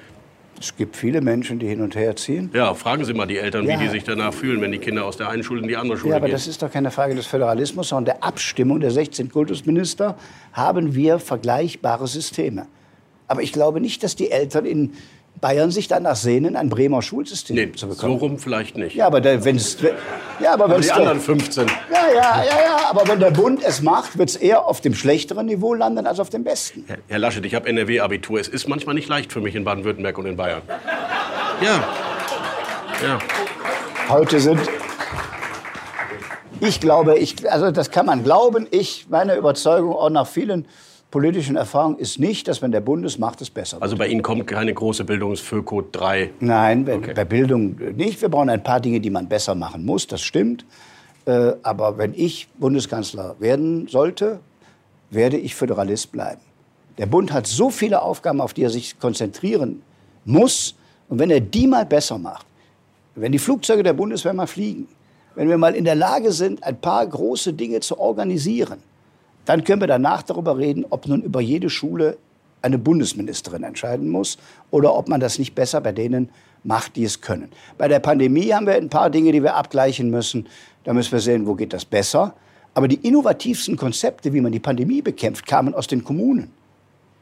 Es 0.62 0.76
gibt 0.76 0.96
viele 0.96 1.22
Menschen, 1.22 1.58
die 1.58 1.68
hin 1.68 1.82
und 1.82 1.96
her 1.96 2.16
ziehen. 2.16 2.52
Ja, 2.54 2.76
fragen 2.76 3.04
Sie 3.04 3.16
mal 3.16 3.26
die 3.26 3.38
Eltern, 3.38 3.66
ja. 3.68 3.80
wie 3.80 3.84
die 3.84 3.90
sich 3.90 4.04
danach 4.04 4.32
fühlen, 4.32 4.62
wenn 4.62 4.72
die 4.72 4.78
Kinder 4.78 5.06
aus 5.06 5.18
der 5.18 5.30
einen 5.30 5.42
Schule 5.42 5.62
in 5.62 5.68
die 5.68 5.76
andere 5.76 5.98
Schule 5.98 6.04
gehen. 6.04 6.12
Ja, 6.12 6.18
aber 6.18 6.28
gehen. 6.28 6.34
das 6.34 6.48
ist 6.48 6.62
doch 6.62 6.72
keine 6.72 6.92
Frage 6.92 7.16
des 7.16 7.26
Föderalismus, 7.26 7.90
sondern 7.90 8.06
der 8.06 8.24
Abstimmung 8.24 8.80
der 8.80 8.92
16 8.92 9.32
Kultusminister 9.32 10.16
haben 10.54 10.94
wir 10.94 11.18
vergleichbare 11.18 12.08
Systeme. 12.08 12.68
Aber 13.28 13.42
ich 13.42 13.54
glaube 13.54 13.82
nicht, 13.82 14.04
dass 14.04 14.16
die 14.16 14.30
Eltern 14.30 14.66
in 14.66 14.94
Bayern 15.42 15.72
sich 15.72 15.88
danach 15.88 16.16
sehnen, 16.16 16.56
ein 16.56 16.70
Bremer 16.70 17.02
Schulsystem 17.02 17.56
nee, 17.56 17.72
zu 17.72 17.88
bekommen. 17.88 18.20
So 18.20 18.26
rum 18.26 18.38
vielleicht 18.38 18.78
nicht. 18.78 18.96
Ja, 18.96 19.08
aber 19.08 19.24
wenn 19.24 19.56
es 19.56 19.78
ja, 20.40 20.54
aber, 20.54 20.66
aber 20.66 20.80
die 20.80 20.92
anderen 20.92 21.20
15. 21.20 21.68
Ja, 21.68 21.74
ja, 22.14 22.44
ja, 22.44 22.44
ja, 22.44 22.78
aber 22.90 23.08
wenn 23.08 23.20
der 23.20 23.32
Bund 23.32 23.64
es 23.64 23.82
macht, 23.82 24.18
wird 24.18 24.30
es 24.30 24.36
eher 24.36 24.66
auf 24.66 24.82
dem 24.82 24.94
schlechteren 24.94 25.48
Niveau 25.48 25.74
landen 25.74 26.06
als 26.06 26.20
auf 26.20 26.30
dem 26.30 26.44
besten. 26.44 26.86
Herr, 26.88 26.98
Herr 27.08 27.20
Laschet, 27.20 27.44
ich 27.44 27.56
habe 27.56 27.68
NRW-Abitur. 27.68 28.40
Es 28.40 28.48
ist 28.48 28.68
manchmal 28.68 28.94
nicht 28.94 29.10
leicht 29.10 29.34
für 29.34 29.42
mich 29.42 29.56
in 29.56 29.64
Baden-Württemberg 29.64 30.18
und 30.20 30.28
in 30.28 30.38
Bayern. 30.38 30.62
Ja. 31.62 31.84
Ja. 33.04 33.20
Heute 34.10 34.40
sind 34.40 34.60
ich 36.64 36.80
glaube, 36.80 37.18
ich, 37.18 37.52
also 37.52 37.72
das 37.72 37.90
kann 37.90 38.06
man 38.06 38.24
glauben. 38.24 38.68
Ich, 38.70 39.08
meine 39.10 39.36
Überzeugung, 39.36 39.96
auch 39.96 40.12
nach 40.12 40.28
vielen 40.28 40.68
politischen 41.12 41.58
Erfahrung 41.58 41.98
ist 41.98 42.20
nicht, 42.20 42.48
dass 42.48 42.62
wenn 42.62 42.72
der 42.72 42.80
Bund 42.80 43.06
es 43.06 43.20
macht, 43.20 43.42
es 43.42 43.50
besser 43.50 43.76
wird. 43.76 43.84
Also 43.84 43.98
bei 43.98 44.08
Ihnen 44.08 44.24
kommt 44.24 44.48
keine 44.48 44.74
große 44.74 45.04
Bildungsföko 45.04 45.84
3? 45.92 46.32
Nein, 46.40 46.90
okay. 46.90 47.14
bei 47.14 47.26
Bildung 47.26 47.76
nicht. 47.96 48.22
Wir 48.22 48.30
brauchen 48.30 48.50
ein 48.50 48.64
paar 48.64 48.80
Dinge, 48.80 49.00
die 49.02 49.10
man 49.10 49.28
besser 49.28 49.54
machen 49.54 49.86
muss, 49.86 50.08
das 50.08 50.22
stimmt. 50.22 50.66
Äh, 51.26 51.54
aber 51.62 51.98
wenn 51.98 52.14
ich 52.16 52.48
Bundeskanzler 52.58 53.36
werden 53.40 53.88
sollte, 53.88 54.40
werde 55.12 55.38
ich 55.38 55.54
Föderalist 55.54 56.12
bleiben. 56.12 56.42
Der 56.98 57.06
Bund 57.06 57.32
hat 57.32 57.46
so 57.46 57.70
viele 57.70 58.02
Aufgaben, 58.02 58.42
auf 58.42 58.54
die 58.54 58.64
er 58.64 58.70
sich 58.70 58.98
konzentrieren 59.00 59.82
muss. 60.26 60.76
Und 61.10 61.20
wenn 61.20 61.30
er 61.30 61.42
die 61.42 61.68
mal 61.68 61.86
besser 61.86 62.18
macht, 62.18 62.46
wenn 63.16 63.34
die 63.34 63.40
Flugzeuge 63.40 63.84
der 63.84 63.94
Bundeswehr 63.94 64.34
mal 64.34 64.48
fliegen, 64.48 64.88
wenn 65.36 65.50
wir 65.50 65.58
mal 65.58 65.76
in 65.76 65.84
der 65.84 65.96
Lage 65.96 66.32
sind, 66.32 66.64
ein 66.64 66.80
paar 66.80 67.06
große 67.06 67.54
Dinge 67.54 67.82
zu 67.82 68.00
organisieren, 68.00 68.80
dann 69.46 69.64
können 69.64 69.82
wir 69.82 69.88
danach 69.88 70.24
darüber 70.24 70.58
reden, 70.58 70.86
ob 70.90 71.08
nun 71.08 71.22
über 71.22 71.42
jede 71.42 71.70
Schule 71.70 72.18
eine 72.62 72.78
Bundesministerin 72.78 73.64
entscheiden 73.64 74.10
muss 74.10 74.38
oder 74.70 74.96
ob 74.96 75.08
man 75.08 75.20
das 75.20 75.40
nicht 75.40 75.56
besser 75.56 75.82
bei 75.82 75.92
denen 75.92 76.30
macht, 76.64 76.96
die 76.96 77.04
es 77.04 77.22
können. 77.22 77.52
Bei 77.78 77.88
der 77.88 78.00
Pandemie 78.00 78.54
haben 78.54 78.68
wir 78.68 78.76
ein 78.76 78.90
paar 78.90 79.10
Dinge, 79.10 79.32
die 79.32 79.42
wir 79.42 79.56
abgleichen 79.56 80.10
müssen. 80.10 80.48
Da 80.84 80.94
müssen 80.94 81.12
wir 81.12 81.20
sehen, 81.20 81.48
wo 81.48 81.56
geht 81.56 81.74
das 81.74 81.86
besser. 81.86 82.36
Aber 82.74 82.88
die 82.88 82.96
innovativsten 83.08 83.76
Konzepte, 83.76 84.34
wie 84.34 84.42
man 84.42 84.52
die 84.52 84.60
Pandemie 84.60 85.02
bekämpft, 85.02 85.46
kamen 85.46 85.74
aus 85.74 85.88
den 85.88 86.04
Kommunen. 86.04 86.52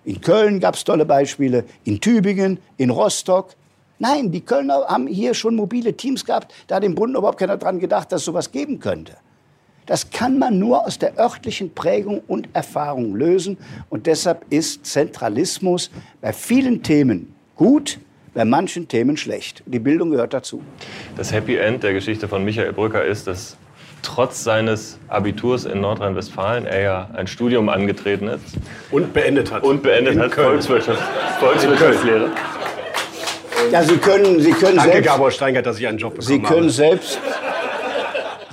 In 0.06 0.22
Köln 0.22 0.60
gab 0.60 0.76
es 0.76 0.84
tolle 0.84 1.06
Beispiele, 1.06 1.66
in 1.84 2.00
Tübingen, 2.00 2.60
in 2.78 2.90
Rostock. 2.90 3.56
Nein, 3.98 4.32
die 4.32 4.42
Kölner 4.42 4.86
haben 4.88 5.08
hier 5.08 5.34
schon 5.34 5.56
mobile 5.56 5.96
Teams 5.96 6.24
gehabt. 6.24 6.54
Da 6.68 6.76
hat 6.76 6.84
im 6.84 6.96
Bund 6.96 7.16
überhaupt 7.16 7.40
keiner 7.40 7.58
dran 7.58 7.80
gedacht, 7.80 8.12
dass 8.12 8.22
es 8.22 8.26
sowas 8.26 8.52
geben 8.52 8.80
könnte. 8.80 9.18
Das 9.90 10.12
kann 10.12 10.38
man 10.38 10.60
nur 10.60 10.86
aus 10.86 11.00
der 11.00 11.18
örtlichen 11.18 11.74
Prägung 11.74 12.22
und 12.28 12.48
Erfahrung 12.54 13.16
lösen. 13.16 13.58
Und 13.90 14.06
deshalb 14.06 14.46
ist 14.52 14.86
Zentralismus 14.86 15.90
bei 16.22 16.32
vielen 16.32 16.84
Themen 16.84 17.34
gut, 17.56 17.98
bei 18.36 18.46
manchen 18.46 18.88
Themen 18.88 19.18
schlecht. 19.18 19.64
Die 19.66 19.80
Bildung 19.80 20.12
gehört 20.12 20.36
dazu. 20.36 20.62
Das 21.18 21.34
Happy 21.34 21.56
End 21.56 21.82
der 21.82 21.94
Geschichte 21.94 22.28
von 22.28 22.46
Michael 22.46 22.72
Brücker 22.72 23.04
ist, 23.04 23.26
dass 23.26 23.58
trotz 24.04 24.44
seines 24.44 25.00
Abiturs 25.08 25.66
in 25.66 25.82
Nordrhein-Westfalen 25.82 26.68
er 26.68 26.82
ja 26.82 27.10
ein 27.16 27.26
Studium 27.26 27.68
angetreten 27.68 28.28
ist. 28.28 28.44
Und 28.92 29.12
beendet 29.12 29.52
hat. 29.52 29.64
Und 29.64 29.82
beendet 29.82 30.14
in 30.14 30.22
hat 30.22 30.36
Volkswirtschaft, 30.36 31.02
Volkswirtschaftslehre. 31.40 32.30
Ja, 33.72 33.82
Sie 33.82 33.98
können, 33.98 34.40
Sie 34.40 34.52
können 34.52 34.78
Danke, 34.78 34.92
selbst, 34.92 35.08
Gabor 35.08 35.32
Steingart, 35.32 35.66
dass 35.66 35.80
ich 35.80 35.88
einen 35.88 35.98
Job 35.98 36.14
bekommen 36.14 36.28
Sie 36.28 36.40
können 36.40 36.60
habe. 36.62 36.70
selbst 36.70 37.20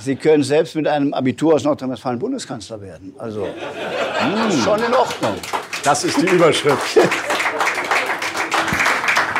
Sie 0.07 0.15
können 0.15 0.41
selbst 0.41 0.73
mit 0.73 0.87
einem 0.87 1.13
Abitur 1.13 1.55
aus 1.55 1.65
Nordrhein-Westfalen 1.65 2.17
Bundeskanzler 2.17 2.79
werden. 2.79 3.13
Also, 3.17 3.41
mh, 3.41 4.51
schon 4.63 4.81
in 4.81 4.93
Ordnung. 4.93 5.35
Das 5.83 6.05
ist 6.05 6.21
die 6.21 6.27
Überschrift. 6.27 6.97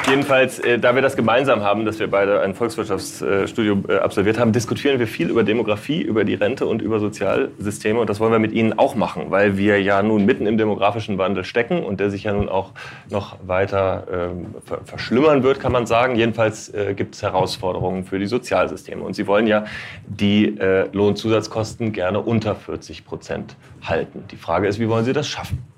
Jedenfalls, 0.10 0.60
äh, 0.60 0.80
da 0.80 0.96
wir 0.96 1.02
das 1.02 1.18
gemeinsam 1.18 1.64
haben, 1.64 1.84
dass 1.84 2.00
wir 2.00 2.10
beide 2.10 2.40
ein 2.40 2.56
Volkswirtschaftsstudium 2.56 3.86
äh, 3.90 3.98
absolviert 3.98 4.40
haben, 4.40 4.54
diskutieren 4.54 5.00
wir 5.00 5.08
viel 5.08 5.30
über 5.30 5.44
Demografie, 5.44 6.02
über 6.02 6.24
die 6.24 6.34
Rente 6.34 6.66
und 6.66 6.82
über 6.82 7.02
Sozialsysteme. 7.02 8.00
Und 8.00 8.10
das 8.10 8.22
wollen 8.22 8.32
wir 8.32 8.40
mit 8.40 8.54
Ihnen 8.54 8.80
auch 8.80 8.96
machen, 8.96 9.32
weil 9.32 9.58
wir 9.58 9.82
ja 9.82 10.02
nun 10.02 10.26
mitten 10.26 10.48
im 10.48 10.58
demografischen 10.58 11.18
Wandel 11.18 11.44
stecken 11.44 11.84
und 11.84 12.00
der 12.00 12.10
sich 12.10 12.24
ja 12.24 12.32
nun 12.32 12.48
auch 12.48 12.72
noch 13.10 13.36
weiter 13.46 14.32
äh, 14.32 14.76
verschlimmern 14.86 15.44
wird, 15.44 15.60
kann 15.60 15.74
man 15.74 15.86
sagen. 15.86 16.16
Jedenfalls 16.16 16.74
äh, 16.74 16.94
gibt 16.96 17.16
es 17.16 17.22
Herausforderungen 17.22 18.06
für 18.06 18.18
die 18.18 18.28
Sozialsysteme. 18.28 19.04
Und 19.04 19.14
Sie 19.14 19.28
wollen 19.28 19.46
ja 19.46 19.66
die 20.06 20.58
äh, 20.58 20.88
Lohnzusatzkosten 20.94 21.92
gerne 21.92 22.22
unter 22.22 22.56
40 22.56 23.06
Prozent 23.06 23.58
halten. 23.84 24.24
Die 24.32 24.38
Frage 24.38 24.68
ist, 24.68 24.80
wie 24.80 24.88
wollen 24.88 25.04
Sie 25.04 25.14
das 25.14 25.28
schaffen? 25.28 25.77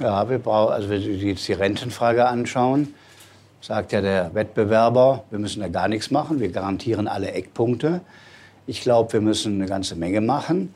Ja, 0.00 0.30
wir 0.30 0.38
brauchen, 0.38 0.74
also 0.74 0.88
wenn 0.90 1.02
Sie 1.02 1.28
jetzt 1.28 1.48
die 1.48 1.54
Rentenfrage 1.54 2.24
anschauen, 2.24 2.94
sagt 3.60 3.90
ja 3.90 4.00
der 4.00 4.32
Wettbewerber, 4.32 5.24
wir 5.30 5.40
müssen 5.40 5.60
da 5.60 5.66
gar 5.66 5.88
nichts 5.88 6.12
machen, 6.12 6.38
wir 6.38 6.50
garantieren 6.50 7.08
alle 7.08 7.32
Eckpunkte. 7.32 8.00
Ich 8.68 8.80
glaube, 8.82 9.12
wir 9.14 9.20
müssen 9.20 9.56
eine 9.56 9.66
ganze 9.66 9.96
Menge 9.96 10.20
machen. 10.20 10.72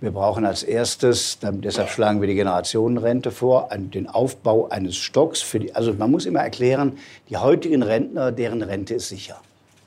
Wir 0.00 0.12
brauchen 0.12 0.46
als 0.46 0.62
erstes, 0.62 1.38
deshalb 1.42 1.90
schlagen 1.90 2.22
wir 2.22 2.28
die 2.28 2.36
Generationenrente 2.36 3.32
vor, 3.32 3.68
den 3.76 4.08
Aufbau 4.08 4.68
eines 4.70 4.96
Stocks. 4.96 5.42
Für 5.42 5.60
die, 5.60 5.74
also 5.74 5.92
man 5.92 6.10
muss 6.10 6.24
immer 6.24 6.40
erklären, 6.40 6.96
die 7.28 7.36
heutigen 7.36 7.82
Rentner, 7.82 8.32
deren 8.32 8.62
Rente 8.62 8.94
ist 8.94 9.10
sicher. 9.10 9.42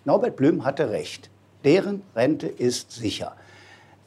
Norbert 0.05 0.35
Blüm 0.35 0.65
hatte 0.65 0.91
recht. 0.91 1.31
Deren 1.63 2.03
Rente 2.15 2.45
ist 2.45 2.91
sicher. 2.91 3.33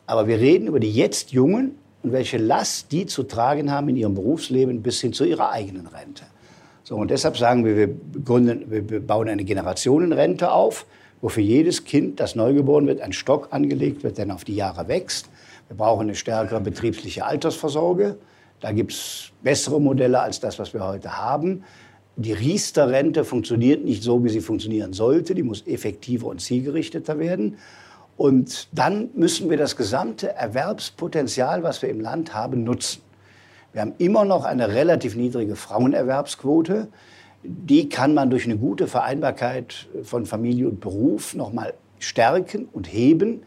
Aber 0.07 0.29
wir 0.29 0.39
reden 0.39 0.69
über 0.69 0.79
die 0.79 0.93
jetzt 0.93 1.33
Jungen 1.33 1.80
und 2.03 2.13
welche 2.13 2.39
Last 2.39 2.93
die 2.93 3.07
zu 3.07 3.23
tragen 3.25 3.71
haben 3.71 3.89
in 3.89 3.97
ihrem 3.97 4.15
Berufsleben 4.15 4.83
bis 4.83 5.01
hin 5.01 5.13
zu 5.13 5.25
ihrer 5.25 5.51
eigenen 5.51 5.87
Rente. 5.87 6.25
So, 6.83 6.97
und 6.97 7.11
deshalb 7.11 7.37
sagen 7.37 7.65
wir, 7.65 7.77
wir, 7.77 7.89
gründen, 8.25 8.65
wir 8.69 9.01
bauen 9.07 9.29
eine 9.29 9.45
Generationenrente 9.45 10.51
auf, 10.51 10.87
wo 11.21 11.29
für 11.29 11.41
jedes 11.41 11.85
Kind, 11.85 12.19
das 12.19 12.35
neugeboren 12.35 12.87
wird, 12.87 13.01
ein 13.01 13.13
Stock 13.13 13.49
angelegt 13.51 14.03
wird, 14.03 14.19
der 14.19 14.35
auf 14.35 14.45
die 14.45 14.57
Jahre 14.57 14.89
wächst. 14.89 15.29
Wir 15.69 15.77
brauchen 15.77 16.03
eine 16.03 16.15
stärkere 16.15 16.61
betriebliche 16.61 17.25
Altersvorsorge. 17.25 18.17
Da 18.61 18.73
gibt 18.73 18.93
es 18.93 19.31
bessere 19.43 19.81
Modelle 19.81 20.21
als 20.21 20.41
das, 20.41 20.59
was 20.59 20.75
wir 20.75 20.85
heute 20.85 21.19
haben. 21.19 21.65
Die 22.17 22.33
Riester-Rente 22.33 23.25
funktioniert 23.25 23.85
nicht 23.85 24.03
so, 24.03 24.25
wie 24.25 24.29
sie 24.29 24.41
funktionieren 24.41 24.93
sollte. 24.93 25.35
Die 25.35 25.43
muss 25.43 25.67
effektiver 25.67 26.27
und 26.27 26.41
zielgerichteter 26.41 27.19
werden. 27.19 27.57
Und 28.21 28.69
dann 28.73 29.09
müssen 29.15 29.49
wir 29.49 29.57
das 29.57 29.77
gesamte 29.77 30.35
Erwerbspotenzial, 30.35 31.63
was 31.63 31.81
wir 31.81 31.89
im 31.89 32.01
Land 32.01 32.35
haben, 32.35 32.65
nutzen. 32.65 33.01
Wir 33.73 33.81
haben 33.81 33.95
immer 33.97 34.27
noch 34.27 34.45
eine 34.45 34.69
relativ 34.69 35.17
niedrige 35.17 35.57
Frauenerwerbsquote. 35.57 36.89
Die 37.43 37.89
kann 37.89 38.13
man 38.13 38.29
durch 38.29 38.45
eine 38.45 38.59
gute 38.59 38.89
Vereinbarkeit 38.89 39.89
von 40.03 40.27
Familie 40.27 40.69
und 40.69 40.81
Beruf 40.81 41.35
noch 41.35 41.55
mal 41.55 41.73
stärken 41.99 42.69
und 42.71 42.93
heben. 42.93 43.45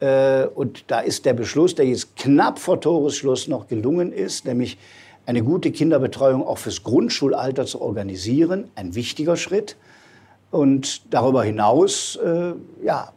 Äh, 0.00 0.46
und 0.46 0.90
da 0.90 1.00
ist 1.00 1.26
der 1.26 1.34
Beschluss, 1.34 1.74
der 1.74 1.84
jetzt 1.84 2.16
knapp 2.16 2.58
vor 2.58 2.80
Toresschluss 2.80 3.46
noch 3.46 3.66
gelungen 3.68 4.14
ist, 4.14 4.46
nämlich 4.46 4.78
eine 5.26 5.42
gute 5.42 5.70
Kinderbetreuung 5.70 6.46
auch 6.46 6.56
fürs 6.56 6.82
Grundschulalter 6.82 7.66
zu 7.66 7.82
organisieren, 7.82 8.70
ein 8.74 8.94
wichtiger 8.94 9.36
Schritt. 9.36 9.76
Und 10.50 11.12
darüber 11.12 11.44
hinaus 11.44 12.16
äh, 12.16 12.54
ja, 12.82 13.12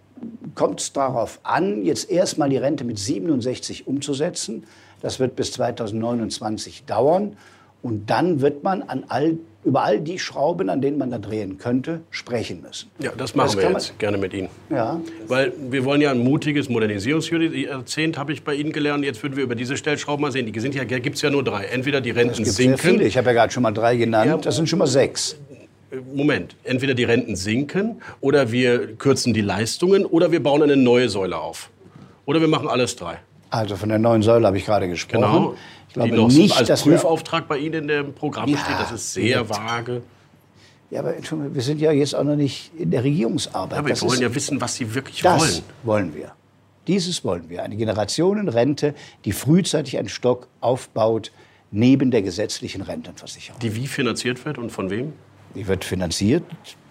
kommt 0.55 0.81
es 0.81 0.93
darauf 0.93 1.39
an, 1.43 1.83
jetzt 1.85 2.09
erstmal 2.09 2.49
die 2.49 2.57
Rente 2.57 2.83
mit 2.83 2.99
67 2.99 3.87
umzusetzen. 3.87 4.63
Das 5.01 5.19
wird 5.19 5.35
bis 5.35 5.51
2029 5.53 6.85
dauern. 6.85 7.37
Und 7.83 8.11
dann 8.11 8.41
wird 8.41 8.63
man 8.63 8.83
an 8.83 9.05
all, 9.07 9.37
über 9.63 9.81
all 9.83 9.99
die 9.99 10.19
Schrauben, 10.19 10.69
an 10.69 10.81
denen 10.81 10.99
man 10.99 11.09
da 11.09 11.17
drehen 11.17 11.57
könnte, 11.57 12.01
sprechen 12.11 12.61
müssen. 12.61 12.91
Ja, 12.99 13.11
das 13.17 13.33
machen 13.33 13.47
das 13.47 13.57
wir 13.57 13.71
jetzt 13.71 13.97
gerne 13.97 14.19
mit 14.19 14.33
Ihnen. 14.35 14.49
Ja. 14.69 15.01
Weil 15.27 15.51
wir 15.71 15.83
wollen 15.83 15.99
ja 15.99 16.11
ein 16.11 16.19
mutiges 16.19 16.69
Modernisierungsjahrzehnt, 16.69 18.19
habe 18.19 18.33
ich 18.33 18.43
bei 18.43 18.53
Ihnen 18.53 18.71
gelernt. 18.71 19.03
Jetzt 19.03 19.23
würden 19.23 19.35
wir 19.35 19.43
über 19.43 19.55
diese 19.55 19.77
Stellschrauben 19.77 20.21
mal 20.21 20.31
sehen. 20.31 20.51
Die 20.51 20.59
sind 20.59 20.75
ja, 20.75 20.83
gibt 20.83 21.15
es 21.15 21.23
ja 21.23 21.31
nur 21.31 21.43
drei. 21.43 21.65
Entweder 21.65 22.01
die 22.01 22.11
Renten 22.11 22.43
es 22.43 22.55
sinken. 22.55 22.77
Sehr 22.77 22.91
viele. 22.91 23.03
Ich 23.03 23.17
habe 23.17 23.27
ja 23.29 23.33
gerade 23.33 23.51
schon 23.51 23.63
mal 23.63 23.71
drei 23.71 23.95
genannt. 23.95 24.27
Ja, 24.27 24.37
das 24.37 24.57
sind 24.57 24.69
schon 24.69 24.77
mal 24.77 24.87
sechs. 24.87 25.37
Moment, 26.13 26.55
entweder 26.63 26.93
die 26.93 27.03
Renten 27.03 27.35
sinken 27.35 28.01
oder 28.21 28.51
wir 28.51 28.95
kürzen 28.95 29.33
die 29.33 29.41
Leistungen 29.41 30.05
oder 30.05 30.31
wir 30.31 30.41
bauen 30.41 30.63
eine 30.63 30.77
neue 30.77 31.09
Säule 31.09 31.37
auf. 31.37 31.69
Oder 32.25 32.39
wir 32.39 32.47
machen 32.47 32.67
alles 32.69 32.95
drei. 32.95 33.17
Also 33.49 33.75
von 33.75 33.89
der 33.89 33.99
neuen 33.99 34.21
Säule 34.21 34.47
habe 34.47 34.57
ich 34.57 34.65
gerade 34.65 34.87
gesprochen. 34.87 35.21
Genau. 35.21 35.55
Ich 35.89 35.93
glaube 35.95 36.09
die 36.11 36.15
noch 36.15 36.27
nicht, 36.29 36.55
als 36.57 36.67
dass 36.69 36.83
Prüfauftrag 36.83 37.47
bei 37.49 37.57
Ihnen 37.57 37.73
in 37.83 37.87
dem 37.89 38.13
Programm 38.13 38.47
Ja, 38.49 38.57
steht. 38.57 38.79
Das 38.79 38.91
ist 38.93 39.13
sehr 39.13 39.49
vage. 39.49 40.01
Ja, 40.89 41.01
aber 41.01 41.13
wir 41.53 41.61
sind 41.61 41.81
ja 41.81 41.91
jetzt 41.91 42.15
auch 42.15 42.23
noch 42.23 42.35
nicht 42.37 42.71
in 42.77 42.91
der 42.91 43.03
Regierungsarbeit. 43.03 43.71
Ja, 43.73 43.77
aber 43.79 43.87
wir 43.87 43.93
Das 43.93 44.01
wollen 44.03 44.13
ist- 44.13 44.21
ja 44.21 44.33
wissen, 44.35 44.61
was 44.61 44.75
Sie 44.75 44.93
wirklich 44.93 45.21
Das 45.21 45.41
wollen. 45.41 45.63
wollen 45.83 46.15
wir. 46.15 46.31
Dieses 46.87 47.23
wollen 47.25 47.49
wir. 47.49 47.63
Eine 47.63 47.75
Generationenrente, 47.75 48.93
die 49.25 49.33
frühzeitig 49.33 49.97
einen 49.97 50.09
Stock 50.09 50.47
aufbaut, 50.61 51.31
neben 51.71 52.11
der 52.11 52.21
gesetzlichen 52.21 52.81
Rentenversicherung. 52.81 53.59
Die 53.59 53.75
wie 53.75 53.87
finanziert 53.87 54.43
wird 54.45 54.57
und 54.57 54.71
von 54.71 54.89
wem? 54.89 55.13
Die 55.55 55.67
wird 55.67 55.83
finanziert 55.83 56.43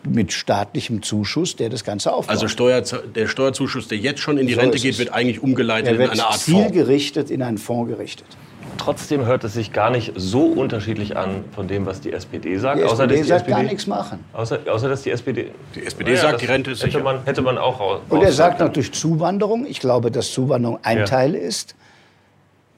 mit 0.03 0.33
staatlichem 0.33 1.03
Zuschuss, 1.03 1.57
der 1.57 1.69
das 1.69 1.85
Ganze 1.85 2.13
aufbaut. 2.13 2.31
Also 2.31 2.49
Steuer, 2.49 2.83
der 2.83 3.27
Steuerzuschuss, 3.27 3.89
der 3.89 3.99
jetzt 3.99 4.21
schon 4.21 4.39
in 4.39 4.47
die 4.47 4.55
So 4.55 4.61
Rente 4.61 4.79
geht, 4.79 4.99
wird 4.99 5.13
eigentlich 5.13 5.43
umgeleitet 5.43 5.99
er 5.99 6.05
in 6.05 6.11
eine 6.11 6.25
Art 6.25 6.37
Fonds. 6.37 6.45
zielgerichtet 6.45 7.31
in 7.31 7.43
einen 7.43 7.59
Fonds 7.59 7.91
gerichtet. 7.91 8.27
Trotzdem 8.79 9.27
hört 9.27 9.45
es 9.45 9.55
sich 9.55 9.73
gar 9.73 9.91
nicht 9.91 10.13
so 10.17 10.45
unterschiedlich 10.45 11.17
an 11.17 11.45
von 11.55 11.69
dem, 11.69 11.85
was 11.85 12.01
die 12.01 12.13
SPD 12.13 12.57
sagt. 12.57 12.79
Die 12.81 12.85
außer, 12.85 13.05
SPD 13.05 13.15
dass 13.17 13.23
die 13.23 13.29
sagt 13.29 13.41
SPD 13.43 13.57
gar 13.57 13.63
nichts 13.63 13.87
machen. 13.87 14.25
Außer, 14.33 14.59
außer 14.71 14.89
dass 14.89 15.03
die 15.03 15.11
SPD. 15.11 15.51
Die 15.75 15.85
SPD 15.85 16.17
sagt, 16.17 16.41
die 16.41 16.47
Rente 16.47 16.71
ist 16.71 16.81
hätte 16.83 16.93
sicher. 16.93 17.05
man, 17.05 17.23
hätte 17.25 17.43
man 17.43 17.59
auch 17.59 17.79
raus. 17.79 18.01
Und 18.09 18.23
er 18.23 18.33
sagt 18.33 18.61
noch 18.61 18.71
durch 18.71 18.93
Zuwanderung. 18.93 19.67
Ich 19.67 19.81
glaube, 19.81 20.11
dass 20.11 20.33
Zuwanderung 20.33 20.79
ein 20.83 20.99
Ja. 20.99 21.05
Teil 21.05 21.35
ist. 21.35 21.75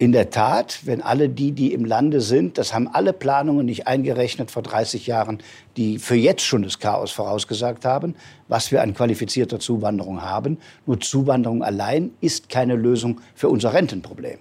In 0.02 0.10
der 0.10 0.30
Tat, 0.30 0.80
wenn 0.82 1.00
alle 1.00 1.28
die, 1.28 1.52
die 1.52 1.72
im 1.72 1.84
Lande 1.84 2.20
sind, 2.20 2.58
das 2.58 2.74
haben 2.74 2.88
alle 2.88 3.12
Planungen 3.12 3.66
nicht 3.66 3.86
eingerechnet 3.86 4.50
vor 4.50 4.64
30 4.64 5.06
Jahren, 5.06 5.38
die 5.76 6.00
für 6.00 6.16
jetzt 6.16 6.42
schon 6.42 6.64
das 6.64 6.80
Chaos 6.80 7.12
vorausgesagt 7.12 7.84
haben, 7.84 8.16
was 8.48 8.72
wir 8.72 8.82
an 8.82 8.94
qualifizierter 8.94 9.60
Zuwanderung 9.60 10.20
haben. 10.22 10.58
Nur 10.86 10.98
Zuwanderung 10.98 11.62
allein 11.62 12.10
ist 12.20 12.48
keine 12.48 12.74
Lösung 12.74 13.20
für 13.36 13.48
unser 13.48 13.74
Rentenproblem. 13.74 14.40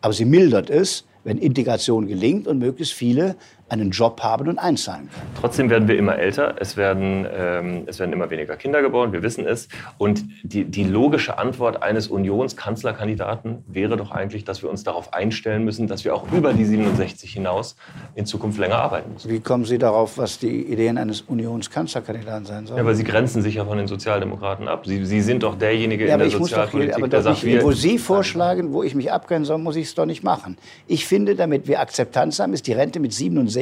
Aber 0.00 0.14
sie 0.14 0.24
mildert 0.24 0.70
es, 0.70 1.04
wenn 1.24 1.36
Integration 1.36 2.06
gelingt 2.06 2.48
und 2.48 2.58
möglichst 2.58 2.94
viele 2.94 3.36
einen 3.70 3.90
Job 3.90 4.22
haben 4.22 4.48
und 4.48 4.58
einzahlen 4.58 5.08
können. 5.10 5.30
Trotzdem 5.40 5.70
werden 5.70 5.88
wir 5.88 5.96
immer 5.96 6.18
älter, 6.18 6.56
es 6.58 6.76
werden, 6.76 7.26
ähm, 7.32 7.82
es 7.86 7.98
werden 7.98 8.12
immer 8.12 8.30
weniger 8.30 8.56
Kinder 8.56 8.82
geboren, 8.82 9.12
wir 9.12 9.22
wissen 9.22 9.46
es. 9.46 9.68
Und 9.98 10.24
die, 10.42 10.64
die 10.64 10.84
logische 10.84 11.38
Antwort 11.38 11.82
eines 11.82 12.08
Unionskanzlerkandidaten 12.08 13.64
wäre 13.66 13.96
doch 13.96 14.10
eigentlich, 14.10 14.44
dass 14.44 14.62
wir 14.62 14.70
uns 14.70 14.82
darauf 14.82 15.14
einstellen 15.14 15.64
müssen, 15.64 15.86
dass 15.86 16.04
wir 16.04 16.14
auch 16.14 16.30
über 16.32 16.52
die 16.52 16.64
67 16.64 17.32
hinaus 17.32 17.76
in 18.14 18.26
Zukunft 18.26 18.58
länger 18.58 18.76
arbeiten 18.76 19.12
müssen. 19.12 19.30
Wie 19.30 19.40
kommen 19.40 19.64
Sie 19.64 19.78
darauf, 19.78 20.18
was 20.18 20.38
die 20.38 20.66
Ideen 20.66 20.98
eines 20.98 21.22
Unionskanzlerkandidaten 21.22 22.46
sein 22.46 22.66
sollen? 22.66 22.78
Ja, 22.78 22.82
aber 22.82 22.94
Sie 22.94 23.04
grenzen 23.04 23.42
sich 23.42 23.54
ja 23.54 23.64
von 23.64 23.78
den 23.78 23.86
Sozialdemokraten 23.86 24.68
ab. 24.68 24.86
Sie, 24.86 25.04
Sie 25.04 25.20
sind 25.20 25.42
doch 25.42 25.56
derjenige 25.56 26.06
Ja, 26.06 26.14
in 26.14 26.18
der 26.18 26.28
ich 26.28 26.38
muss 26.38 26.50
doch, 26.50 26.56
Sozialpolitik, 26.56 26.96
aber 26.96 27.08
der 27.08 27.22
sagt, 27.22 27.44
wir, 27.44 27.62
wo 27.62 27.72
Sie 27.72 27.98
vorschlagen, 27.98 28.72
wo 28.72 28.82
ich 28.82 28.94
mich 28.94 29.12
abgrenzen 29.12 29.46
soll, 29.46 29.58
muss 29.58 29.76
ich 29.76 29.86
es 29.86 29.94
doch 29.94 30.06
nicht 30.06 30.22
machen. 30.22 30.56
Ich 30.86 31.06
finde, 31.06 31.34
damit 31.36 31.68
wir 31.68 31.80
Akzeptanz 31.80 32.40
haben, 32.40 32.52
ist 32.52 32.66
die 32.66 32.72
Rente 32.72 33.00
mit 33.00 33.12
67 33.12 33.59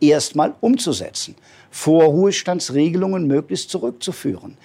erstmal 0.00 0.54
umzusetzen. 0.60 1.34
Vorruhestandsregelungen 1.70 3.26
möglichst 3.26 3.70
zurückzuführen. 3.70 4.56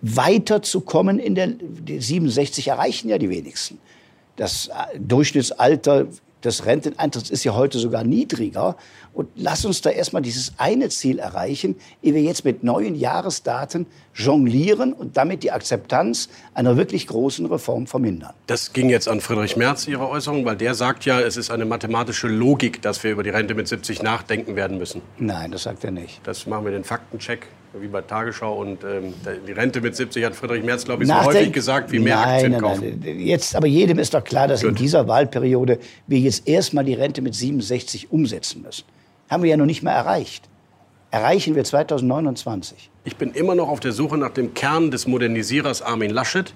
Weiterzukommen 0.00 1.18
in 1.18 1.34
der, 1.34 1.48
die 1.48 2.00
67 2.00 2.68
erreichen 2.68 3.08
ja 3.08 3.18
die 3.18 3.28
wenigsten. 3.28 3.78
Das 4.36 4.68
äh, 4.68 4.98
Durchschnittsalter 4.98 6.06
des 6.46 6.64
Renteneintritts 6.64 7.30
ist 7.30 7.44
ja 7.44 7.54
heute 7.54 7.78
sogar 7.78 8.04
niedriger. 8.04 8.76
Und 9.12 9.28
lass 9.34 9.64
uns 9.64 9.80
da 9.80 9.90
erstmal 9.90 10.22
dieses 10.22 10.52
eine 10.58 10.88
Ziel 10.88 11.18
erreichen, 11.18 11.76
ehe 12.02 12.14
wir 12.14 12.22
jetzt 12.22 12.44
mit 12.44 12.62
neuen 12.64 12.94
Jahresdaten 12.94 13.86
jonglieren 14.14 14.92
und 14.92 15.16
damit 15.16 15.42
die 15.42 15.50
Akzeptanz 15.50 16.28
einer 16.54 16.76
wirklich 16.76 17.06
großen 17.06 17.46
Reform 17.46 17.86
vermindern. 17.86 18.32
Das 18.46 18.72
ging 18.72 18.88
jetzt 18.88 19.08
an 19.08 19.20
Friedrich 19.20 19.56
Merz, 19.56 19.86
Ihre 19.86 20.08
Äußerung, 20.08 20.44
weil 20.44 20.56
der 20.56 20.74
sagt 20.74 21.04
ja, 21.04 21.20
es 21.20 21.36
ist 21.36 21.50
eine 21.50 21.64
mathematische 21.64 22.28
Logik, 22.28 22.80
dass 22.82 23.02
wir 23.04 23.12
über 23.12 23.22
die 23.22 23.30
Rente 23.30 23.54
mit 23.54 23.68
70 23.68 24.02
nachdenken 24.02 24.56
werden 24.56 24.78
müssen. 24.78 25.02
Nein, 25.18 25.50
das 25.50 25.64
sagt 25.64 25.84
er 25.84 25.90
nicht. 25.90 26.20
Das 26.24 26.46
machen 26.46 26.64
wir 26.64 26.72
den 26.72 26.84
Faktencheck, 26.84 27.46
wie 27.80 27.88
bei 27.88 28.02
Tagesschau. 28.02 28.54
Und 28.54 28.84
ähm, 28.84 29.14
die 29.46 29.52
Rente 29.52 29.80
mit 29.80 29.96
70 29.96 30.24
hat 30.24 30.34
Friedrich 30.34 30.64
Merz, 30.64 30.84
glaube 30.84 31.04
ich, 31.04 31.08
so 31.08 31.24
häufig 31.24 31.52
gesagt, 31.52 31.92
wie 31.92 31.98
mehr 31.98 32.16
nein, 32.16 32.28
Aktien 32.28 32.52
nein, 32.52 32.60
kaufen. 32.60 33.02
Nein, 33.04 33.20
jetzt, 33.20 33.56
aber 33.56 33.66
jedem 33.66 33.98
ist 33.98 34.14
doch 34.14 34.24
klar, 34.24 34.48
dass 34.48 34.62
in 34.62 34.70
Gut. 34.70 34.78
dieser 34.78 35.08
Wahlperiode 35.08 35.78
wir 36.06 36.18
jetzt 36.18 36.48
erstmal 36.48 36.84
die 36.84 36.94
Rente 36.94 37.22
mit 37.22 37.34
67 37.34 38.12
umsetzen 38.12 38.62
müssen. 38.62 38.84
Haben 39.28 39.42
wir 39.42 39.50
ja 39.50 39.56
noch 39.56 39.66
nicht 39.66 39.82
mal 39.82 39.92
erreicht. 39.92 40.48
Erreichen 41.10 41.54
wir 41.54 41.64
2029. 41.64 42.90
Ich 43.04 43.16
bin 43.16 43.30
immer 43.30 43.54
noch 43.54 43.68
auf 43.68 43.80
der 43.80 43.92
Suche 43.92 44.18
nach 44.18 44.30
dem 44.30 44.54
Kern 44.54 44.90
des 44.90 45.06
Modernisierers 45.06 45.80
Armin 45.82 46.10
Laschet, 46.10 46.52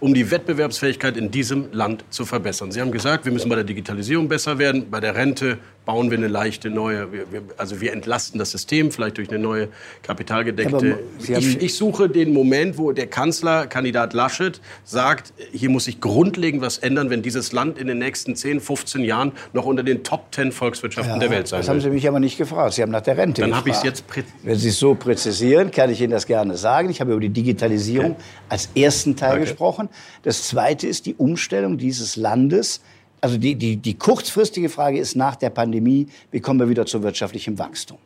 um 0.00 0.14
die 0.14 0.30
Wettbewerbsfähigkeit 0.30 1.16
in 1.16 1.30
diesem 1.30 1.72
Land 1.72 2.04
zu 2.10 2.24
verbessern. 2.24 2.72
Sie 2.72 2.80
haben 2.80 2.90
gesagt, 2.90 3.24
wir 3.24 3.32
müssen 3.32 3.48
bei 3.48 3.54
der 3.54 3.64
Digitalisierung 3.64 4.28
besser 4.28 4.58
werden, 4.58 4.90
bei 4.90 5.00
der 5.00 5.14
Rente 5.14 5.58
bauen 5.84 6.10
wir 6.10 6.18
eine 6.18 6.28
leichte 6.28 6.70
neue, 6.70 7.12
wir, 7.12 7.32
wir, 7.32 7.42
also 7.56 7.80
wir 7.80 7.92
entlasten 7.92 8.38
das 8.38 8.50
System 8.50 8.90
vielleicht 8.90 9.18
durch 9.18 9.28
eine 9.28 9.38
neue 9.38 9.68
kapitalgedeckte. 10.02 10.98
Ich, 11.18 11.62
ich 11.62 11.74
suche 11.74 12.08
den 12.08 12.32
Moment, 12.32 12.78
wo 12.78 12.92
der 12.92 13.06
Kanzler, 13.06 13.66
Kandidat 13.66 14.14
Laschet, 14.14 14.60
sagt, 14.84 15.32
hier 15.52 15.70
muss 15.70 15.84
sich 15.84 16.00
grundlegend 16.00 16.62
was 16.62 16.78
ändern, 16.78 17.10
wenn 17.10 17.22
dieses 17.22 17.52
Land 17.52 17.78
in 17.78 17.86
den 17.86 17.98
nächsten 17.98 18.34
10, 18.36 18.60
15 18.60 19.04
Jahren 19.04 19.32
noch 19.52 19.66
unter 19.66 19.82
den 19.82 20.04
Top 20.04 20.34
10 20.34 20.52
Volkswirtschaften 20.52 21.20
der 21.20 21.30
Welt 21.30 21.48
sein 21.48 21.60
das 21.60 21.68
haben 21.68 21.80
Sie 21.80 21.90
mich 21.90 22.08
aber 22.08 22.20
nicht 22.20 22.38
gefragt. 22.38 22.74
Sie 22.74 22.82
haben 22.82 22.92
nach 22.92 23.02
der 23.02 23.16
Rente 23.16 23.42
Dann 23.42 23.54
habe 23.54 23.70
ich 23.70 23.76
es 23.76 23.82
jetzt 23.82 24.04
Wenn 24.42 24.58
Sie 24.58 24.68
es 24.68 24.78
so 24.78 24.94
präzisieren, 24.94 25.70
kann 25.70 25.90
ich 25.90 26.00
Ihnen 26.00 26.12
das 26.12 26.26
gerne 26.26 26.56
sagen. 26.56 26.90
Ich 26.90 27.00
habe 27.00 27.12
über 27.12 27.20
die 27.20 27.30
Digitalisierung 27.30 28.16
als 28.48 28.70
ersten 28.74 29.16
Teil 29.16 29.34
Okay. 29.34 29.40
gesprochen. 29.42 29.88
Das 30.22 30.44
zweite 30.44 30.86
ist 30.86 31.06
die 31.06 31.14
Umstellung 31.14 31.78
dieses 31.78 32.16
Landes. 32.16 32.80
Also 33.24 33.38
die, 33.38 33.54
die, 33.54 33.78
die 33.78 33.94
kurzfristige 33.94 34.68
Frage 34.68 34.98
ist 34.98 35.16
nach 35.16 35.34
der 35.34 35.48
Pandemie, 35.48 36.08
wie 36.30 36.40
kommen 36.40 36.60
wir 36.60 36.68
wieder 36.68 36.84
zu 36.84 37.02
wirtschaftlichem 37.02 37.58
Wachstum? 37.58 37.96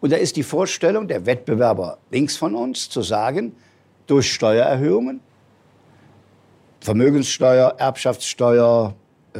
Und 0.00 0.10
da 0.10 0.16
ist 0.16 0.36
die 0.36 0.42
Vorstellung 0.42 1.06
der 1.06 1.26
Wettbewerber 1.26 1.98
links 2.10 2.38
von 2.38 2.54
uns 2.54 2.88
zu 2.88 3.02
sagen, 3.02 3.52
durch 4.06 4.32
Steuererhöhungen, 4.32 5.20
Vermögenssteuer, 6.80 7.74
Erbschaftssteuer, 7.76 8.94
äh, 9.34 9.38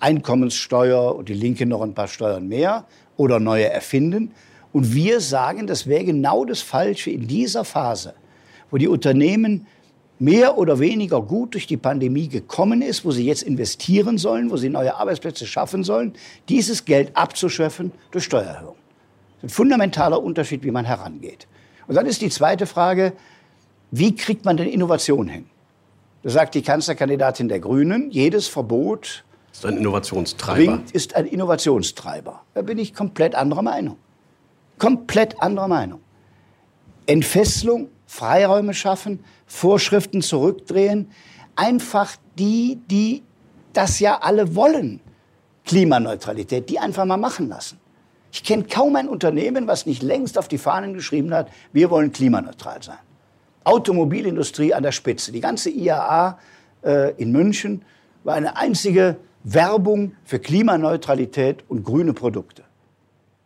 Einkommenssteuer 0.00 1.14
und 1.14 1.28
die 1.28 1.34
Linke 1.34 1.64
noch 1.64 1.82
ein 1.82 1.94
paar 1.94 2.08
Steuern 2.08 2.48
mehr 2.48 2.86
oder 3.16 3.38
neue 3.38 3.70
erfinden. 3.70 4.32
Und 4.72 4.92
wir 4.92 5.20
sagen, 5.20 5.68
das 5.68 5.86
wäre 5.86 6.02
genau 6.02 6.44
das 6.44 6.62
Falsche 6.62 7.12
in 7.12 7.28
dieser 7.28 7.64
Phase, 7.64 8.14
wo 8.72 8.76
die 8.76 8.88
Unternehmen 8.88 9.68
mehr 10.18 10.58
oder 10.58 10.78
weniger 10.78 11.20
gut 11.20 11.54
durch 11.54 11.66
die 11.66 11.76
Pandemie 11.76 12.28
gekommen 12.28 12.82
ist, 12.82 13.04
wo 13.04 13.10
sie 13.10 13.26
jetzt 13.26 13.42
investieren 13.42 14.18
sollen, 14.18 14.50
wo 14.50 14.56
sie 14.56 14.68
neue 14.68 14.94
Arbeitsplätze 14.94 15.46
schaffen 15.46 15.84
sollen, 15.84 16.14
dieses 16.48 16.84
Geld 16.84 17.16
abzuschöpfen 17.16 17.92
durch 18.10 18.24
Steuererhöhung. 18.24 18.76
Das 19.42 19.50
ist 19.50 19.52
ein 19.52 19.54
fundamentaler 19.54 20.22
Unterschied, 20.22 20.62
wie 20.62 20.70
man 20.70 20.84
herangeht. 20.84 21.46
Und 21.86 21.96
dann 21.96 22.06
ist 22.06 22.22
die 22.22 22.30
zweite 22.30 22.66
Frage, 22.66 23.12
wie 23.90 24.14
kriegt 24.14 24.44
man 24.44 24.56
denn 24.56 24.68
Innovation 24.68 25.28
hin? 25.28 25.46
Da 26.22 26.30
sagt 26.30 26.54
die 26.54 26.62
Kanzlerkandidatin 26.62 27.48
der 27.48 27.60
Grünen, 27.60 28.10
jedes 28.10 28.48
Verbot 28.48 29.24
ist 29.52 29.64
ein 29.66 29.76
Innovationstreiber. 29.76 30.56
Bringt, 30.56 30.90
ist 30.90 31.14
ein 31.14 31.26
Innovationstreiber. 31.26 32.42
Da 32.54 32.62
bin 32.62 32.78
ich 32.78 32.92
komplett 32.92 33.34
anderer 33.34 33.62
Meinung. 33.62 33.98
Komplett 34.78 35.40
anderer 35.40 35.68
Meinung. 35.68 36.00
Entfesselung, 37.06 37.88
Freiräume 38.06 38.74
schaffen, 38.74 39.24
Vorschriften 39.46 40.22
zurückdrehen. 40.22 41.10
Einfach 41.56 42.16
die, 42.38 42.80
die 42.90 43.22
das 43.72 44.00
ja 44.00 44.18
alle 44.20 44.54
wollen. 44.54 45.00
Klimaneutralität, 45.64 46.68
die 46.68 46.78
einfach 46.78 47.04
mal 47.04 47.16
machen 47.16 47.48
lassen. 47.48 47.80
Ich 48.32 48.42
kenne 48.42 48.64
kaum 48.64 48.96
ein 48.96 49.08
Unternehmen, 49.08 49.66
was 49.66 49.86
nicht 49.86 50.02
längst 50.02 50.38
auf 50.38 50.48
die 50.48 50.58
Fahnen 50.58 50.92
geschrieben 50.92 51.32
hat, 51.32 51.48
wir 51.72 51.88
wollen 51.90 52.12
klimaneutral 52.12 52.82
sein. 52.82 52.98
Automobilindustrie 53.62 54.74
an 54.74 54.82
der 54.82 54.92
Spitze. 54.92 55.32
Die 55.32 55.40
ganze 55.40 55.70
IAA 55.70 56.38
äh, 56.82 57.14
in 57.14 57.32
München 57.32 57.82
war 58.24 58.34
eine 58.34 58.56
einzige 58.56 59.16
Werbung 59.44 60.16
für 60.24 60.38
Klimaneutralität 60.38 61.64
und 61.68 61.84
grüne 61.84 62.12
Produkte. 62.12 62.64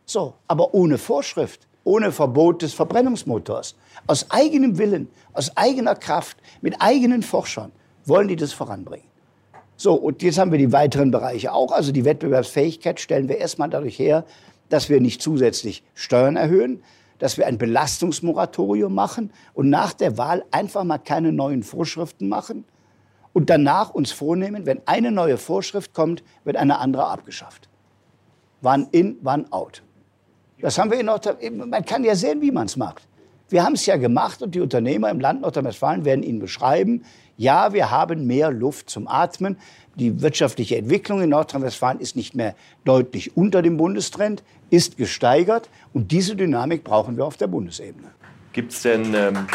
So, 0.06 0.34
aber 0.46 0.72
ohne 0.72 0.96
Vorschrift, 0.96 1.67
ohne 1.88 2.12
Verbot 2.12 2.60
des 2.60 2.74
Verbrennungsmotors. 2.74 3.74
Aus 4.06 4.30
eigenem 4.30 4.76
Willen, 4.76 5.08
aus 5.32 5.56
eigener 5.56 5.94
Kraft, 5.94 6.36
mit 6.60 6.76
eigenen 6.80 7.22
Forschern 7.22 7.72
wollen 8.04 8.28
die 8.28 8.36
das 8.36 8.52
voranbringen. 8.52 9.06
So, 9.76 9.94
und 9.94 10.22
jetzt 10.22 10.38
haben 10.38 10.52
wir 10.52 10.58
die 10.58 10.72
weiteren 10.72 11.10
Bereiche 11.10 11.54
auch. 11.54 11.72
Also 11.72 11.90
die 11.90 12.04
Wettbewerbsfähigkeit 12.04 13.00
stellen 13.00 13.28
wir 13.28 13.38
erstmal 13.38 13.70
dadurch 13.70 13.98
her, 13.98 14.26
dass 14.68 14.90
wir 14.90 15.00
nicht 15.00 15.22
zusätzlich 15.22 15.82
Steuern 15.94 16.36
erhöhen, 16.36 16.82
dass 17.20 17.38
wir 17.38 17.46
ein 17.46 17.56
Belastungsmoratorium 17.56 18.94
machen 18.94 19.32
und 19.54 19.70
nach 19.70 19.94
der 19.94 20.18
Wahl 20.18 20.44
einfach 20.50 20.84
mal 20.84 20.98
keine 20.98 21.32
neuen 21.32 21.62
Vorschriften 21.62 22.28
machen 22.28 22.66
und 23.32 23.48
danach 23.48 23.94
uns 23.94 24.12
vornehmen, 24.12 24.66
wenn 24.66 24.82
eine 24.86 25.10
neue 25.10 25.38
Vorschrift 25.38 25.94
kommt, 25.94 26.22
wird 26.44 26.56
eine 26.56 26.80
andere 26.80 27.06
abgeschafft. 27.06 27.70
Wann 28.60 28.88
in, 28.90 29.16
wann 29.22 29.50
out. 29.52 29.82
Das 30.60 30.78
haben 30.78 30.90
wir 30.90 30.98
in 30.98 31.06
Nordrhein 31.06 31.68
Man 31.68 31.84
kann 31.84 32.04
ja 32.04 32.14
sehen, 32.14 32.40
wie 32.40 32.50
man 32.50 32.66
es 32.66 32.76
macht. 32.76 33.06
Wir 33.50 33.64
haben 33.64 33.74
es 33.74 33.86
ja 33.86 33.96
gemacht 33.96 34.42
und 34.42 34.54
die 34.54 34.60
Unternehmer 34.60 35.10
im 35.10 35.20
Land 35.20 35.40
Nordrhein-Westfalen 35.40 36.04
werden 36.04 36.22
Ihnen 36.22 36.38
beschreiben, 36.38 37.04
ja, 37.38 37.72
wir 37.72 37.90
haben 37.92 38.26
mehr 38.26 38.50
Luft 38.50 38.90
zum 38.90 39.06
Atmen. 39.06 39.58
Die 39.94 40.20
wirtschaftliche 40.20 40.76
Entwicklung 40.76 41.22
in 41.22 41.30
Nordrhein-Westfalen 41.30 42.00
ist 42.00 42.16
nicht 42.16 42.34
mehr 42.34 42.56
deutlich 42.84 43.36
unter 43.36 43.62
dem 43.62 43.76
Bundestrend, 43.76 44.42
ist 44.70 44.96
gesteigert 44.96 45.70
und 45.92 46.10
diese 46.10 46.34
Dynamik 46.34 46.82
brauchen 46.82 47.16
wir 47.16 47.24
auf 47.24 47.36
der 47.36 47.46
Bundesebene. 47.46 48.08
Gibt 48.52 48.72
es 48.72 48.82
denn, 48.82 49.14
ähm, 49.14 49.46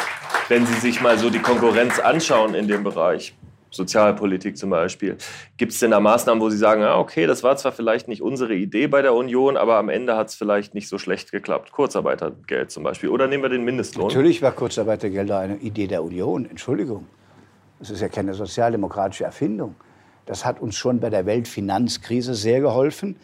wenn 0.48 0.66
Sie 0.66 0.80
sich 0.80 1.02
mal 1.02 1.18
so 1.18 1.30
die 1.30 1.39
Konkurrenz 1.39 2.00
anschauen 2.00 2.56
in 2.56 2.70
dem 2.70 2.84
Bereich, 2.84 3.36
Sozialpolitik 3.74 4.56
zum 4.56 4.70
Beispiel. 4.70 5.18
Gibt 5.58 5.72
es 5.72 5.80
denn 5.80 5.92
da 5.92 6.00
Maßnahmen, 6.00 6.42
wo 6.42 6.50
Sie 6.50 6.58
sagen, 6.58 6.82
ja, 6.82 6.98
okay, 6.98 7.26
das 7.26 7.44
war 7.44 7.58
zwar 7.58 7.72
vielleicht 7.72 8.08
nicht 8.08 8.22
unsere 8.22 8.54
Idee 8.54 8.88
bei 8.88 9.02
der 9.02 9.16
Union, 9.16 9.58
aber 9.58 9.78
am 9.78 9.90
Ende 9.90 10.16
hat 10.16 10.30
es 10.30 10.36
vielleicht 10.36 10.76
nicht 10.76 10.88
so 10.88 10.98
schlecht 10.98 11.32
geklappt? 11.32 11.72
Kurzarbeitergeld 11.72 12.72
zum 12.72 12.84
Beispiel. 12.84 13.10
Oder 13.10 13.28
nehmen 13.28 13.44
wir 13.44 13.50
den 13.50 13.66
Mindestlohn? 13.66 14.08
Natürlich 14.08 14.42
war 14.42 14.52
Kurzarbeitergeld 14.52 15.32
eine 15.32 15.58
Idee 15.58 15.88
der 15.88 16.04
Union. 16.04 16.48
Entschuldigung. 16.50 17.08
Das 17.80 17.90
ist 17.90 18.02
ja 18.02 18.10
keine 18.10 18.34
sozialdemokratische 18.34 19.24
Erfindung. 19.24 19.76
Das 20.26 20.46
hat 20.46 20.62
uns 20.62 20.76
schon 20.76 21.00
bei 21.00 21.10
der 21.10 21.26
Weltfinanzkrise 21.26 22.36
sehr 22.36 22.62
geholfen, 22.62 23.18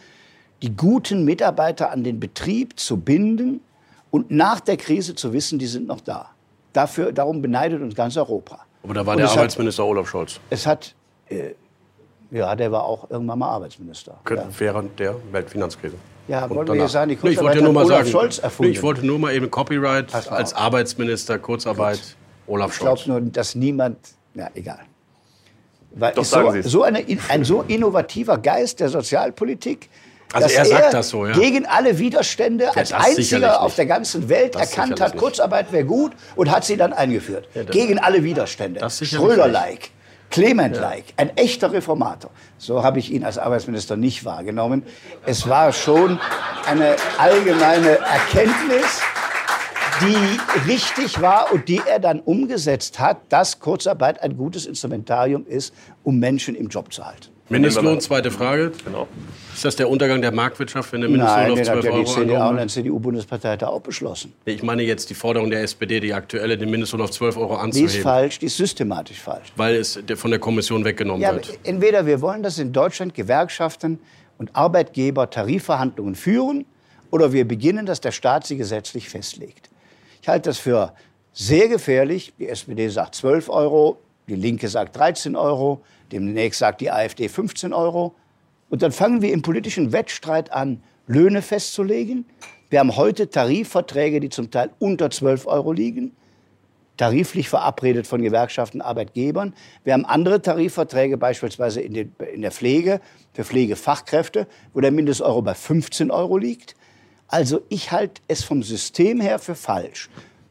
die 0.61 0.75
guten 0.75 1.23
Mitarbeiter 1.23 1.91
an 1.91 2.03
den 2.03 2.19
Betrieb 2.19 2.77
zu 2.77 2.97
binden 2.97 3.61
und 4.11 4.31
nach 4.31 4.59
der 4.59 4.77
Krise 4.77 5.15
zu 5.15 5.31
wissen, 5.31 5.59
die 5.59 5.67
sind 5.67 5.87
noch 5.87 6.01
da. 6.01 6.31
Dafür, 6.73 7.11
darum 7.11 7.41
beneidet 7.41 7.81
uns 7.81 7.95
ganz 7.95 8.17
Europa. 8.17 8.65
Aber 8.83 8.93
da 8.93 9.05
war 9.05 9.15
und 9.15 9.21
der 9.21 9.29
Arbeitsminister 9.29 9.83
hat, 9.83 9.89
Olaf 9.89 10.09
Scholz. 10.09 10.39
Es 10.49 10.65
hat, 10.65 10.95
äh, 11.29 11.51
ja, 12.31 12.55
der 12.55 12.71
war 12.71 12.83
auch 12.83 13.09
irgendwann 13.09 13.39
mal 13.39 13.49
Arbeitsminister. 13.49 14.19
Ja. 14.29 14.47
Während 14.57 14.99
der 14.99 15.15
Weltfinanzkrise. 15.31 15.95
Ja, 16.27 16.45
und 16.45 16.55
wollen 16.55 16.67
wir 16.67 16.75
jetzt 16.75 16.91
sagen, 16.91 17.09
die 17.09 17.17
nee, 17.21 17.29
ich 17.31 17.41
wollte 17.41 17.61
nur 17.61 17.73
mal 17.73 17.85
Olaf 17.85 17.99
sagen, 17.99 18.09
Scholz 18.09 18.37
erfunden. 18.37 18.71
Nee, 18.71 18.77
ich 18.77 18.83
wollte 18.83 19.05
nur 19.05 19.17
mal 19.17 19.33
eben 19.33 19.49
Copyright 19.49 20.13
als 20.13 20.53
Arbeitsminister, 20.53 21.39
Kurzarbeit, 21.39 21.97
Gut. 21.97 22.55
Olaf 22.55 22.73
Scholz. 22.73 22.99
Ich 22.99 23.05
glaube 23.05 23.21
nur, 23.21 23.31
dass 23.31 23.55
niemand, 23.55 23.97
ja, 24.35 24.47
egal. 24.53 24.79
Weil 25.91 26.13
Doch, 26.13 26.23
so, 26.23 26.61
so 26.61 26.83
eine, 26.83 27.03
ein 27.29 27.43
so 27.43 27.63
innovativer 27.63 28.37
Geist 28.37 28.79
der 28.79 28.89
Sozialpolitik, 28.89 29.89
also 30.33 30.47
er 30.47 30.65
sagt 30.65 30.83
er 30.85 30.91
das 30.91 31.09
so, 31.09 31.25
ja. 31.25 31.33
Gegen 31.33 31.65
alle 31.65 31.97
Widerstände 31.97 32.65
ja, 32.65 32.71
als 32.71 32.93
einziger 32.93 33.61
auf 33.61 33.75
der 33.75 33.85
ganzen 33.85 34.29
Welt 34.29 34.55
das 34.55 34.69
erkannt 34.69 35.01
hat, 35.01 35.17
Kurzarbeit 35.17 35.71
wäre 35.71 35.85
gut 35.85 36.13
und 36.35 36.51
hat 36.51 36.65
sie 36.65 36.77
dann 36.77 36.93
eingeführt. 36.93 37.47
Ja, 37.53 37.63
gegen 37.63 37.99
alle 37.99 38.23
Widerstände. 38.23 38.87
Schröder-like. 38.89 39.91
Clement-like, 40.31 41.05
ein 41.17 41.35
echter 41.37 41.71
Reformator. 41.71 42.29
So 42.59 42.83
habe 42.83 42.99
ich 42.99 43.11
ihn 43.11 43.23
als 43.23 43.39
Arbeitsminister 43.39 43.97
nicht 43.97 44.25
wahrgenommen. 44.25 44.83
Es 45.25 45.49
war 45.49 45.73
schon 45.73 46.19
eine 46.67 46.95
allgemeine 47.17 47.97
Erkenntnis, 47.97 49.01
die 50.01 50.69
richtig 50.69 51.19
war 51.19 51.51
und 51.51 51.67
die 51.67 51.81
er 51.83 51.99
dann 51.99 52.19
umgesetzt 52.19 52.99
hat, 52.99 53.17
dass 53.29 53.59
Kurzarbeit 53.59 54.21
ein 54.21 54.37
gutes 54.37 54.65
Instrumentarium 54.67 55.45
ist, 55.47 55.73
um 56.03 56.19
Menschen 56.19 56.55
im 56.55 56.67
Job 56.67 56.93
zu 56.93 57.05
halten. 57.05 57.29
Mindestlohn, 57.49 57.99
zweite 57.99 58.31
Frage. 58.31 58.71
Genau. 58.85 59.07
Ist 59.53 59.65
das 59.65 59.75
der 59.75 59.89
Untergang 59.89 60.21
der 60.21 60.31
Marktwirtschaft, 60.31 60.93
wenn 60.93 61.01
der 61.01 61.09
Mindestlohn 61.09 61.41
Nein, 61.41 61.51
auf 61.51 61.61
12 61.61 61.85
Euro 61.85 61.95
Nein, 61.95 62.05
die 62.05 62.11
CDA 62.11 62.49
und 62.49 62.57
der 62.57 62.67
CDU-Bundesparteitag 62.67 63.67
auch 63.67 63.81
beschlossen. 63.81 64.33
Ich 64.45 64.63
meine 64.63 64.83
jetzt 64.83 65.09
die 65.09 65.15
Forderung 65.15 65.49
der 65.49 65.63
SPD, 65.63 65.99
die 65.99 66.13
aktuelle, 66.13 66.57
den 66.57 66.69
Mindestlohn 66.69 67.01
auf 67.01 67.11
12 67.11 67.37
Euro 67.37 67.55
anzuheben. 67.55 67.91
Die 67.91 67.97
ist 67.97 68.03
falsch, 68.03 68.39
die 68.39 68.45
ist 68.45 68.57
systematisch 68.57 69.19
falsch. 69.19 69.51
Weil 69.55 69.75
es 69.75 69.99
von 70.15 70.31
der 70.31 70.39
Kommission 70.39 70.85
weggenommen 70.85 71.21
ja, 71.21 71.33
wird. 71.33 71.59
Entweder 71.63 72.05
wir 72.05 72.21
wollen, 72.21 72.43
dass 72.43 72.59
in 72.59 72.71
Deutschland 72.71 73.13
Gewerkschaften 73.13 73.99
und 74.37 74.55
Arbeitgeber 74.55 75.29
Tarifverhandlungen 75.29 76.15
führen, 76.15 76.65
oder 77.11 77.33
wir 77.33 77.47
beginnen, 77.47 77.85
dass 77.85 78.01
der 78.01 78.11
Staat 78.11 78.45
sie 78.45 78.57
gesetzlich 78.57 79.09
festlegt. 79.09 79.69
Ich 80.21 80.27
halte 80.27 80.49
das 80.49 80.59
für 80.59 80.93
sehr 81.33 81.67
gefährlich. 81.67 82.33
Die 82.37 82.47
SPD 82.47 82.89
sagt 82.89 83.15
12 83.15 83.49
Euro, 83.49 83.99
die 84.27 84.35
Linke 84.35 84.67
sagt 84.67 84.95
13 84.97 85.35
Euro, 85.35 85.81
demnächst 86.11 86.59
sagt 86.59 86.81
die 86.81 86.91
AfD 86.91 87.29
15 87.29 87.73
Euro. 87.73 88.15
Und 88.69 88.81
dann 88.81 88.91
fangen 88.91 89.21
wir 89.21 89.33
im 89.33 89.41
politischen 89.41 89.91
Wettstreit 89.91 90.51
an, 90.51 90.81
Löhne 91.07 91.41
festzulegen. 91.41 92.25
Wir 92.69 92.79
haben 92.79 92.95
heute 92.95 93.29
Tarifverträge, 93.29 94.19
die 94.19 94.29
zum 94.29 94.51
Teil 94.51 94.69
unter 94.77 95.09
12 95.09 95.47
Euro 95.47 95.71
liegen, 95.71 96.15
tariflich 96.97 97.49
verabredet 97.49 98.05
von 98.05 98.21
Gewerkschaften, 98.21 98.81
Arbeitgebern. 98.81 99.55
Wir 99.83 99.93
haben 99.93 100.05
andere 100.05 100.41
Tarifverträge, 100.41 101.17
beispielsweise 101.17 101.81
in, 101.81 101.93
den, 101.93 102.13
in 102.31 102.41
der 102.41 102.51
Pflege, 102.51 103.01
für 103.33 103.43
Pflegefachkräfte, 103.43 104.47
wo 104.73 104.81
der 104.81 104.91
Mindesteuro 104.91 105.41
bei 105.41 105.55
15 105.55 106.11
Euro 106.11 106.37
liegt. 106.37 106.75
Also 107.27 107.61
ich 107.69 107.91
halte 107.91 108.21
es 108.27 108.43
vom 108.43 108.61
System 108.63 109.21
her 109.21 109.39
für 109.39 109.55
falsch. 109.55 110.09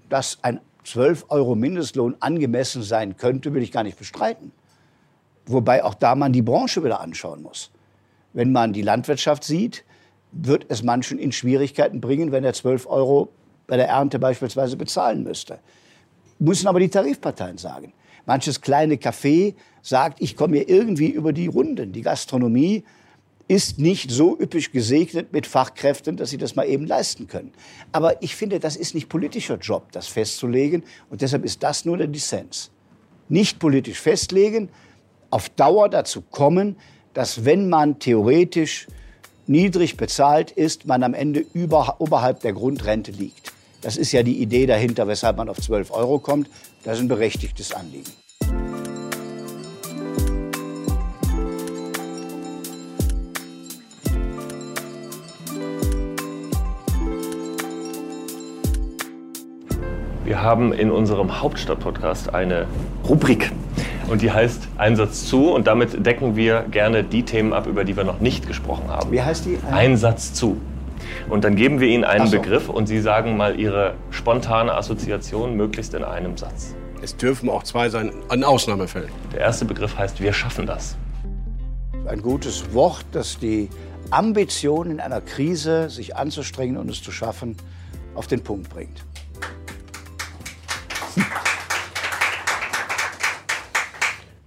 Dass 0.09 0.39
ein 0.43 0.61
12 0.85 1.27
Euro 1.29 1.55
Mindestlohn 1.55 2.17
angemessen 2.21 2.83
sein 2.83 3.17
könnte, 3.17 3.53
will 3.53 3.63
ich 3.63 3.73
gar 3.73 3.85
nicht 3.85 3.99
bestreiten. 3.99 4.53
Wobei 5.49 5.83
auch 5.83 5.95
da 5.95 6.15
man 6.15 6.33
die 6.33 6.43
Branche 6.43 6.85
wieder 6.85 7.01
anschauen 7.01 7.43
muss. 7.43 7.71
Wenn 8.35 8.53
man 8.53 8.73
die 8.73 8.83
Landwirtschaft 8.83 9.45
sieht, 9.45 9.85
wird 10.31 10.67
es 10.69 10.83
manchen 10.83 11.19
in 11.19 11.33
Schwierigkeiten 11.33 12.01
bringen, 12.01 12.33
wenn 12.33 12.45
er 12.45 12.53
12 12.53 12.87
Euro 12.87 13.31
bei 13.67 13.77
der 13.77 13.89
Ernte 13.89 14.19
beispielsweise 14.19 14.77
bezahlen 14.77 15.25
müsste. 15.25 15.59
Müssen 16.39 16.69
aber 16.69 16.81
die 16.81 16.91
Tarifparteien 16.91 17.59
sagen. 17.59 17.93
Manches 18.27 18.61
kleine 18.61 18.97
Café 18.97 19.55
sagt, 19.81 20.21
ich 20.21 20.37
komme 20.37 20.59
hier 20.59 20.69
irgendwie 20.69 21.09
über 21.09 21.33
die 21.33 21.47
Runden. 21.47 21.93
Die 21.93 22.03
Gastronomie 22.03 22.85
ist 23.49 23.79
nicht 23.79 24.11
so 24.11 24.39
üppig 24.39 24.71
gesegnet 24.73 25.33
mit 25.33 25.47
Fachkräften, 25.47 26.19
dass 26.19 26.29
sie 26.29 26.37
das 26.37 26.55
mal 26.55 26.69
eben 26.69 26.87
leisten 26.87 27.27
können. 27.27 27.53
Aber 27.91 28.23
ich 28.23 28.37
finde, 28.37 28.61
das 28.61 28.77
ist 28.77 28.95
nicht 28.95 29.09
politischer 29.09 29.57
Job, 29.57 29.91
das 29.93 30.07
festzulegen. 30.07 30.85
Und 31.09 31.23
deshalb 31.23 31.45
ist 31.47 31.63
das 31.63 31.87
nur 31.87 31.97
der 31.97 32.07
Dissens. 32.07 32.71
Nicht 33.31 33.59
politisch 33.59 33.99
festlegen, 33.99 34.69
auf 35.31 35.49
Dauer 35.51 35.89
dazu 35.89 36.23
kommen, 36.23 36.77
dass 37.15 37.45
wenn 37.45 37.69
man 37.69 37.99
theoretisch 37.99 38.87
niedrig 39.47 39.97
bezahlt 39.97 40.51
ist, 40.51 40.87
man 40.87 41.03
am 41.03 41.15
Ende 41.15 41.45
über, 41.53 41.97
oberhalb 41.99 42.41
der 42.41 42.53
Grundrente 42.53 43.11
liegt. 43.11 43.53
Das 43.81 43.97
ist 43.97 44.13
ja 44.13 44.23
die 44.23 44.43
Idee 44.43 44.67
dahinter, 44.67 45.07
weshalb 45.07 45.37
man 45.37 45.49
auf 45.49 45.61
12 45.61 45.91
Euro 45.91 46.19
kommt. 46.19 46.49
Das 46.85 46.99
ist 46.99 47.05
ein 47.05 47.09
berechtigtes 47.09 47.73
Anliegen. 47.73 48.11
Wir 60.25 60.43
haben 60.43 60.75
in 60.75 60.91
unserem 60.91 61.41
Hauptstadt-Podcast 61.41 62.35
eine 62.35 62.67
Rubrik. 63.09 63.51
Und 64.09 64.23
die 64.23 64.31
heißt 64.31 64.69
Einsatz 64.79 65.27
zu. 65.27 65.51
Und 65.51 65.67
damit 65.67 66.05
decken 66.05 66.35
wir 66.35 66.63
gerne 66.71 67.05
die 67.05 67.23
Themen 67.23 67.53
ab, 67.53 67.67
über 67.67 67.85
die 67.85 67.97
wir 67.97 68.05
noch 68.05 68.21
nicht 68.21 68.47
gesprochen 68.47 68.89
haben. 68.89 69.13
Wie 69.13 69.21
heißt 69.21 69.45
die? 69.45 69.59
Einsatz 69.71 70.33
zu. 70.33 70.59
Und 71.29 71.45
dann 71.45 71.57
geben 71.57 71.81
wir 71.81 71.89
Ihnen 71.89 72.05
einen 72.05 72.27
so. 72.27 72.39
Begriff 72.39 72.69
und 72.69 72.87
Sie 72.87 73.01
sagen 73.01 73.37
mal 73.37 73.59
Ihre 73.61 73.95
spontane 74.11 74.73
Assoziation 74.73 75.57
möglichst 75.57 75.95
in 75.95 76.05
einem 76.05 76.37
Satz. 76.37 76.75
Es 77.03 77.17
dürfen 77.17 77.49
auch 77.49 77.63
zwei 77.63 77.91
sein, 77.91 78.13
an 78.29 78.43
Ausnahmefällen. 78.45 79.11
Der 79.33 79.41
erste 79.41 79.65
Begriff 79.65 79.97
heißt 79.97 80.21
Wir 80.21 80.33
schaffen 80.33 80.67
das. 80.67 80.97
Ein 82.07 82.23
gutes 82.23 82.73
Wort, 82.73 83.05
das 83.13 83.39
die 83.39 83.69
Ambition 84.11 84.91
in 84.91 85.01
einer 85.01 85.21
Krise, 85.21 85.91
sich 85.91 86.17
anzustrengen 86.17 86.79
und 86.79 86.91
es 86.91 87.03
zu 87.03 87.13
schaffen, 87.13 87.57
auf 88.15 88.27
den 88.27 88.43
Punkt 88.43 88.71
bringt. 88.71 89.05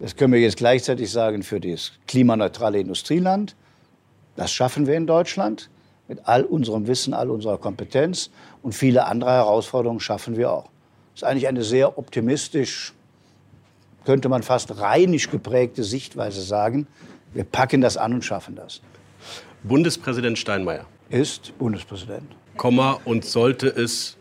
Das 0.02 0.16
können 0.16 0.34
wir 0.34 0.40
jetzt 0.40 0.58
gleichzeitig 0.58 1.12
sagen 1.12 1.44
für 1.44 1.60
das 1.60 1.92
klimaneutrale 2.08 2.80
Industrieland. 2.80 3.56
Das 4.36 4.52
schaffen 4.52 4.88
wir 4.88 4.96
in 4.96 5.06
Deutschland 5.06 5.70
mit 6.08 6.28
all 6.28 6.44
unserem 6.44 6.88
Wissen, 6.88 7.14
all 7.14 7.30
unserer 7.30 7.60
Kompetenz. 7.60 8.32
Und 8.64 8.74
viele 8.74 9.06
andere 9.06 9.30
Herausforderungen 9.30 10.00
schaffen 10.00 10.38
wir 10.38 10.52
auch. 10.52 10.64
Das 11.14 11.22
ist 11.22 11.24
eigentlich 11.24 11.48
eine 11.48 11.64
sehr 11.64 12.00
optimistisch, 12.00 12.94
könnte 14.04 14.28
man 14.28 14.42
fast 14.42 14.76
rheinisch 14.80 15.30
geprägte 15.30 15.84
Sichtweise 15.84 16.42
sagen. 16.42 16.88
Wir 17.36 17.44
packen 17.44 17.82
das 17.82 17.96
an 17.96 18.14
und 18.16 18.26
schaffen 18.26 18.56
das. 18.56 18.82
Bundespräsident 19.62 20.40
Steinmeier, 20.40 20.86
Ist 21.12 21.56
Bundespräsident. 21.60 22.26
Komma, 22.58 23.00
und 23.06 23.24
sollte 23.24 23.68
es 23.68 24.18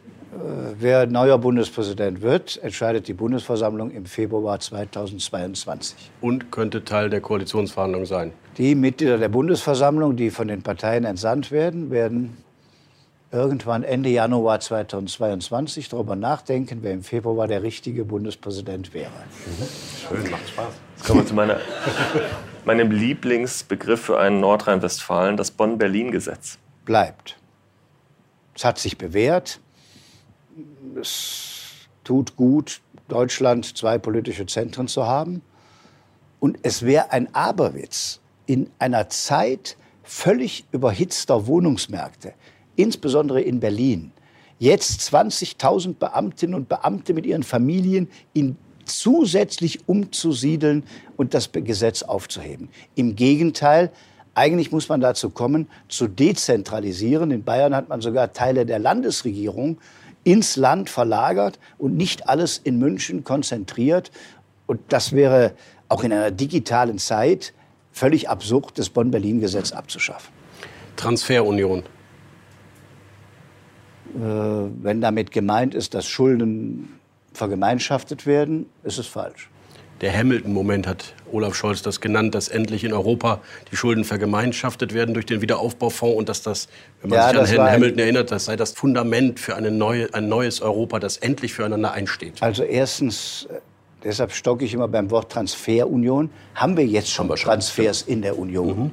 Wer 0.78 1.06
neuer 1.06 1.38
Bundespräsident 1.38 2.22
wird, 2.22 2.62
entscheidet 2.62 3.08
die 3.08 3.14
Bundesversammlung 3.14 3.90
im 3.90 4.06
Februar 4.06 4.60
2022. 4.60 5.96
und 6.20 6.52
könnte 6.52 6.84
Teil 6.84 7.10
der 7.10 7.20
Koalitionsverhandlungen 7.20 8.06
sein. 8.06 8.32
Die 8.56 8.76
Mitglieder 8.76 9.18
der 9.18 9.28
Bundesversammlung, 9.28 10.14
die 10.14 10.30
von 10.30 10.46
den 10.46 10.62
Parteien 10.62 11.04
entsandt 11.04 11.50
werden, 11.50 11.90
werden 11.90 12.36
irgendwann 13.32 13.82
Ende 13.82 14.08
Januar 14.08 14.60
2022 14.60 15.88
darüber 15.88 16.14
nachdenken, 16.14 16.78
wer 16.82 16.92
im 16.92 17.02
Februar 17.02 17.48
der 17.48 17.62
richtige 17.62 18.04
Bundespräsident 18.04 18.94
wäre. 18.94 19.10
Schön, 20.08 20.30
macht 20.30 20.48
Spaß. 20.48 20.74
Jetzt 20.96 21.06
kommen 21.06 21.20
wir 21.20 21.26
zu 21.26 21.34
meiner, 21.34 21.60
meinem 22.64 22.90
Lieblingsbegriff 22.92 24.00
für 24.00 24.18
einen 24.18 24.40
Nordrhein-Westfalen, 24.40 25.36
das 25.36 25.50
Bonn-Berlin-Gesetz. 25.50 26.58
Bleibt. 26.84 27.36
Es 28.54 28.64
hat 28.64 28.78
sich 28.78 28.98
bewährt. 28.98 29.60
Es 31.00 31.88
tut 32.04 32.36
gut, 32.36 32.80
Deutschland 33.08 33.76
zwei 33.76 33.98
politische 33.98 34.46
Zentren 34.46 34.88
zu 34.88 35.06
haben. 35.06 35.42
Und 36.38 36.58
es 36.62 36.82
wäre 36.82 37.12
ein 37.12 37.34
Aberwitz, 37.34 38.20
in 38.46 38.70
einer 38.78 39.08
Zeit 39.08 39.76
völlig 40.02 40.64
überhitzter 40.72 41.46
Wohnungsmärkte, 41.46 42.34
insbesondere 42.74 43.40
in 43.42 43.60
Berlin, 43.60 44.12
jetzt 44.58 45.00
20.000 45.14 45.94
Beamtinnen 45.94 46.54
und 46.54 46.68
Beamte 46.68 47.14
mit 47.14 47.26
ihren 47.26 47.42
Familien 47.42 48.08
in 48.32 48.56
zusätzlich 48.84 49.88
umzusiedeln 49.88 50.84
und 51.16 51.34
das 51.34 51.52
Gesetz 51.52 52.02
aufzuheben. 52.02 52.70
Im 52.96 53.14
Gegenteil, 53.14 53.92
eigentlich 54.34 54.72
muss 54.72 54.88
man 54.88 55.00
dazu 55.00 55.30
kommen, 55.30 55.68
zu 55.88 56.08
dezentralisieren. 56.08 57.30
In 57.30 57.44
Bayern 57.44 57.74
hat 57.74 57.88
man 57.88 58.00
sogar 58.00 58.32
Teile 58.32 58.66
der 58.66 58.78
Landesregierung 58.78 59.78
ins 60.24 60.56
Land 60.56 60.90
verlagert 60.90 61.58
und 61.78 61.96
nicht 61.96 62.28
alles 62.28 62.58
in 62.58 62.78
München 62.78 63.24
konzentriert. 63.24 64.10
Und 64.66 64.80
das 64.88 65.12
wäre 65.12 65.54
auch 65.88 66.04
in 66.04 66.12
einer 66.12 66.30
digitalen 66.30 66.98
Zeit 66.98 67.52
völlig 67.92 68.28
absurd, 68.28 68.78
das 68.78 68.90
Bonn-Berlin-Gesetz 68.90 69.72
abzuschaffen. 69.72 70.32
Transferunion. 70.96 71.80
Äh, 74.14 74.18
wenn 74.18 75.00
damit 75.00 75.30
gemeint 75.30 75.74
ist, 75.74 75.94
dass 75.94 76.06
Schulden 76.06 77.00
vergemeinschaftet 77.32 78.26
werden, 78.26 78.66
ist 78.82 78.98
es 78.98 79.06
falsch. 79.06 79.48
Der 80.00 80.16
Hamilton-Moment 80.16 80.86
hat 80.86 81.14
Olaf 81.30 81.54
Scholz 81.54 81.82
das 81.82 82.00
genannt, 82.00 82.34
dass 82.34 82.48
endlich 82.48 82.84
in 82.84 82.92
Europa 82.94 83.40
die 83.70 83.76
Schulden 83.76 84.04
vergemeinschaftet 84.04 84.94
werden 84.94 85.12
durch 85.12 85.26
den 85.26 85.42
Wiederaufbaufonds 85.42 86.16
und 86.16 86.28
dass 86.28 86.42
das, 86.42 86.68
wenn 87.02 87.10
man 87.10 87.18
Ja, 87.18 87.28
sich 87.44 87.58
an 87.58 87.66
Herrn 87.66 87.72
Hamilton 87.74 87.98
erinnert, 87.98 88.30
das 88.30 88.46
sei 88.46 88.56
das 88.56 88.72
Fundament 88.72 89.38
für 89.38 89.56
eine 89.56 89.70
neue, 89.70 90.12
ein 90.14 90.28
neues 90.28 90.62
Europa, 90.62 90.98
das 91.00 91.18
endlich 91.18 91.52
füreinander 91.52 91.92
einsteht. 91.92 92.42
Also 92.42 92.62
erstens, 92.62 93.46
äh, 93.50 93.60
deshalb 94.02 94.32
stocke 94.32 94.64
ich 94.64 94.72
immer 94.72 94.88
beim 94.88 95.10
Wort 95.10 95.30
Transferunion, 95.30 96.30
haben 96.54 96.78
wir 96.78 96.86
jetzt 96.86 97.10
schon 97.10 97.28
Transfers 97.28 98.02
in 98.02 98.22
der 98.22 98.38
Union. 98.38 98.92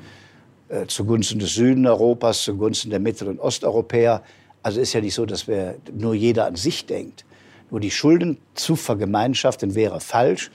Äh, 0.69 0.85
zugunsten 0.87 1.39
des 1.39 1.53
Süden 1.53 1.87
Europas, 1.87 2.43
zugunsten 2.43 2.89
der 2.89 2.99
Mittel- 2.99 3.29
und 3.29 3.39
Osteuropäer. 3.39 4.21
Also 4.61 4.81
ist 4.81 4.91
ja 4.91 4.99
nicht 4.99 5.13
so, 5.13 5.25
dass 5.25 5.47
wir 5.47 5.75
nur 5.97 6.13
jeder 6.13 6.45
an 6.45 6.57
sich 6.57 6.85
denkt. 6.85 7.23
Nur 7.71 7.79
die 7.79 7.91
Schulden 7.91 8.37
zu 8.53 8.75
vergemeinschaften 8.75 9.75
wäre 9.75 10.01
falsch. 10.01 10.51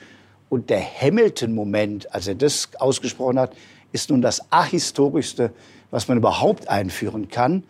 Und 0.53 0.69
der 0.69 0.83
Hamilton-Moment, 0.83 2.13
als 2.13 2.27
er 2.27 2.35
das 2.35 2.69
ausgesprochen 2.77 3.39
hat, 3.39 3.55
ist 3.91 4.11
nun 4.11 4.21
das 4.21 4.51
ahistorischste, 4.51 5.49
was 5.89 6.07
man 6.07 6.19
überhaupt 6.19 6.69
einführen 6.69 7.27
kann. 7.27 7.63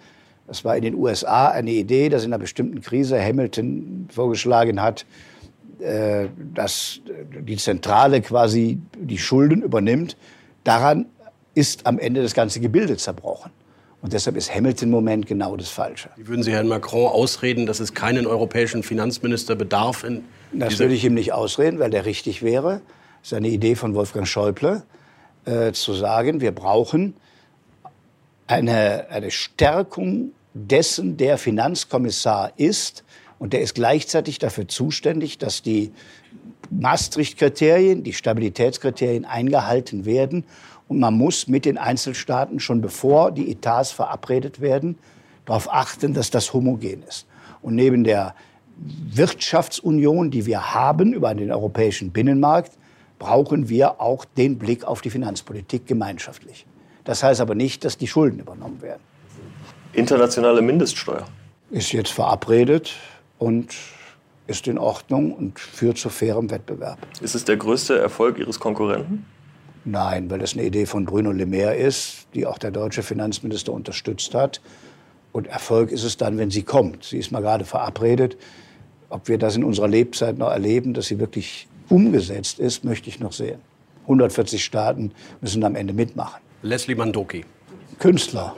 Das 0.47 0.65
war 0.65 0.75
in 0.75 0.81
den 0.81 0.95
USA 0.95 1.47
eine 1.47 1.71
Idee, 1.71 2.09
dass 2.09 2.25
in 2.25 2.33
einer 2.33 2.41
bestimmten 2.41 2.81
Krise 2.81 3.23
Hamilton 3.23 4.09
vorgeschlagen 4.11 4.81
hat, 4.81 5.05
äh, 5.79 6.27
dass 6.53 6.99
die 7.47 7.55
Zentrale 7.55 8.19
quasi 8.19 8.79
die 8.99 9.17
Schulden 9.17 9.61
übernimmt. 9.61 10.17
Daran 10.65 11.05
ist 11.53 11.87
am 11.87 11.99
Ende 11.99 12.21
das 12.21 12.33
ganze 12.33 12.59
Gebilde 12.59 12.97
zerbrochen. 12.97 13.51
Und 14.01 14.11
deshalb 14.11 14.35
ist 14.35 14.53
Hamilton-Moment 14.53 15.25
genau 15.25 15.55
das 15.55 15.69
Falsche. 15.69 16.09
Wie 16.17 16.27
würden 16.27 16.43
Sie 16.43 16.51
Herrn 16.51 16.67
Macron 16.67 17.07
ausreden, 17.07 17.65
dass 17.65 17.79
es 17.79 17.93
keinen 17.93 18.27
europäischen 18.27 18.83
Finanzminister 18.83 19.55
bedarf 19.55 20.03
in 20.03 20.25
Das 20.53 20.79
würde 20.79 20.93
ich 20.93 21.03
ihm 21.03 21.13
nicht 21.13 21.33
ausreden, 21.33 21.79
weil 21.79 21.89
der 21.89 22.05
richtig 22.05 22.43
wäre. 22.43 22.81
Das 23.21 23.31
ist 23.31 23.33
eine 23.33 23.49
Idee 23.49 23.75
von 23.75 23.95
Wolfgang 23.95 24.27
Schäuble, 24.27 24.83
äh, 25.45 25.71
zu 25.71 25.93
sagen, 25.93 26.41
wir 26.41 26.51
brauchen 26.51 27.15
eine, 28.47 29.07
eine 29.09 29.31
Stärkung 29.31 30.31
dessen, 30.53 31.17
der 31.17 31.37
Finanzkommissar 31.37 32.53
ist. 32.57 33.03
Und 33.39 33.53
der 33.53 33.61
ist 33.61 33.73
gleichzeitig 33.75 34.39
dafür 34.39 34.67
zuständig, 34.67 35.37
dass 35.37 35.61
die 35.61 35.91
Maastricht-Kriterien, 36.69 38.03
die 38.03 38.13
Stabilitätskriterien 38.13 39.25
eingehalten 39.25 40.05
werden. 40.05 40.45
Und 40.87 40.99
man 40.99 41.13
muss 41.15 41.47
mit 41.47 41.65
den 41.65 41.77
Einzelstaaten 41.77 42.59
schon 42.59 42.81
bevor 42.81 43.31
die 43.31 43.51
Etats 43.51 43.91
verabredet 43.91 44.61
werden, 44.61 44.97
darauf 45.45 45.73
achten, 45.73 46.13
dass 46.13 46.29
das 46.29 46.53
homogen 46.53 47.03
ist. 47.03 47.25
Und 47.61 47.75
neben 47.75 48.03
der 48.03 48.35
Wirtschaftsunion, 48.75 50.31
die 50.31 50.45
wir 50.45 50.73
haben 50.73 51.13
über 51.13 51.33
den 51.33 51.51
europäischen 51.51 52.12
Binnenmarkt, 52.12 52.73
brauchen 53.19 53.69
wir 53.69 54.01
auch 54.01 54.25
den 54.25 54.57
Blick 54.57 54.83
auf 54.83 55.01
die 55.01 55.09
Finanzpolitik 55.09 55.88
gemeinschaftlich. 55.88 56.65
Das 57.03 57.23
heißt 57.23 57.41
aber 57.41 57.55
nicht, 57.55 57.86
dass 57.86 57.97
die 57.97 58.07
Schulden 58.07 58.39
übernommen 58.39 58.81
werden. 58.81 59.01
Internationale 59.93 60.62
Mindeststeuer. 60.62 61.25
Ist 61.69 61.91
jetzt 61.91 62.12
verabredet 62.12 62.93
und 63.39 63.73
ist 64.47 64.67
in 64.67 64.77
Ordnung 64.77 65.31
und 65.33 65.59
führt 65.59 65.97
zu 65.97 66.09
fairem 66.09 66.49
Wettbewerb. 66.49 66.97
Ist 67.21 67.36
es 67.36 67.45
der 67.45 67.57
größte 67.57 67.97
Erfolg 67.97 68.39
Ihres 68.39 68.59
Konkurrenten? 68.59 69.25
Nein, 69.86 70.29
weil 70.29 70.39
das 70.39 70.53
eine 70.53 70.63
Idee 70.63 70.86
von 70.86 71.05
Bruno 71.05 71.31
Le 71.31 71.45
Maire 71.45 71.75
ist, 71.75 72.27
die 72.33 72.45
auch 72.45 72.57
der 72.57 72.71
deutsche 72.71 73.03
Finanzminister 73.03 73.73
unterstützt 73.73 74.33
hat. 74.33 74.62
Und 75.31 75.47
Erfolg 75.47 75.91
ist 75.91 76.03
es 76.03 76.17
dann, 76.17 76.38
wenn 76.38 76.51
sie 76.51 76.63
kommt. 76.63 77.03
Sie 77.03 77.17
ist 77.17 77.31
mal 77.31 77.41
gerade 77.41 77.65
verabredet. 77.65 78.38
Ob 79.13 79.28
wir 79.28 79.38
das 79.38 79.56
in 79.56 79.63
unserer 79.63 79.88
Lebzeit 79.88 80.39
noch 80.39 80.49
erleben, 80.49 80.95
dass 80.95 81.06
sie 81.06 81.19
wirklich 81.19 81.67
umgesetzt 81.88 82.57
ist, 82.57 82.84
möchte 82.84 83.09
ich 83.09 83.20
noch 83.20 83.32
sehen. 83.32 83.59
140 84.05 84.66
Staaten 84.66 85.11
müssen 85.39 85.64
am 85.64 85.76
Ende 85.76 85.93
mitmachen. 85.93 86.41
Leslie 86.64 86.95
Mandoki. 86.95 87.45
Künstler. 87.99 88.55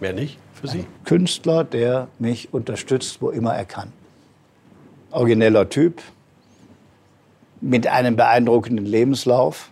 Mehr 0.00 0.14
nicht 0.14 0.38
für 0.54 0.68
Sie? 0.68 0.86
Künstler, 1.04 1.62
der 1.62 2.08
mich 2.18 2.54
unterstützt, 2.54 3.20
wo 3.20 3.28
immer 3.28 3.54
er 3.54 3.66
kann. 3.66 3.92
Origineller 5.10 5.68
Typ, 5.68 6.00
mit 7.60 7.86
einem 7.86 8.16
beeindruckenden 8.16 8.86
Lebenslauf, 8.86 9.68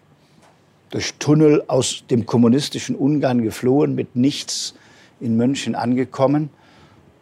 durch 0.90 1.14
Tunnel 1.14 1.64
aus 1.66 2.04
dem 2.10 2.26
kommunistischen 2.26 2.94
Ungarn 2.94 3.40
geflohen, 3.40 3.94
mit 3.94 4.16
nichts 4.16 4.74
in 5.18 5.38
München 5.38 5.74
angekommen 5.74 6.50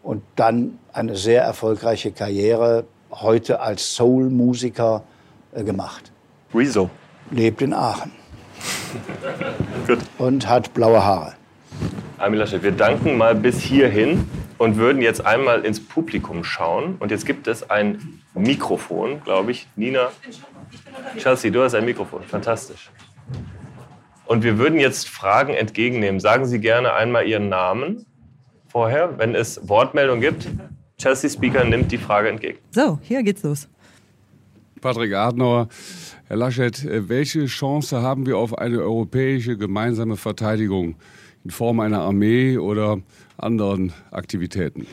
und 0.03 0.21
dann 0.35 0.81
eine 0.95 1.17
sehr 1.17 1.43
erfolgreiche 1.43 2.13
Karriere 2.13 2.85
heute 3.11 3.61
als 3.61 3.95
Soul-Musiker 3.95 5.03
äh, 5.53 5.65
gemacht. 5.65 6.13
Rezo. 6.55 6.89
Lebt 7.31 7.63
in 7.63 7.73
Aachen 7.73 8.13
Gut. 9.87 9.99
und 10.19 10.49
hat 10.49 10.73
blaue 10.75 11.05
Haare. 11.05 11.35
Armin 12.19 12.39
Laschet, 12.39 12.63
wir 12.63 12.73
danken 12.73 13.17
mal 13.19 13.35
bis 13.35 13.61
hierhin. 13.61 14.29
und 14.57 14.77
würden 14.77 15.03
jetzt 15.03 15.27
einmal 15.27 15.65
ins 15.65 15.85
Publikum 15.85 16.45
schauen. 16.45 16.95
Und 17.01 17.11
jetzt 17.11 17.27
gibt 17.27 17.49
es 17.49 17.69
ein 17.71 18.21
Mikrofon, 18.35 19.21
glaube 19.25 19.51
ich. 19.51 19.67
Nina, 19.75 20.11
Chelsea, 21.19 21.51
du 21.51 21.63
hast 21.63 21.75
ein 21.75 21.85
Mikrofon. 21.85 22.23
Fantastisch. 22.23 22.91
Und 24.27 24.45
wir 24.45 24.57
würden 24.59 24.79
jetzt 24.79 25.09
Fragen 25.09 25.55
entgegennehmen. 25.55 26.21
Sagen 26.21 26.47
Sie 26.47 26.61
gerne 26.61 26.95
einmal 26.95 27.27
Ihren 27.27 27.49
Namen 27.49 28.07
vorher, 28.69 29.19
wenn 29.19 29.35
es 29.35 29.69
Wortmeldung 29.69 30.21
gibt. 30.21 30.47
Chelsea 31.05 31.29
Speaker 31.29 31.65
nimmt 31.65 31.93
die 31.93 31.99
Frage 31.99 32.31
entgegen. 32.31 32.57
So, 32.71 32.99
hier 33.03 33.23
geht's 33.23 33.43
los. 33.43 33.69
Patrick 34.81 35.13
Adenauer, 35.13 35.69
Herr 36.29 36.37
Laschet, 36.39 36.83
äh, 36.83 37.07
welche 37.11 37.45
Chance 37.45 38.01
haben 38.01 38.25
wir 38.25 38.39
auf 38.39 38.57
eine 38.57 38.79
europäische 38.79 39.59
gemeinsame 39.59 40.17
Verteidigung 40.17 40.95
in 41.45 41.51
Form 41.51 41.81
einer 41.81 42.01
Armee 42.01 42.57
oder 42.57 43.01
anderen 43.37 43.93
Aktivitäten? 44.13 44.87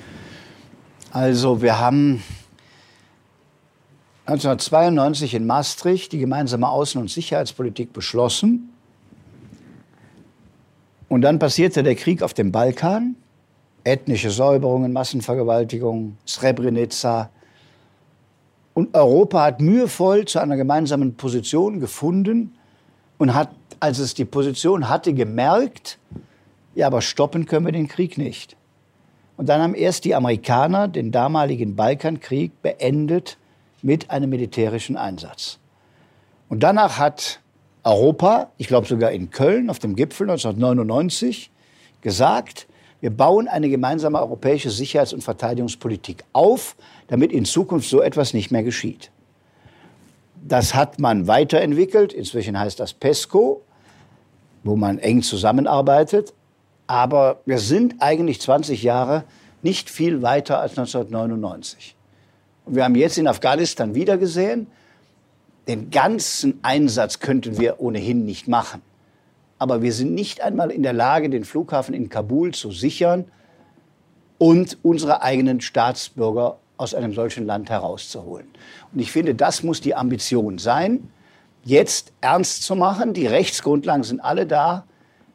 Also 1.12 1.62
wir 1.62 1.80
haben 1.80 2.22
1992 4.26 5.34
in 5.34 5.46
Maastricht 5.46 6.12
die 6.12 6.20
gemeinsame 6.20 6.68
Außen- 6.68 6.98
und 6.98 7.10
Sicherheitspolitik 7.10 7.94
beschlossen. 7.94 8.70
Und 11.08 11.22
dann 11.22 11.40
passierte 11.40 11.84
der 11.84 11.96
Krieg 11.96 12.22
auf 12.22 12.34
dem 12.34 12.52
Balkan, 12.52 13.16
ethnische 13.84 14.30
Säuberungen, 14.30 14.94
Massenvergewaltigungen, 14.94 16.18
Srebrenica. 16.26 17.30
Und 18.74 18.96
Europa 18.96 19.44
hat 19.44 19.62
mühevoll 19.62 20.26
zu 20.26 20.40
einer 20.40 20.58
gemeinsamen 20.58 21.16
Position 21.16 21.80
gefunden 21.80 22.56
und 23.18 23.34
hat, 23.34 23.50
als 23.80 24.00
es 24.00 24.14
die 24.14 24.26
Position 24.26 24.90
hatte, 24.90 25.14
gemerkt, 25.14 26.00
ja, 26.74 26.88
aber 26.88 27.02
stoppen 27.02 27.46
können 27.46 27.66
wir 27.66 27.74
den 27.74 27.88
Krieg 27.88 28.18
nicht. 28.18 28.56
Und 29.38 29.50
dann 29.50 29.62
haben 29.62 29.76
erst 29.76 30.06
die 30.06 30.16
Amerikaner 30.16 30.88
den 30.88 31.12
damaligen 31.12 31.76
Balkankrieg 31.76 32.62
beendet 32.62 33.38
mit 33.82 34.10
einem 34.10 34.30
militärischen 34.30 34.98
Einsatz. 34.98 35.58
Und 36.48 36.62
danach 36.62 36.98
hat 36.98 37.40
Europa, 37.84 38.52
ich 38.58 38.68
glaube 38.68 38.88
sogar 38.88 39.12
in 39.12 39.32
Köln 39.32 39.70
auf 39.70 39.80
dem 39.80 39.96
Gipfel 39.96 40.30
1999, 40.30 41.50
gesagt, 42.02 42.68
wir 43.02 43.10
bauen 43.10 43.48
eine 43.48 43.68
gemeinsame 43.68 44.20
europäische 44.20 44.70
Sicherheits- 44.70 45.14
und 45.14 45.24
Verteidigungspolitik 45.24 46.24
auf, 46.34 46.76
damit 47.08 47.32
in 47.32 47.46
Zukunft 47.46 47.90
so 47.90 48.02
etwas 48.02 48.34
nicht 48.34 48.52
mehr 48.52 48.64
geschieht. 48.64 49.12
Das 50.44 50.76
hat 50.76 51.00
man 51.00 51.28
weiterentwickelt. 51.28 52.14
Inzwischen 52.14 52.58
heißt 52.60 52.80
das 52.80 52.94
PESCO, 52.94 53.64
wo 54.64 54.76
man 54.76 55.00
eng 55.00 55.24
zusammenarbeitet. 55.24 56.34
Aber 56.86 57.42
wir 57.46 57.58
sind 57.58 57.96
eigentlich 58.00 58.40
20 58.40 58.84
Jahre 58.84 59.24
nicht 59.64 59.90
viel 59.90 60.22
weiter 60.22 60.60
als 60.60 60.72
1999. 60.78 61.96
Und 62.66 62.76
wir 62.76 62.84
haben 62.84 62.96
jetzt 62.96 63.18
in 63.18 63.28
Afghanistan 63.28 63.96
wieder 63.96 64.18
gesehen, 64.18 64.68
den 65.68 65.90
ganzen 65.90 66.60
Einsatz 66.64 67.20
könnten 67.20 67.60
wir 67.60 67.80
ohnehin 67.80 68.26
nicht 68.26 68.48
machen. 68.48 68.82
Aber 69.62 69.84
wir 69.84 69.94
sind 69.94 70.16
nicht 70.16 70.42
einmal 70.42 70.72
in 70.72 70.82
der 70.82 70.92
Lage, 70.92 71.30
den 71.30 71.46
Flughafen 71.46 71.94
in 71.94 72.10
Kabul 72.10 72.52
zu 72.52 72.72
sichern 72.72 73.26
und 74.40 74.80
unsere 74.82 75.22
eigenen 75.22 75.62
Staatsbürger 75.62 76.58
aus 76.78 76.96
einem 76.96 77.14
solchen 77.14 77.46
Land 77.46 77.70
herauszuholen. 77.70 78.48
Und 78.92 79.00
ich 79.00 79.12
finde, 79.12 79.36
das 79.36 79.62
muss 79.62 79.80
die 79.80 79.94
Ambition 79.94 80.58
sein, 80.58 81.12
jetzt 81.64 82.12
ernst 82.22 82.64
zu 82.64 82.76
machen. 82.76 83.14
Die 83.14 83.28
Rechtsgrundlagen 83.28 84.02
sind 84.02 84.20
alle 84.20 84.48
da 84.48 84.86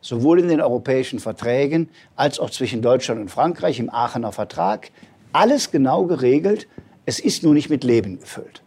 sowohl 0.00 0.40
in 0.40 0.48
den 0.48 0.60
europäischen 0.60 1.20
Verträgen 1.20 1.88
als 2.16 2.40
auch 2.40 2.50
zwischen 2.50 2.82
Deutschland 2.82 3.20
und 3.20 3.30
Frankreich 3.30 3.78
im 3.78 3.90
Aachener 3.90 4.32
Vertrag. 4.32 4.90
Alles 5.32 5.70
genau 5.70 6.04
geregelt. 6.06 6.66
Es 7.04 7.20
ist 7.20 7.44
nur 7.44 7.54
nicht 7.54 7.70
mit 7.70 7.84
Leben 7.84 8.18
gefüllt. 8.18 8.64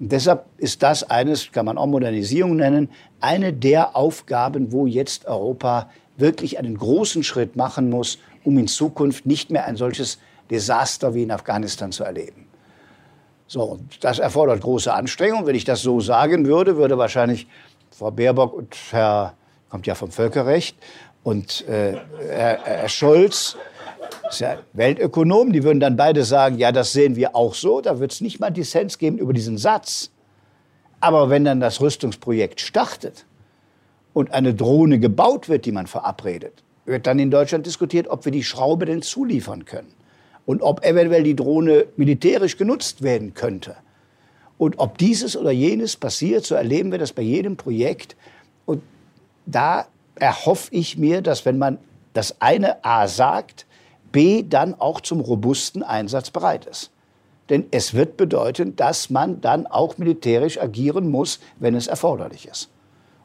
Und 0.00 0.12
deshalb 0.12 0.46
ist 0.58 0.82
das 0.82 1.02
eines, 1.02 1.50
kann 1.50 1.66
man 1.66 1.78
auch 1.78 1.86
Modernisierung 1.86 2.56
nennen, 2.56 2.88
eine 3.20 3.52
der 3.52 3.96
Aufgaben, 3.96 4.72
wo 4.72 4.86
jetzt 4.86 5.26
Europa 5.26 5.90
wirklich 6.16 6.58
einen 6.58 6.78
großen 6.78 7.24
Schritt 7.24 7.56
machen 7.56 7.90
muss, 7.90 8.18
um 8.44 8.58
in 8.58 8.68
Zukunft 8.68 9.26
nicht 9.26 9.50
mehr 9.50 9.66
ein 9.66 9.76
solches 9.76 10.18
Desaster 10.50 11.14
wie 11.14 11.24
in 11.24 11.30
Afghanistan 11.30 11.92
zu 11.92 12.04
erleben. 12.04 12.46
So, 13.46 13.62
und 13.62 14.04
das 14.04 14.18
erfordert 14.18 14.60
große 14.60 14.92
Anstrengung. 14.92 15.46
Wenn 15.46 15.54
ich 15.54 15.64
das 15.64 15.82
so 15.82 16.00
sagen 16.00 16.46
würde, 16.46 16.76
würde 16.76 16.98
wahrscheinlich 16.98 17.46
Frau 17.90 18.10
Baerbock 18.10 18.52
und 18.52 18.76
Herr 18.90 19.34
kommt 19.70 19.86
ja 19.86 19.94
vom 19.94 20.10
Völkerrecht. 20.10 20.76
Und 21.22 21.66
äh, 21.66 21.96
Herr, 22.28 22.58
Herr 22.62 22.88
Scholz 22.88 23.56
ja 24.38 24.58
Weltökonom, 24.72 25.52
die 25.52 25.64
würden 25.64 25.80
dann 25.80 25.96
beide 25.96 26.24
sagen, 26.24 26.58
ja, 26.58 26.72
das 26.72 26.92
sehen 26.92 27.16
wir 27.16 27.34
auch 27.34 27.54
so. 27.54 27.80
Da 27.80 28.00
wird 28.00 28.12
es 28.12 28.20
nicht 28.20 28.40
mal 28.40 28.50
Dissens 28.50 28.98
geben 28.98 29.18
über 29.18 29.32
diesen 29.32 29.58
Satz. 29.58 30.10
Aber 31.00 31.30
wenn 31.30 31.44
dann 31.44 31.60
das 31.60 31.80
Rüstungsprojekt 31.80 32.60
startet 32.60 33.24
und 34.12 34.32
eine 34.32 34.54
Drohne 34.54 34.98
gebaut 34.98 35.48
wird, 35.48 35.64
die 35.64 35.72
man 35.72 35.86
verabredet, 35.86 36.64
wird 36.86 37.06
dann 37.06 37.18
in 37.18 37.30
Deutschland 37.30 37.66
diskutiert, 37.66 38.08
ob 38.08 38.24
wir 38.24 38.32
die 38.32 38.42
Schraube 38.42 38.86
denn 38.86 39.02
zuliefern 39.02 39.64
können 39.64 39.92
und 40.46 40.62
ob 40.62 40.84
eventuell 40.84 41.22
die 41.22 41.36
Drohne 41.36 41.86
militärisch 41.96 42.56
genutzt 42.56 43.02
werden 43.02 43.34
könnte. 43.34 43.76
Und 44.56 44.78
ob 44.78 44.98
dieses 44.98 45.36
oder 45.36 45.52
jenes 45.52 45.96
passiert, 45.96 46.44
so 46.44 46.54
erleben 46.56 46.90
wir 46.90 46.98
das 46.98 47.12
bei 47.12 47.22
jedem 47.22 47.56
Projekt. 47.56 48.16
Und 48.66 48.82
da 49.46 49.86
erhoffe 50.16 50.68
ich 50.72 50.98
mir, 50.98 51.22
dass 51.22 51.44
wenn 51.44 51.58
man 51.58 51.78
das 52.12 52.40
eine 52.40 52.84
A 52.84 53.06
sagt, 53.06 53.66
B 54.12 54.42
dann 54.42 54.74
auch 54.74 55.00
zum 55.00 55.20
robusten 55.20 55.82
Einsatz 55.82 56.30
bereit 56.30 56.66
ist. 56.66 56.90
Denn 57.48 57.66
es 57.70 57.94
wird 57.94 58.16
bedeuten, 58.16 58.76
dass 58.76 59.10
man 59.10 59.40
dann 59.40 59.66
auch 59.66 59.96
militärisch 59.98 60.60
agieren 60.60 61.10
muss, 61.10 61.40
wenn 61.58 61.74
es 61.74 61.86
erforderlich 61.86 62.46
ist. 62.46 62.68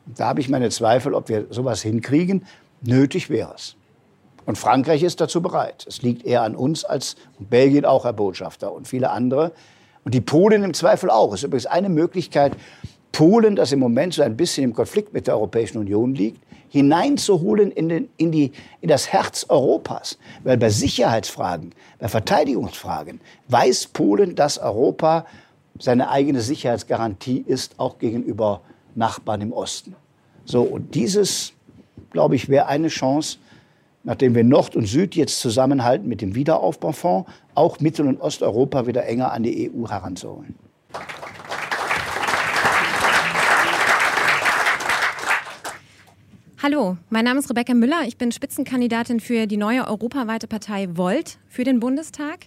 Und 0.05 0.19
da 0.19 0.27
habe 0.27 0.39
ich 0.39 0.49
meine 0.49 0.69
Zweifel, 0.69 1.13
ob 1.13 1.29
wir 1.29 1.47
sowas 1.49 1.81
hinkriegen. 1.81 2.45
Nötig 2.81 3.29
wäre 3.29 3.53
es. 3.55 3.75
Und 4.45 4.57
Frankreich 4.57 5.03
ist 5.03 5.21
dazu 5.21 5.41
bereit. 5.41 5.86
Es 5.88 6.01
liegt 6.01 6.25
eher 6.25 6.43
an 6.43 6.55
uns 6.55 6.84
als 6.84 7.15
Belgien 7.39 7.86
auch, 7.86 8.03
Herr 8.03 8.13
Botschafter, 8.13 8.73
und 8.73 8.88
viele 8.88 9.09
andere. 9.09 9.53
Und 10.03 10.13
die 10.13 10.21
Polen 10.21 10.63
im 10.63 10.73
Zweifel 10.73 11.09
auch. 11.09 11.34
Es 11.34 11.41
ist 11.41 11.43
übrigens 11.45 11.65
eine 11.65 11.89
Möglichkeit, 11.89 12.53
Polen, 13.13 13.55
das 13.55 13.71
im 13.71 13.79
Moment 13.79 14.15
so 14.15 14.23
ein 14.23 14.36
bisschen 14.36 14.65
im 14.65 14.73
Konflikt 14.73 15.13
mit 15.13 15.27
der 15.27 15.36
Europäischen 15.36 15.77
Union 15.77 16.15
liegt, 16.15 16.42
hineinzuholen 16.74 17.71
in, 17.71 17.88
den, 17.88 18.09
in, 18.17 18.32
die, 18.32 18.51
in 18.82 18.89
das 18.89 19.13
Herz 19.13 19.45
Europas. 19.47 20.17
Weil 20.43 20.57
bei 20.57 20.71
Sicherheitsfragen, 20.71 21.69
bei 21.99 22.07
Verteidigungsfragen 22.07 23.21
weiß 23.47 23.89
Polen, 23.93 24.34
dass 24.34 24.57
Europa 24.57 25.28
seine 25.78 26.09
eigene 26.09 26.41
Sicherheitsgarantie 26.41 27.43
ist, 27.45 27.76
auch 27.78 27.99
gegenüber 27.99 28.61
Nachbarn 28.95 29.41
im 29.41 29.53
Osten. 29.53 29.95
So, 30.45 30.63
und 30.63 30.95
dieses, 30.95 31.53
glaube 32.09 32.36
ich, 32.36 32.49
wäre 32.49 32.65
eine 32.65 32.88
Chance, 32.88 33.38
nachdem 34.03 34.34
wir 34.34 34.43
Nord 34.43 34.76
und 34.76 34.88
Süd 34.88 35.15
jetzt 35.15 35.41
zusammenhalten 35.41 36.07
mit 36.07 36.21
dem 36.21 36.34
Wiederaufbaufonds, 36.34 37.30
auch 37.53 37.82
Mittel- 37.82 38.07
und 38.07 38.19
Osteuropa 38.19 38.88
wieder 38.88 39.05
enger 39.05 39.32
an 39.32 39.43
die 39.43 39.69
EU 39.69 39.88
heranzuholen. 39.88 40.55
Hallo, 46.64 46.95
mein 47.09 47.26
Name 47.26 47.41
ist 47.41 47.49
Rebecca 47.49 47.74
Müller. 47.74 48.03
Ich 48.07 48.16
bin 48.16 48.32
Spitzenkandidatin 48.32 49.20
für 49.20 49.47
die 49.47 49.57
neue 49.57 49.86
europaweite 49.86 50.47
Partei 50.47 50.88
Volt 50.95 51.38
für 51.49 51.66
den 51.66 51.82
Bundestag. 51.82 52.45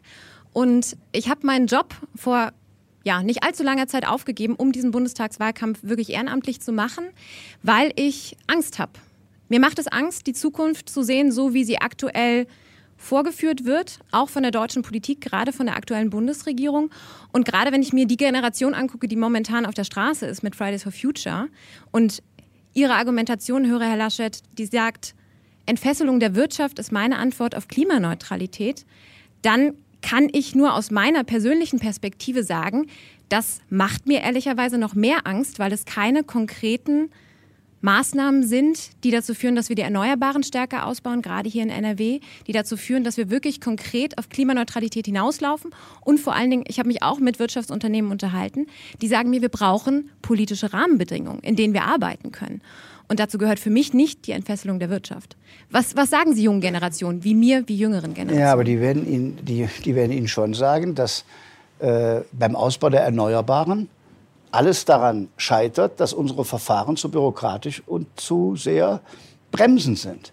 Und 0.54 0.96
ich 1.12 1.28
habe 1.28 1.46
meinen 1.46 1.66
Job 1.66 1.94
vor 2.14 2.54
ja, 3.04 3.22
nicht 3.22 3.42
allzu 3.42 3.62
langer 3.62 3.88
Zeit 3.88 4.08
aufgegeben, 4.08 4.54
um 4.56 4.72
diesen 4.72 4.90
Bundestagswahlkampf 4.90 5.80
wirklich 5.82 6.14
ehrenamtlich 6.14 6.62
zu 6.62 6.72
machen, 6.72 7.04
weil 7.62 7.92
ich 7.96 8.38
Angst 8.46 8.78
habe. 8.78 8.92
Mir 9.50 9.60
macht 9.60 9.78
es 9.78 9.86
Angst, 9.86 10.26
die 10.26 10.32
Zukunft 10.32 10.88
zu 10.88 11.02
sehen, 11.02 11.30
so 11.30 11.52
wie 11.52 11.64
sie 11.64 11.82
aktuell 11.82 12.46
vorgeführt 12.96 13.66
wird, 13.66 13.98
auch 14.12 14.30
von 14.30 14.42
der 14.42 14.50
deutschen 14.50 14.80
Politik, 14.80 15.20
gerade 15.20 15.52
von 15.52 15.66
der 15.66 15.76
aktuellen 15.76 16.08
Bundesregierung. 16.08 16.90
Und 17.32 17.44
gerade 17.44 17.70
wenn 17.70 17.82
ich 17.82 17.92
mir 17.92 18.06
die 18.06 18.16
Generation 18.16 18.72
angucke, 18.72 19.08
die 19.08 19.16
momentan 19.16 19.66
auf 19.66 19.74
der 19.74 19.84
Straße 19.84 20.24
ist 20.24 20.42
mit 20.42 20.56
Fridays 20.56 20.84
for 20.84 20.92
Future 20.92 21.48
und 21.92 22.22
Ihre 22.76 22.92
Argumentation 22.92 23.66
höre, 23.66 23.86
Herr 23.88 23.96
Laschet, 23.96 24.42
die 24.58 24.66
sagt, 24.66 25.14
Entfesselung 25.64 26.20
der 26.20 26.34
Wirtschaft 26.34 26.78
ist 26.78 26.92
meine 26.92 27.16
Antwort 27.16 27.56
auf 27.56 27.68
Klimaneutralität, 27.68 28.84
dann 29.40 29.72
kann 30.02 30.28
ich 30.30 30.54
nur 30.54 30.74
aus 30.74 30.90
meiner 30.90 31.24
persönlichen 31.24 31.78
Perspektive 31.78 32.44
sagen, 32.44 32.88
das 33.30 33.62
macht 33.70 34.06
mir 34.06 34.20
ehrlicherweise 34.20 34.76
noch 34.76 34.94
mehr 34.94 35.26
Angst, 35.26 35.58
weil 35.58 35.72
es 35.72 35.86
keine 35.86 36.22
konkreten 36.22 37.10
Maßnahmen 37.82 38.42
sind, 38.42 38.90
die 39.04 39.10
dazu 39.10 39.34
führen, 39.34 39.54
dass 39.54 39.68
wir 39.68 39.76
die 39.76 39.82
Erneuerbaren 39.82 40.42
stärker 40.42 40.86
ausbauen, 40.86 41.22
gerade 41.22 41.48
hier 41.48 41.62
in 41.62 41.70
NRW, 41.70 42.20
die 42.46 42.52
dazu 42.52 42.76
führen, 42.76 43.04
dass 43.04 43.16
wir 43.16 43.30
wirklich 43.30 43.60
konkret 43.60 44.18
auf 44.18 44.28
Klimaneutralität 44.28 45.06
hinauslaufen. 45.06 45.70
Und 46.00 46.18
vor 46.18 46.34
allen 46.34 46.50
Dingen, 46.50 46.64
ich 46.66 46.78
habe 46.78 46.88
mich 46.88 47.02
auch 47.02 47.18
mit 47.18 47.38
Wirtschaftsunternehmen 47.38 48.10
unterhalten, 48.10 48.66
die 49.02 49.08
sagen 49.08 49.30
mir, 49.30 49.42
wir 49.42 49.48
brauchen 49.48 50.10
politische 50.22 50.72
Rahmenbedingungen, 50.72 51.40
in 51.40 51.56
denen 51.56 51.74
wir 51.74 51.84
arbeiten 51.84 52.32
können. 52.32 52.60
Und 53.08 53.20
dazu 53.20 53.38
gehört 53.38 53.60
für 53.60 53.70
mich 53.70 53.94
nicht 53.94 54.26
die 54.26 54.32
Entfesselung 54.32 54.80
der 54.80 54.90
Wirtschaft. 54.90 55.36
Was, 55.70 55.94
was 55.94 56.10
sagen 56.10 56.34
Sie 56.34 56.42
jungen 56.42 56.60
Generationen, 56.60 57.22
wie 57.22 57.34
mir, 57.34 57.62
wie 57.68 57.76
jüngeren 57.76 58.14
Generationen? 58.14 58.40
Ja, 58.40 58.52
aber 58.52 58.64
die 58.64 58.80
werden 58.80 59.08
Ihnen, 59.08 59.38
die, 59.42 59.68
die 59.84 59.94
werden 59.94 60.10
Ihnen 60.10 60.28
schon 60.28 60.54
sagen, 60.54 60.94
dass 60.94 61.24
äh, 61.78 62.22
beim 62.32 62.56
Ausbau 62.56 62.88
der 62.88 63.02
Erneuerbaren 63.02 63.88
alles 64.56 64.86
daran 64.86 65.28
scheitert, 65.36 66.00
dass 66.00 66.14
unsere 66.14 66.46
Verfahren 66.46 66.96
zu 66.96 67.10
bürokratisch 67.10 67.82
und 67.86 68.08
zu 68.18 68.56
sehr 68.56 69.00
bremsend 69.52 69.98
sind. 69.98 70.32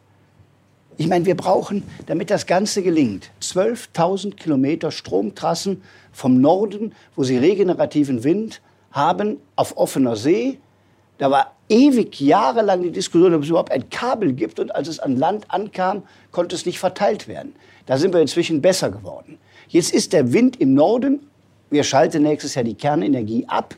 Ich 0.96 1.08
meine, 1.08 1.26
wir 1.26 1.36
brauchen, 1.36 1.84
damit 2.06 2.30
das 2.30 2.46
Ganze 2.46 2.84
gelingt, 2.84 3.32
12.000 3.42 4.36
Kilometer 4.36 4.92
Stromtrassen 4.92 5.82
vom 6.14 6.40
Norden, 6.40 6.94
wo 7.18 7.24
sie 7.24 7.38
regenerativen 7.38 8.24
Wind 8.24 8.62
haben, 8.92 9.40
auf 9.58 9.76
offener 9.76 10.16
See. 10.16 10.60
Da 11.18 11.30
war 11.30 11.56
ewig 11.68 12.22
jahrelang 12.22 12.82
die 12.82 12.92
Diskussion, 12.92 13.34
ob 13.34 13.44
es 13.44 13.50
überhaupt 13.50 13.74
ein 13.74 13.90
Kabel 13.90 14.32
gibt. 14.32 14.58
Und 14.58 14.74
als 14.74 14.88
es 14.88 15.00
an 15.00 15.18
Land 15.18 15.46
ankam, 15.50 16.04
konnte 16.32 16.56
es 16.56 16.66
nicht 16.66 16.80
verteilt 16.80 17.28
werden. 17.28 17.56
Da 17.88 17.98
sind 17.98 18.14
wir 18.14 18.22
inzwischen 18.22 18.62
besser 18.62 18.90
geworden. 18.90 19.38
Jetzt 19.68 19.94
ist 19.94 20.14
der 20.14 20.32
Wind 20.32 20.62
im 20.62 20.76
Norden. 20.76 21.28
Wir 21.70 21.84
schalten 21.84 22.24
nächstes 22.24 22.56
Jahr 22.56 22.64
die 22.64 22.76
Kernenergie 22.76 23.46
ab. 23.48 23.76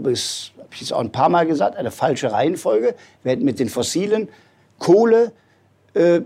Das 0.00 0.52
habe 0.58 0.68
ich 0.72 0.80
jetzt 0.80 0.92
auch 0.92 1.00
ein 1.00 1.12
paar 1.12 1.28
Mal 1.28 1.46
gesagt, 1.46 1.76
eine 1.76 1.90
falsche 1.90 2.32
Reihenfolge. 2.32 2.94
Wir 3.22 3.32
hätten 3.32 3.44
mit 3.44 3.58
den 3.58 3.68
fossilen 3.68 4.28
Kohle, 4.78 5.32
äh, 5.94 6.20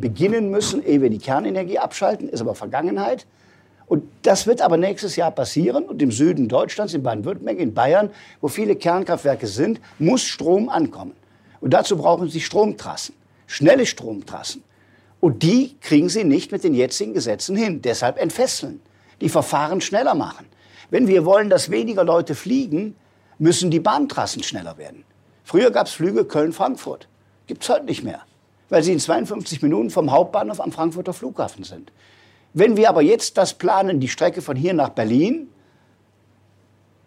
beginnen 0.00 0.50
müssen, 0.50 0.84
ehe 0.84 1.00
wir 1.00 1.10
die 1.10 1.18
Kernenergie 1.18 1.78
abschalten, 1.78 2.28
ist 2.28 2.40
aber 2.40 2.54
Vergangenheit. 2.54 3.26
Und 3.86 4.04
das 4.22 4.46
wird 4.46 4.60
aber 4.60 4.76
nächstes 4.76 5.16
Jahr 5.16 5.30
passieren. 5.30 5.84
Und 5.84 6.02
im 6.02 6.12
Süden 6.12 6.48
Deutschlands, 6.48 6.92
in 6.92 7.02
Baden-Württemberg, 7.02 7.58
in 7.58 7.72
Bayern, 7.72 8.10
wo 8.40 8.48
viele 8.48 8.76
Kernkraftwerke 8.76 9.46
sind, 9.46 9.80
muss 9.98 10.22
Strom 10.22 10.68
ankommen. 10.68 11.14
Und 11.60 11.72
dazu 11.72 11.96
brauchen 11.96 12.28
Sie 12.28 12.40
Stromtrassen, 12.40 13.14
schnelle 13.46 13.86
Stromtrassen. 13.86 14.62
Und 15.20 15.42
die 15.42 15.76
kriegen 15.80 16.08
Sie 16.08 16.24
nicht 16.24 16.52
mit 16.52 16.64
den 16.64 16.74
jetzigen 16.74 17.14
Gesetzen 17.14 17.56
hin. 17.56 17.80
Deshalb 17.82 18.18
entfesseln, 18.18 18.80
die 19.20 19.28
Verfahren 19.28 19.80
schneller 19.80 20.14
machen. 20.14 20.46
Wenn 20.90 21.06
wir 21.06 21.24
wollen, 21.24 21.50
dass 21.50 21.70
weniger 21.70 22.04
Leute 22.04 22.34
fliegen, 22.34 22.96
müssen 23.38 23.70
die 23.70 23.80
Bahntrassen 23.80 24.42
schneller 24.42 24.78
werden. 24.78 25.04
Früher 25.44 25.70
gab 25.70 25.86
es 25.86 25.92
Flüge 25.92 26.24
Köln-Frankfurt. 26.24 27.08
Gibt 27.46 27.62
es 27.62 27.68
heute 27.68 27.84
nicht 27.86 28.02
mehr, 28.02 28.22
weil 28.68 28.82
sie 28.82 28.92
in 28.92 29.00
52 29.00 29.62
Minuten 29.62 29.90
vom 29.90 30.10
Hauptbahnhof 30.10 30.60
am 30.60 30.72
Frankfurter 30.72 31.12
Flughafen 31.12 31.64
sind. 31.64 31.92
Wenn 32.52 32.76
wir 32.76 32.88
aber 32.88 33.02
jetzt 33.02 33.38
das 33.38 33.54
planen, 33.54 34.00
die 34.00 34.08
Strecke 34.08 34.42
von 34.42 34.56
hier 34.56 34.74
nach 34.74 34.90
Berlin, 34.90 35.48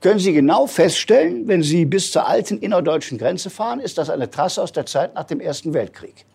können 0.02 0.20
Sie 0.20 0.34
genau 0.34 0.66
feststellen, 0.66 1.48
wenn 1.48 1.62
Sie 1.62 1.86
bis 1.86 2.12
zur 2.12 2.28
alten 2.28 2.58
innerdeutschen 2.58 3.20
Grenze 3.20 3.52
fahren, 3.52 3.80
ist 3.80 4.00
das 4.00 4.10
eine 4.10 4.32
Trasse 4.32 4.62
aus 4.62 4.72
der 4.72 4.88
Zeit 4.88 5.14
nach 5.14 5.26
dem 5.26 5.40
Ersten 5.40 5.76
Weltkrieg. 5.76 6.26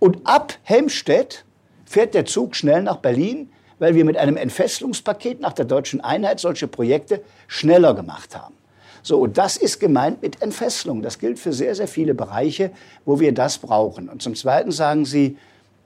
Und 0.00 0.26
ab 0.26 0.54
Helmstedt 0.64 1.44
fährt 1.84 2.14
der 2.14 2.26
Zug 2.26 2.56
schnell 2.56 2.82
nach 2.82 2.96
Berlin, 2.96 3.50
weil 3.78 3.94
wir 3.94 4.04
mit 4.04 4.16
einem 4.16 4.36
Entfesselungspaket 4.36 5.40
nach 5.40 5.52
der 5.52 5.64
deutschen 5.64 6.00
Einheit 6.00 6.40
solche 6.40 6.66
Projekte 6.66 7.22
schneller 7.46 7.94
gemacht 7.94 8.36
haben. 8.36 8.54
So, 9.02 9.20
und 9.20 9.38
das 9.38 9.56
ist 9.56 9.78
gemeint 9.78 10.22
mit 10.22 10.42
Entfesselung. 10.42 11.02
Das 11.02 11.18
gilt 11.18 11.38
für 11.38 11.52
sehr, 11.52 11.74
sehr 11.74 11.86
viele 11.86 12.14
Bereiche, 12.14 12.72
wo 13.04 13.20
wir 13.20 13.32
das 13.32 13.58
brauchen. 13.58 14.08
Und 14.08 14.20
zum 14.20 14.34
Zweiten 14.34 14.72
sagen 14.72 15.04
Sie, 15.04 15.36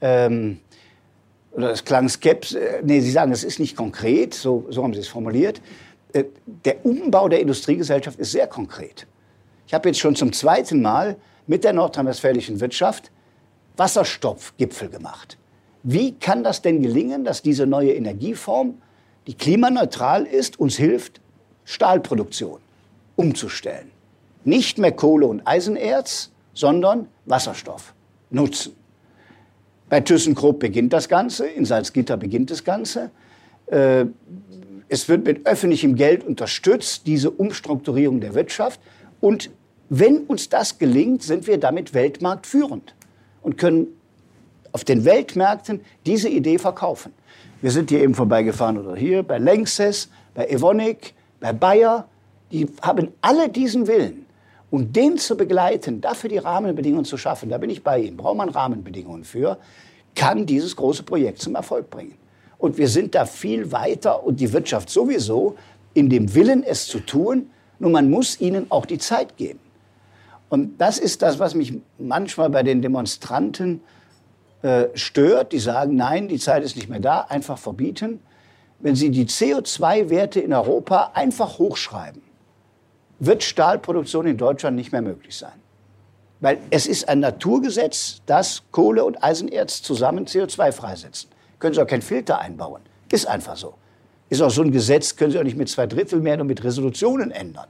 ähm, 0.00 0.58
oder 1.52 1.68
das 1.68 1.84
klang 1.84 2.08
skeptisch, 2.08 2.54
äh, 2.54 2.80
nee, 2.82 3.00
Sie 3.00 3.10
sagen, 3.10 3.32
es 3.32 3.44
ist 3.44 3.58
nicht 3.58 3.76
konkret, 3.76 4.32
so, 4.34 4.66
so 4.70 4.82
haben 4.82 4.94
Sie 4.94 5.00
es 5.00 5.08
formuliert. 5.08 5.60
Äh, 6.12 6.24
der 6.46 6.84
Umbau 6.86 7.28
der 7.28 7.40
Industriegesellschaft 7.40 8.18
ist 8.18 8.32
sehr 8.32 8.46
konkret. 8.46 9.06
Ich 9.66 9.74
habe 9.74 9.88
jetzt 9.88 9.98
schon 9.98 10.16
zum 10.16 10.32
zweiten 10.32 10.80
Mal 10.80 11.16
mit 11.46 11.64
der 11.64 11.72
nordrhein-westfälischen 11.72 12.60
Wirtschaft 12.60 13.10
Wasserstoffgipfel 13.76 14.88
gemacht. 14.88 15.36
Wie 15.82 16.12
kann 16.12 16.44
das 16.44 16.62
denn 16.62 16.82
gelingen, 16.82 17.24
dass 17.24 17.42
diese 17.42 17.66
neue 17.66 17.92
Energieform, 17.92 18.74
die 19.26 19.34
klimaneutral 19.34 20.24
ist, 20.24 20.58
uns 20.58 20.76
hilft, 20.76 21.20
Stahlproduktion, 21.64 22.58
umzustellen. 23.16 23.90
Nicht 24.44 24.78
mehr 24.78 24.92
Kohle 24.92 25.26
und 25.26 25.46
Eisenerz, 25.46 26.30
sondern 26.54 27.08
Wasserstoff 27.26 27.94
nutzen. 28.30 28.74
Bei 29.88 30.00
ThyssenKrupp 30.00 30.60
beginnt 30.60 30.92
das 30.92 31.08
Ganze, 31.08 31.46
in 31.46 31.64
Salzgitter 31.64 32.16
beginnt 32.16 32.50
das 32.50 32.64
Ganze. 32.64 33.10
Äh, 33.66 34.06
es 34.88 35.08
wird 35.08 35.24
mit 35.24 35.46
öffentlichem 35.46 35.94
Geld 35.94 36.24
unterstützt, 36.24 37.06
diese 37.06 37.30
Umstrukturierung 37.30 38.20
der 38.20 38.34
Wirtschaft. 38.34 38.80
Und 39.20 39.50
wenn 39.88 40.18
uns 40.18 40.48
das 40.48 40.78
gelingt, 40.78 41.22
sind 41.22 41.46
wir 41.46 41.58
damit 41.58 41.94
weltmarktführend 41.94 42.94
und 43.42 43.58
können 43.58 43.88
auf 44.72 44.84
den 44.84 45.04
Weltmärkten 45.04 45.80
diese 46.06 46.28
Idee 46.28 46.58
verkaufen. 46.58 47.12
Wir 47.60 47.70
sind 47.70 47.90
hier 47.90 48.02
eben 48.02 48.14
vorbeigefahren 48.14 48.78
oder 48.78 48.96
hier 48.96 49.22
bei 49.22 49.38
Lanxess, 49.38 50.08
bei 50.34 50.46
Evonik, 50.46 51.14
bei 51.40 51.52
Bayer 51.52 52.08
die 52.52 52.66
haben 52.82 53.12
alle 53.20 53.48
diesen 53.48 53.86
Willen. 53.86 54.26
Und 54.70 54.94
den 54.94 55.18
zu 55.18 55.36
begleiten, 55.36 56.00
dafür 56.00 56.30
die 56.30 56.38
Rahmenbedingungen 56.38 57.04
zu 57.04 57.16
schaffen, 57.16 57.48
da 57.48 57.58
bin 57.58 57.70
ich 57.70 57.82
bei 57.82 58.00
Ihnen, 58.00 58.16
braucht 58.16 58.36
man 58.36 58.48
Rahmenbedingungen 58.48 59.24
für, 59.24 59.58
kann 60.14 60.46
dieses 60.46 60.76
große 60.76 61.02
Projekt 61.02 61.40
zum 61.40 61.56
Erfolg 61.56 61.90
bringen. 61.90 62.14
Und 62.58 62.78
wir 62.78 62.88
sind 62.88 63.14
da 63.14 63.24
viel 63.24 63.72
weiter 63.72 64.22
und 64.22 64.38
die 64.38 64.52
Wirtschaft 64.52 64.90
sowieso 64.90 65.56
in 65.94 66.08
dem 66.08 66.34
Willen, 66.34 66.62
es 66.62 66.86
zu 66.86 67.00
tun. 67.00 67.50
Nur 67.78 67.90
man 67.90 68.10
muss 68.10 68.40
ihnen 68.40 68.66
auch 68.70 68.86
die 68.86 68.98
Zeit 68.98 69.36
geben. 69.36 69.58
Und 70.50 70.80
das 70.80 70.98
ist 70.98 71.22
das, 71.22 71.38
was 71.38 71.54
mich 71.54 71.74
manchmal 71.98 72.50
bei 72.50 72.62
den 72.62 72.82
Demonstranten 72.82 73.80
äh, 74.62 74.86
stört. 74.94 75.52
Die 75.52 75.58
sagen, 75.58 75.96
nein, 75.96 76.28
die 76.28 76.38
Zeit 76.38 76.62
ist 76.62 76.76
nicht 76.76 76.88
mehr 76.88 77.00
da, 77.00 77.20
einfach 77.22 77.58
verbieten. 77.58 78.20
Wenn 78.78 78.96
sie 78.96 79.10
die 79.10 79.26
CO2-Werte 79.26 80.40
in 80.40 80.52
Europa 80.52 81.12
einfach 81.14 81.58
hochschreiben, 81.58 82.22
wird 83.18 83.42
Stahlproduktion 83.42 84.26
in 84.26 84.38
Deutschland 84.38 84.76
nicht 84.76 84.92
mehr 84.92 85.02
möglich 85.02 85.36
sein. 85.36 85.52
Weil 86.40 86.58
es 86.70 86.86
ist 86.86 87.08
ein 87.08 87.20
Naturgesetz, 87.20 88.22
dass 88.24 88.62
Kohle 88.70 89.04
und 89.04 89.22
Eisenerz 89.22 89.82
zusammen 89.82 90.24
CO2 90.24 90.72
freisetzen. 90.72 91.30
Können 91.58 91.74
Sie 91.74 91.82
auch 91.82 91.86
keinen 91.86 92.02
Filter 92.02 92.38
einbauen. 92.38 92.80
Ist 93.12 93.26
einfach 93.28 93.56
so. 93.56 93.74
Ist 94.30 94.40
auch 94.40 94.50
so 94.50 94.62
ein 94.62 94.72
Gesetz, 94.72 95.16
können 95.16 95.32
Sie 95.32 95.38
auch 95.38 95.44
nicht 95.44 95.58
mit 95.58 95.68
zwei 95.68 95.86
Drittel 95.86 96.20
mehr 96.20 96.40
und 96.40 96.46
mit 96.46 96.64
Resolutionen 96.64 97.30
ändern. 97.30 97.66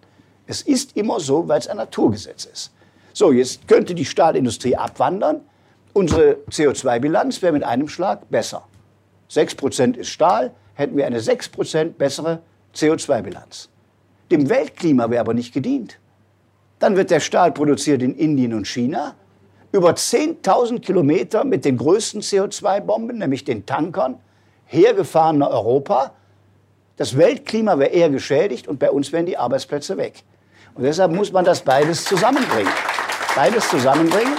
Es 0.46 0.62
ist 0.62 0.96
immer 0.96 1.18
so, 1.18 1.48
weil 1.48 1.58
es 1.58 1.66
ein 1.66 1.78
Naturgesetz 1.78 2.44
ist. 2.44 2.70
So, 3.12 3.32
jetzt 3.32 3.66
könnte 3.66 3.94
die 3.94 4.04
Stahlindustrie 4.04 4.76
abwandern. 4.76 5.40
Unsere 6.00 6.38
CO2-Bilanz 6.50 7.42
wäre 7.42 7.52
mit 7.52 7.62
einem 7.62 7.86
Schlag 7.86 8.30
besser. 8.30 8.62
6% 9.30 9.98
ist 9.98 10.08
Stahl, 10.08 10.52
hätten 10.72 10.96
wir 10.96 11.04
eine 11.04 11.20
6% 11.20 11.90
bessere 11.90 12.40
CO2-Bilanz. 12.74 13.68
Dem 14.30 14.48
Weltklima 14.48 15.10
wäre 15.10 15.20
aber 15.20 15.34
nicht 15.34 15.52
gedient. 15.52 15.98
Dann 16.78 16.96
wird 16.96 17.10
der 17.10 17.20
Stahl 17.20 17.52
produziert 17.52 18.00
in 18.00 18.14
Indien 18.14 18.54
und 18.54 18.66
China. 18.66 19.14
Über 19.72 19.90
10.000 19.90 20.80
Kilometer 20.80 21.44
mit 21.44 21.66
den 21.66 21.76
größten 21.76 22.22
CO2-Bomben, 22.22 23.18
nämlich 23.18 23.44
den 23.44 23.66
Tankern, 23.66 24.18
hergefahren 24.64 25.36
nach 25.36 25.50
Europa. 25.50 26.14
Das 26.96 27.18
Weltklima 27.18 27.78
wäre 27.78 27.90
eher 27.90 28.08
geschädigt 28.08 28.68
und 28.68 28.78
bei 28.78 28.90
uns 28.90 29.12
wären 29.12 29.26
die 29.26 29.36
Arbeitsplätze 29.36 29.98
weg. 29.98 30.22
Und 30.74 30.84
deshalb 30.84 31.12
muss 31.12 31.30
man 31.30 31.44
das 31.44 31.60
beides 31.60 32.06
zusammenbringen. 32.06 32.72
Beides 33.36 33.68
zusammenbringen. 33.68 34.32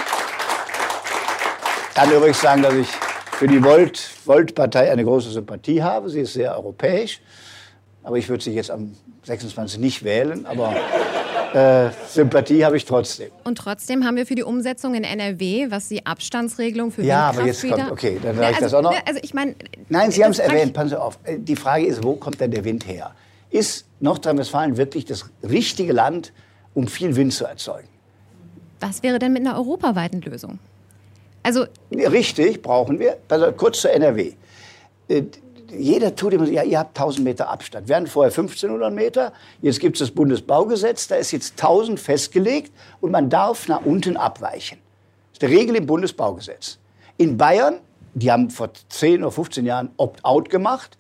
Ich 1.92 1.96
kann 1.96 2.10
übrigens 2.10 2.40
sagen, 2.40 2.62
dass 2.62 2.74
ich 2.74 2.88
für 3.34 3.48
die 3.48 3.62
Volt-Partei 3.62 4.80
Volt 4.84 4.92
eine 4.92 5.04
große 5.04 5.30
Sympathie 5.30 5.84
habe. 5.84 6.10
Sie 6.10 6.22
ist 6.22 6.32
sehr 6.32 6.56
europäisch. 6.56 7.20
Aber 8.02 8.16
ich 8.16 8.30
würde 8.30 8.42
sie 8.42 8.54
jetzt 8.54 8.72
am 8.72 8.96
26 9.24 9.78
nicht 9.78 10.02
wählen, 10.02 10.46
aber 10.46 10.74
äh, 11.54 11.90
Sympathie 12.08 12.64
habe 12.64 12.78
ich 12.78 12.86
trotzdem. 12.86 13.30
Und 13.44 13.58
trotzdem 13.58 14.06
haben 14.06 14.16
wir 14.16 14.26
für 14.26 14.36
die 14.36 14.44
Umsetzung 14.44 14.96
in 14.96 15.04
NRW, 15.04 15.70
was 15.70 15.90
die 15.90 16.06
Abstandsregelung 16.06 16.92
für 16.92 17.04
Ja, 17.04 17.30
aber 17.30 17.46
jetzt 17.46 17.62
kommt, 17.62 17.92
okay, 17.92 18.18
dann 18.24 18.38
sage 18.38 18.52
ich 18.52 18.56
also, 18.56 18.62
das 18.62 18.74
auch 18.74 18.82
noch. 18.84 18.96
Also 19.06 19.20
ich 19.22 19.34
mein, 19.34 19.58
Nein, 19.90 20.12
Sie 20.12 20.24
haben 20.24 20.32
es 20.32 20.40
erwähnt, 20.40 20.72
passen 20.72 20.90
Sie 20.90 21.00
auf. 21.00 21.20
Äh, 21.26 21.40
die 21.40 21.58
Frage 21.58 21.86
ist, 21.86 22.06
wo 22.06 22.16
kommt 22.16 22.40
denn 22.40 22.52
der 22.52 22.64
Wind 22.64 22.88
her? 22.88 23.12
Ist 23.50 23.86
Nordrhein-Westfalen 24.00 24.78
wirklich 24.78 25.04
das 25.04 25.26
richtige 25.44 25.92
Land, 25.92 26.32
um 26.74 26.88
viel 26.88 27.18
Wind 27.18 27.34
zu 27.34 27.44
erzeugen? 27.44 27.90
Was 28.80 29.04
wäre 29.04 29.20
denn 29.20 29.34
mit 29.34 29.46
einer 29.46 29.58
europaweiten 29.58 30.22
Lösung? 30.22 30.58
Also 31.44 31.66
Richtig, 31.92 32.62
brauchen 32.62 33.00
wir. 33.00 33.18
Also 33.30 33.52
kurz 33.52 33.82
zu 33.82 33.92
NRW. 33.92 34.34
Äh, 35.08 35.24
jeder 35.78 36.16
tut 36.16 36.34
immer, 36.34 36.48
ja, 36.48 36.64
ihr 36.64 36.80
habt 36.80 36.98
1000 36.98 37.24
Meter 37.24 37.50
Abstand. 37.50 37.88
Wir 37.88 37.96
hatten 37.96 38.08
vorher 38.08 38.32
1500 38.32 38.94
Meter, 38.94 39.34
jetzt 39.62 39.80
gibt 39.80 39.96
es 39.96 40.00
das 40.00 40.12
Bundesbaugesetz, 40.12 41.08
da 41.08 41.16
ist 41.16 41.32
jetzt 41.32 41.54
1000 41.54 42.00
festgelegt 42.00 42.72
und 43.00 43.12
man 43.12 43.30
darf 43.30 43.68
nach 43.68 43.86
unten 43.86 44.18
abweichen. 44.18 44.80
Das 45.32 45.36
ist 45.36 45.42
die 45.44 45.58
Regel 45.58 45.78
im 45.78 45.86
Bundesbaugesetz. 45.86 46.78
In 47.18 47.38
Bayern, 47.38 47.76
die 48.14 48.32
haben 48.32 48.50
vor 48.50 48.72
10 48.90 49.24
oder 49.24 49.32
15 49.32 49.66
Jahren 49.66 49.92
Opt-out 49.98 50.50
gemacht, 50.50 50.98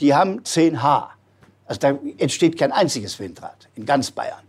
die 0.00 0.14
haben 0.14 0.40
10H. 0.40 1.08
Also 1.66 1.80
da 1.80 1.98
entsteht 2.18 2.58
kein 2.58 2.72
einziges 2.72 3.18
Windrad 3.18 3.68
in 3.74 3.84
ganz 3.84 4.10
Bayern. 4.10 4.42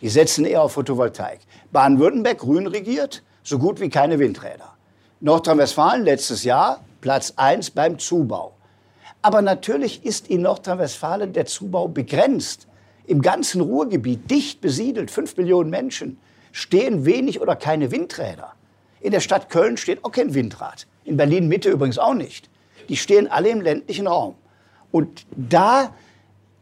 Die 0.00 0.08
setzen 0.08 0.44
eher 0.44 0.62
auf 0.62 0.72
Photovoltaik. 0.72 1.40
Baden-Württemberg, 1.72 2.38
grün 2.38 2.66
regiert, 2.66 3.22
so 3.42 3.58
gut 3.58 3.80
wie 3.80 3.90
keine 3.90 4.18
Windräder. 4.18 4.69
Nordrhein-Westfalen 5.22 6.04
letztes 6.04 6.44
Jahr 6.44 6.82
Platz 7.02 7.34
1 7.36 7.72
beim 7.72 7.98
Zubau. 7.98 8.54
Aber 9.20 9.42
natürlich 9.42 10.02
ist 10.02 10.28
in 10.28 10.40
Nordrhein-Westfalen 10.40 11.34
der 11.34 11.44
Zubau 11.44 11.88
begrenzt. 11.88 12.66
Im 13.06 13.20
ganzen 13.20 13.60
Ruhrgebiet, 13.60 14.30
dicht 14.30 14.62
besiedelt, 14.62 15.10
5 15.10 15.36
Millionen 15.36 15.68
Menschen, 15.68 16.18
stehen 16.52 17.04
wenig 17.04 17.42
oder 17.42 17.54
keine 17.54 17.90
Windräder. 17.90 18.54
In 19.02 19.10
der 19.10 19.20
Stadt 19.20 19.50
Köln 19.50 19.76
steht 19.76 20.04
auch 20.06 20.12
kein 20.12 20.32
Windrad. 20.32 20.86
In 21.04 21.18
Berlin 21.18 21.48
Mitte 21.48 21.68
übrigens 21.68 21.98
auch 21.98 22.14
nicht. 22.14 22.48
Die 22.88 22.96
stehen 22.96 23.28
alle 23.28 23.50
im 23.50 23.60
ländlichen 23.60 24.06
Raum. 24.06 24.36
Und 24.90 25.26
da 25.36 25.94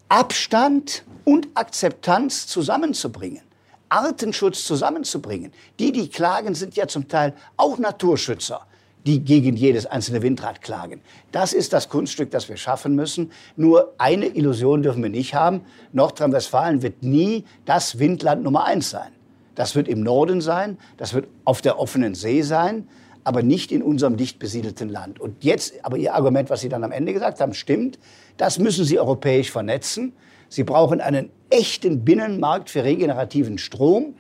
Abstand 0.09 1.05
und 1.25 1.47
Akzeptanz 1.55 2.49
zusammenzubringen, 2.49 3.43
Artenschutz 3.89 4.65
zusammenzubringen. 4.65 5.53
Die, 5.79 5.93
die 5.93 6.09
klagen, 6.09 6.55
sind 6.55 6.77
ja 6.77 6.87
zum 6.89 7.09
Teil 7.09 7.35
auch 7.57 7.79
Naturschützer, 7.79 8.67
die 9.07 9.21
gegen 9.21 9.57
jedes 9.57 9.87
einzelne 9.87 10.23
Windrad 10.23 10.61
klagen. 10.61 11.01
Das 11.33 11.53
ist 11.53 11.73
das 11.73 11.89
Kunststück, 11.89 12.31
das 12.31 12.49
wir 12.49 12.57
schaffen 12.57 12.95
müssen. 12.95 13.33
Nur 13.57 13.95
eine 13.99 14.27
Illusion 14.27 14.83
dürfen 14.83 15.03
wir 15.03 15.11
nicht 15.11 15.35
haben. 15.35 15.63
Nordrhein-Westfalen 15.93 16.83
wird 16.83 17.03
nie 17.03 17.45
das 17.65 17.99
Windland 17.99 18.43
Nummer 18.43 18.65
eins 18.65 18.91
sein. 18.91 19.13
Das 19.55 19.75
wird 19.75 19.89
im 19.89 20.03
Norden 20.03 20.41
sein, 20.41 20.79
das 20.99 21.15
wird 21.15 21.27
auf 21.45 21.61
der 21.61 21.81
offenen 21.81 22.15
See 22.15 22.43
sein, 22.43 22.87
aber 23.25 23.43
nicht 23.43 23.73
in 23.73 23.83
unserem 23.83 24.17
dicht 24.17 24.39
besiedelten 24.39 24.89
Land. 24.89 25.19
Und 25.19 25.43
jetzt, 25.43 25.85
aber 25.85 25.97
Ihr 25.97 26.15
Argument, 26.15 26.49
was 26.49 26.61
Sie 26.61 26.69
dann 26.69 26.85
am 26.85 26.93
Ende 26.93 27.13
gesagt 27.13 27.41
haben, 27.41 27.55
stimmt. 27.55 27.99
Das 28.37 28.61
müssen 28.61 28.85
Sie 28.85 29.01
europäisch 29.01 29.51
vernetzen. 29.51 30.13
Sie 30.49 30.65
brauchen 30.65 31.01
einen 31.01 31.31
echten 31.51 32.05
Binnenmarkt 32.05 32.71
für 32.71 32.85
regenerativen 32.85 33.59
Strom. 33.59 34.15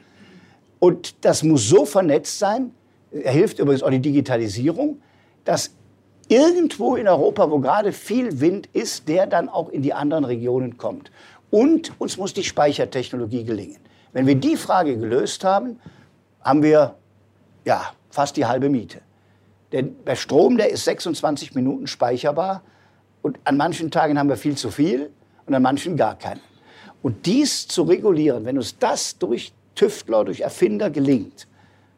Und 0.78 1.24
das 1.24 1.42
muss 1.42 1.68
so 1.68 1.84
vernetzt 1.84 2.38
sein, 2.38 2.72
er 3.10 3.32
hilft 3.32 3.58
übrigens 3.58 3.82
auch 3.82 3.90
die 3.90 4.00
Digitalisierung, 4.00 5.00
dass 5.44 5.70
irgendwo 6.28 6.96
in 6.96 7.08
Europa, 7.08 7.50
wo 7.50 7.58
gerade 7.58 7.92
viel 7.92 8.40
Wind 8.40 8.68
ist, 8.74 9.08
der 9.08 9.26
dann 9.26 9.48
auch 9.48 9.70
in 9.70 9.82
die 9.82 9.94
anderen 9.94 10.24
Regionen 10.24 10.76
kommt. 10.76 11.10
Und 11.50 11.98
uns 11.98 12.18
muss 12.18 12.34
die 12.34 12.44
Speichertechnologie 12.44 13.44
gelingen. 13.44 13.78
Wenn 14.12 14.26
wir 14.26 14.34
die 14.34 14.56
Frage 14.56 14.98
gelöst 14.98 15.42
haben, 15.44 15.80
haben 16.42 16.62
wir 16.62 16.96
ja, 17.64 17.92
fast 18.10 18.36
die 18.36 18.44
halbe 18.44 18.68
Miete. 18.68 19.00
Denn 19.72 19.96
der 20.06 20.16
Strom, 20.16 20.56
der 20.58 20.70
ist 20.70 20.84
26 20.84 21.54
Minuten 21.54 21.86
speicherbar. 21.86 22.62
Und 23.22 23.38
an 23.44 23.56
manchen 23.56 23.90
Tagen 23.90 24.18
haben 24.18 24.28
wir 24.28 24.36
viel 24.36 24.56
zu 24.56 24.70
viel 24.70 25.10
und 25.48 25.54
an 25.54 25.62
manchen 25.62 25.96
gar 25.96 26.16
keinen. 26.16 26.40
Und 27.02 27.26
dies 27.26 27.66
zu 27.68 27.82
regulieren, 27.82 28.44
wenn 28.44 28.56
uns 28.56 28.78
das 28.78 29.18
durch 29.18 29.52
Tüftler, 29.74 30.24
durch 30.24 30.40
Erfinder 30.40 30.90
gelingt, 30.90 31.46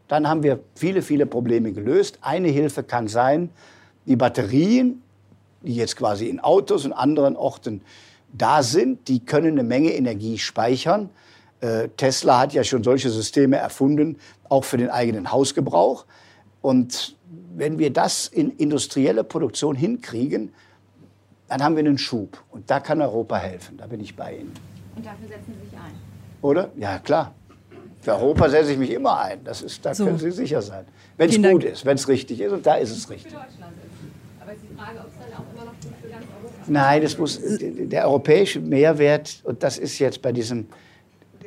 dann 0.08 0.28
haben 0.28 0.42
wir 0.42 0.60
viele, 0.74 1.02
viele 1.02 1.26
Probleme 1.26 1.72
gelöst. 1.72 2.18
Eine 2.20 2.48
Hilfe 2.48 2.82
kann 2.82 3.08
sein, 3.08 3.50
die 4.06 4.16
Batterien, 4.16 5.02
die 5.62 5.76
jetzt 5.76 5.96
quasi 5.96 6.26
in 6.26 6.40
Autos 6.40 6.84
und 6.84 6.92
anderen 6.92 7.36
Orten 7.36 7.82
da 8.32 8.62
sind, 8.62 9.08
die 9.08 9.20
können 9.20 9.52
eine 9.52 9.62
Menge 9.62 9.92
Energie 9.92 10.38
speichern. 10.38 11.10
Äh, 11.60 11.88
Tesla 11.96 12.40
hat 12.40 12.52
ja 12.52 12.64
schon 12.64 12.82
solche 12.82 13.10
Systeme 13.10 13.56
erfunden, 13.56 14.16
auch 14.48 14.64
für 14.64 14.78
den 14.78 14.90
eigenen 14.90 15.32
Hausgebrauch. 15.32 16.06
Und 16.62 17.16
wenn 17.54 17.78
wir 17.78 17.92
das 17.92 18.26
in 18.26 18.50
industrielle 18.50 19.24
Produktion 19.24 19.76
hinkriegen, 19.76 20.52
dann 21.50 21.62
haben 21.62 21.76
wir 21.76 21.80
einen 21.80 21.98
Schub. 21.98 22.42
Und 22.50 22.70
da 22.70 22.80
kann 22.80 23.02
Europa 23.02 23.36
helfen. 23.36 23.76
Da 23.76 23.86
bin 23.86 24.00
ich 24.00 24.14
bei 24.16 24.36
Ihnen. 24.36 24.54
Und 24.96 25.04
dafür 25.04 25.28
setzen 25.28 25.54
Sie 25.60 25.68
sich 25.68 25.78
ein? 25.78 25.92
Oder? 26.42 26.70
Ja, 26.76 26.98
klar. 26.98 27.34
Für 28.00 28.12
Europa 28.12 28.48
setze 28.48 28.72
ich 28.72 28.78
mich 28.78 28.90
immer 28.90 29.20
ein. 29.20 29.44
Das 29.44 29.60
ist, 29.60 29.84
da 29.84 29.94
so. 29.94 30.06
können 30.06 30.18
Sie 30.18 30.30
sicher 30.30 30.62
sein. 30.62 30.86
Wenn 31.16 31.28
es 31.28 31.42
gut 31.42 31.64
ist, 31.64 31.84
wenn 31.84 31.96
es 31.96 32.08
richtig 32.08 32.40
ist. 32.40 32.52
Und 32.52 32.64
da 32.64 32.76
ist 32.76 32.90
es 32.90 33.10
richtig. 33.10 33.32
Für 33.32 33.38
Deutschland 33.38 33.74
ist 33.76 34.40
Aber 34.42 34.52
ist 34.52 34.62
die 34.62 34.74
Frage, 34.74 34.98
ob 35.00 35.06
es 35.06 35.12
dann 35.18 35.38
auch 35.38 35.54
immer 35.54 35.64
noch 35.66 35.80
gut 35.80 35.92
für 36.00 36.08
ganz 36.08 36.24
Europa 36.24 36.62
ist. 36.62 36.68
Nein, 36.70 37.02
das 37.02 37.18
muss, 37.18 37.40
der 37.42 38.06
europäische 38.06 38.60
Mehrwert, 38.60 39.40
und 39.44 39.62
das 39.62 39.76
ist 39.76 39.98
jetzt 39.98 40.22
bei 40.22 40.32
diesem 40.32 40.66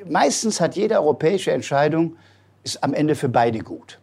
meistens 0.09 0.59
hat 0.59 0.75
jede 0.75 0.95
europäische 0.95 1.51
Entscheidung 1.51 2.15
ist 2.63 2.83
am 2.83 2.93
Ende 2.93 3.15
für 3.15 3.29
beide 3.29 3.59
gut. 3.59 3.99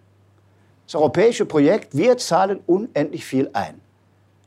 Das 0.87 0.95
europäische 0.95 1.47
Projekt, 1.47 1.97
wir 1.97 2.17
zahlen 2.19 2.61
unendlich 2.67 3.25
viel 3.25 3.51
ein. 3.53 3.81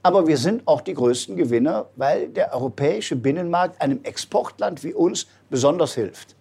Aber 0.04 0.28
wir 0.28 0.38
sind 0.38 0.68
auch 0.68 0.82
die 0.82 0.94
größten 0.94 1.38
Gewinner, 1.38 1.88
weil 1.96 2.28
der 2.28 2.54
europäische 2.54 3.16
Binnenmarkt 3.16 3.82
einem 3.82 4.04
Exportland 4.04 4.84
wie 4.84 4.94
uns 4.94 5.28
besonders 5.50 5.94
hilft. 5.96 6.36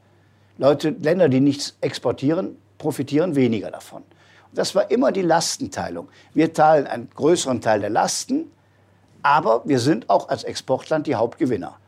Leute, 0.58 0.90
Länder, 0.90 1.28
die 1.28 1.40
nichts 1.40 1.76
exportieren, 1.80 2.56
profitieren 2.78 3.36
weniger 3.36 3.70
davon. 3.70 4.02
Das 4.52 4.74
war 4.74 4.90
immer 4.90 5.12
die 5.12 5.22
Lastenteilung. 5.22 6.08
Wir 6.34 6.52
teilen 6.52 6.86
einen 6.86 7.08
größeren 7.14 7.60
Teil 7.60 7.80
der 7.80 7.90
Lasten, 7.90 8.50
aber 9.22 9.62
wir 9.64 9.78
sind 9.78 10.10
auch 10.10 10.28
als 10.28 10.42
Exportland 10.42 11.06
die 11.06 11.14
Hauptgewinner. 11.14 11.78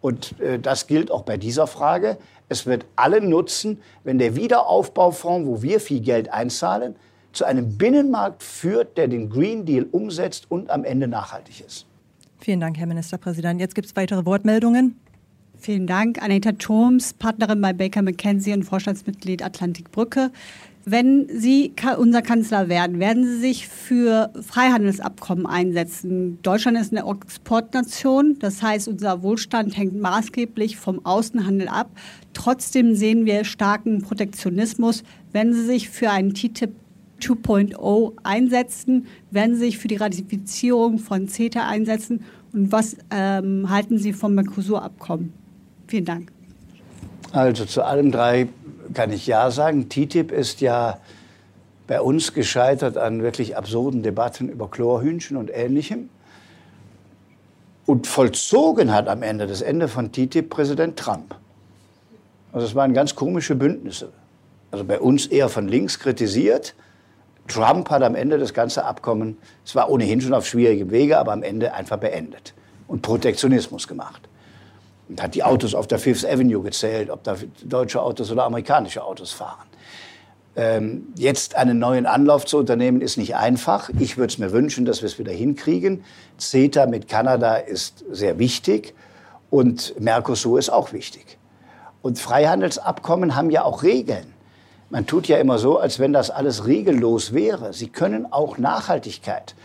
Und 0.00 0.40
äh, 0.40 0.58
das 0.58 0.86
gilt 0.86 1.10
auch 1.10 1.22
bei 1.22 1.36
dieser 1.36 1.66
Frage. 1.66 2.16
Es 2.48 2.64
wird 2.64 2.86
allen 2.94 3.28
nutzen, 3.28 3.82
wenn 4.04 4.18
der 4.18 4.36
Wiederaufbaufonds, 4.36 5.48
wo 5.48 5.62
wir 5.62 5.80
viel 5.80 6.00
Geld 6.00 6.32
einzahlen, 6.32 6.94
zu 7.34 7.44
einem 7.44 7.76
Binnenmarkt 7.76 8.42
führt, 8.42 8.96
der 8.96 9.08
den 9.08 9.28
Green 9.28 9.66
Deal 9.66 9.86
umsetzt 9.90 10.50
und 10.50 10.70
am 10.70 10.84
Ende 10.84 11.08
nachhaltig 11.08 11.64
ist. 11.66 11.86
Vielen 12.38 12.60
Dank, 12.60 12.78
Herr 12.78 12.86
Ministerpräsident. 12.86 13.60
Jetzt 13.60 13.74
gibt 13.74 13.86
es 13.86 13.96
weitere 13.96 14.24
Wortmeldungen. 14.24 14.96
Vielen 15.58 15.86
Dank. 15.86 16.22
Anita 16.22 16.52
Thoms, 16.52 17.14
Partnerin 17.14 17.60
bei 17.60 17.72
Baker 17.72 18.02
McKenzie 18.02 18.52
und 18.52 18.64
Vorstandsmitglied 18.64 19.42
Atlantikbrücke. 19.42 20.30
Wenn 20.86 21.26
Sie 21.30 21.72
unser 21.96 22.20
Kanzler 22.20 22.68
werden, 22.68 23.00
werden 23.00 23.24
Sie 23.24 23.38
sich 23.38 23.66
für 23.66 24.30
Freihandelsabkommen 24.42 25.46
einsetzen. 25.46 26.38
Deutschland 26.42 26.76
ist 26.76 26.94
eine 26.94 27.10
Exportnation, 27.10 28.36
das 28.38 28.60
heißt, 28.62 28.88
unser 28.88 29.22
Wohlstand 29.22 29.78
hängt 29.78 29.98
maßgeblich 29.98 30.76
vom 30.76 31.06
Außenhandel 31.06 31.68
ab. 31.68 31.88
Trotzdem 32.34 32.94
sehen 32.94 33.24
wir 33.24 33.44
starken 33.44 34.02
Protektionismus. 34.02 35.02
Wenn 35.32 35.54
Sie 35.54 35.64
sich 35.64 35.88
für 35.88 36.10
einen 36.10 36.34
TTIP 36.34 36.74
2.0 37.20 38.12
einsetzen, 38.22 39.06
werden 39.30 39.54
Sie 39.54 39.66
sich 39.66 39.78
für 39.78 39.88
die 39.88 39.96
Ratifizierung 39.96 40.98
von 40.98 41.28
CETA 41.28 41.66
einsetzen 41.66 42.24
und 42.52 42.72
was 42.72 42.96
ähm, 43.10 43.68
halten 43.70 43.98
Sie 43.98 44.12
vom 44.12 44.34
Mercosur-Abkommen? 44.34 45.32
Vielen 45.86 46.04
Dank. 46.04 46.32
Also 47.32 47.64
zu 47.64 47.82
allem 47.82 48.12
drei 48.12 48.48
kann 48.92 49.12
ich 49.12 49.26
Ja 49.26 49.50
sagen. 49.50 49.88
TTIP 49.88 50.30
ist 50.30 50.60
ja 50.60 50.98
bei 51.86 52.00
uns 52.00 52.32
gescheitert 52.32 52.96
an 52.96 53.22
wirklich 53.22 53.56
absurden 53.56 54.02
Debatten 54.02 54.48
über 54.48 54.70
Chlorhühnchen 54.70 55.36
und 55.36 55.50
Ähnlichem. 55.52 56.08
Und 57.86 58.06
vollzogen 58.06 58.92
hat 58.92 59.08
am 59.08 59.22
Ende 59.22 59.46
das 59.46 59.60
Ende 59.60 59.88
von 59.88 60.12
TTIP 60.12 60.48
Präsident 60.48 60.96
Trump. 60.96 61.34
Also 62.52 62.66
es 62.66 62.74
waren 62.74 62.94
ganz 62.94 63.14
komische 63.14 63.56
Bündnisse. 63.56 64.12
Also 64.70 64.84
bei 64.84 65.00
uns 65.00 65.26
eher 65.26 65.48
von 65.48 65.68
links 65.68 65.98
kritisiert. 65.98 66.74
Trump 67.48 67.90
hat 67.90 68.02
am 68.02 68.14
Ende 68.14 68.38
das 68.38 68.54
ganze 68.54 68.84
Abkommen, 68.84 69.36
es 69.64 69.74
war 69.74 69.90
ohnehin 69.90 70.20
schon 70.20 70.34
auf 70.34 70.46
schwierigem 70.46 70.90
Wege, 70.90 71.18
aber 71.18 71.32
am 71.32 71.42
Ende 71.42 71.74
einfach 71.74 71.98
beendet 71.98 72.54
und 72.88 73.02
Protektionismus 73.02 73.86
gemacht 73.86 74.28
und 75.08 75.22
hat 75.22 75.34
die 75.34 75.42
Autos 75.42 75.74
auf 75.74 75.86
der 75.86 75.98
Fifth 75.98 76.24
Avenue 76.24 76.62
gezählt, 76.62 77.10
ob 77.10 77.22
da 77.24 77.36
deutsche 77.62 78.00
Autos 78.00 78.30
oder 78.30 78.44
amerikanische 78.44 79.04
Autos 79.04 79.32
fahren. 79.32 79.66
Ähm, 80.56 81.08
jetzt 81.16 81.56
einen 81.56 81.78
neuen 81.78 82.06
Anlauf 82.06 82.46
zu 82.46 82.58
unternehmen, 82.58 83.00
ist 83.00 83.16
nicht 83.16 83.34
einfach. 83.34 83.90
Ich 83.98 84.16
würde 84.16 84.32
es 84.32 84.38
mir 84.38 84.52
wünschen, 84.52 84.84
dass 84.84 85.02
wir 85.02 85.06
es 85.06 85.18
wieder 85.18 85.32
hinkriegen. 85.32 86.04
CETA 86.38 86.86
mit 86.86 87.08
Kanada 87.08 87.56
ist 87.56 88.04
sehr 88.10 88.38
wichtig 88.38 88.94
und 89.50 89.98
Mercosur 90.00 90.58
ist 90.58 90.70
auch 90.70 90.92
wichtig. 90.92 91.38
Und 92.02 92.18
Freihandelsabkommen 92.18 93.34
haben 93.34 93.50
ja 93.50 93.64
auch 93.64 93.82
Regeln. 93.82 94.33
Man 94.94 95.06
tut 95.06 95.26
ja 95.26 95.38
immer 95.38 95.58
so, 95.58 95.80
als 95.80 95.98
wenn 95.98 96.12
das 96.12 96.30
alles 96.30 96.68
regellos 96.68 97.32
wäre. 97.32 97.72
Sie 97.72 97.88
können 97.88 98.32
auch 98.32 98.58
Nachhaltigkeit, 98.58 99.56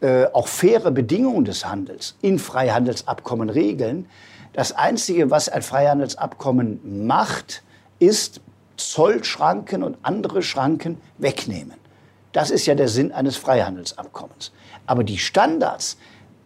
äh, 0.00 0.24
auch 0.32 0.48
faire 0.48 0.90
Bedingungen 0.90 1.44
des 1.44 1.66
Handels 1.66 2.16
in 2.22 2.38
Freihandelsabkommen 2.38 3.50
regeln. 3.50 4.06
Das 4.54 4.72
Einzige, 4.72 5.30
was 5.30 5.50
ein 5.50 5.60
Freihandelsabkommen 5.60 7.06
macht, 7.06 7.62
ist 7.98 8.40
Zollschranken 8.78 9.82
und 9.82 9.98
andere 10.00 10.42
Schranken 10.42 10.98
wegnehmen. 11.18 11.76
Das 12.32 12.50
ist 12.50 12.64
ja 12.64 12.74
der 12.74 12.88
Sinn 12.88 13.12
eines 13.12 13.36
Freihandelsabkommens. 13.36 14.52
Aber 14.86 15.04
die 15.04 15.18
Standards, 15.18 15.98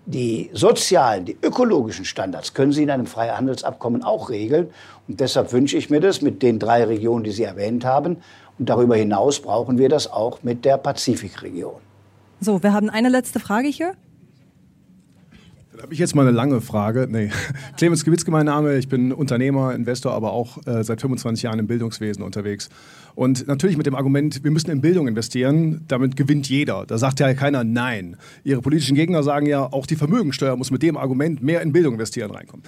die 0.07 0.51
sozialen, 0.53 1.25
die 1.25 1.37
ökologischen 1.43 2.05
Standards 2.05 2.55
können 2.55 2.73
Sie 2.73 2.85
in 2.85 2.91
einem 2.91 3.07
Freihandelsabkommen 3.07 4.05
auch 4.05 4.31
regeln. 4.31 4.69
Und 5.09 5.21
deshalb 5.21 5.53
wünsche 5.53 5.77
ich 5.77 5.91
mir 5.91 6.01
das 6.01 6.23
mit 6.23 6.43
den 6.43 6.59
drei 6.59 6.85
Regionen, 6.85 7.25
die 7.25 7.33
Sie 7.33 7.43
erwähnt 7.43 7.85
haben. 7.85 8.19
Und 8.59 8.69
darüber 8.69 8.97
hinaus 8.97 9.41
brauchen 9.41 9.79
wir 9.79 9.89
das 9.89 10.11
auch 10.11 10.43
mit 10.43 10.65
der 10.65 10.79
Pazifikregion. 10.79 11.75
So, 12.41 12.63
wir 12.63 12.73
haben 12.73 12.89
eine 12.89 13.09
letzte 13.09 13.41
Frage 13.41 13.69
hier. 13.69 13.95
Da 15.77 15.83
habe 15.83 15.93
ich 15.93 15.99
jetzt 15.99 16.15
mal 16.15 16.23
eine 16.23 16.31
lange 16.31 16.61
Frage. 16.63 17.07
Nee. 17.11 17.31
Clemens 17.77 18.05
Gewitzke 18.05 18.31
mein 18.31 18.47
Name. 18.47 18.77
Ich 18.77 18.89
bin 18.89 19.13
Unternehmer, 19.13 19.75
Investor, 19.75 20.13
aber 20.13 20.33
auch 20.33 20.59
äh, 20.67 20.83
seit 20.85 21.03
25 21.03 21.43
Jahren 21.43 21.59
im 21.59 21.67
Bildungswesen 21.67 22.23
unterwegs. 22.23 22.71
Und 23.17 23.49
natürlich 23.49 23.77
mit 23.77 23.87
dem 23.87 23.97
Argument, 23.97 24.45
wir 24.45 24.51
müssen 24.53 24.71
in 24.71 24.83
Bildung 24.83 25.09
investieren, 25.09 25.85
damit 25.89 26.17
gewinnt 26.17 26.49
jeder. 26.49 26.85
Da 26.87 26.99
sagt 26.99 27.19
ja 27.19 27.33
keiner 27.35 27.65
Nein. 27.65 28.17
Ihre 28.45 28.61
politischen 28.61 28.95
Gegner 28.95 29.23
sagen 29.23 29.47
ja, 29.47 29.73
auch 29.73 29.87
die 29.87 29.97
Vermögensteuer 29.97 30.55
muss 30.55 30.71
mit 30.71 30.83
dem 30.83 30.97
Argument 30.97 31.43
mehr 31.43 31.63
in 31.63 31.73
Bildung 31.73 31.95
investieren 31.95 32.31
reinkommen. 32.31 32.63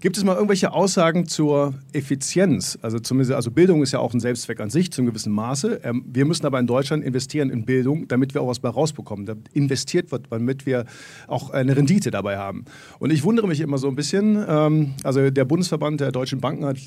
Gibt 0.00 0.16
es 0.16 0.24
mal 0.24 0.32
irgendwelche 0.32 0.72
Aussagen 0.72 1.26
zur 1.28 1.74
Effizienz? 1.92 2.78
Also, 2.80 2.98
zumindest, 2.98 3.32
also 3.32 3.50
Bildung 3.50 3.82
ist 3.82 3.92
ja 3.92 3.98
auch 3.98 4.14
ein 4.14 4.20
Selbstzweck 4.20 4.58
an 4.60 4.70
sich, 4.70 4.90
zum 4.90 5.04
gewissen 5.04 5.30
Maße. 5.30 5.82
Ähm, 5.84 6.02
wir 6.10 6.24
müssen 6.24 6.46
aber 6.46 6.58
in 6.58 6.66
Deutschland 6.66 7.04
investieren 7.04 7.50
in 7.50 7.66
Bildung, 7.66 8.08
damit 8.08 8.32
wir 8.32 8.40
auch 8.40 8.48
was 8.48 8.60
bei 8.60 8.70
rausbekommen. 8.70 9.26
Damit 9.26 9.48
investiert 9.52 10.10
wird, 10.10 10.28
damit 10.30 10.64
wir 10.64 10.86
auch 11.26 11.50
eine 11.50 11.76
Rendite 11.76 12.10
dabei 12.10 12.38
haben. 12.38 12.64
Und 12.98 13.12
ich 13.12 13.24
wundere 13.24 13.46
mich 13.46 13.60
immer 13.60 13.76
so 13.76 13.88
ein 13.88 13.94
bisschen. 13.94 14.42
Ähm, 14.48 14.94
also 15.04 15.28
der 15.28 15.44
Bundesverband 15.44 16.00
der 16.00 16.12
deutschen 16.12 16.40
Banken 16.40 16.64
hat 16.64 16.78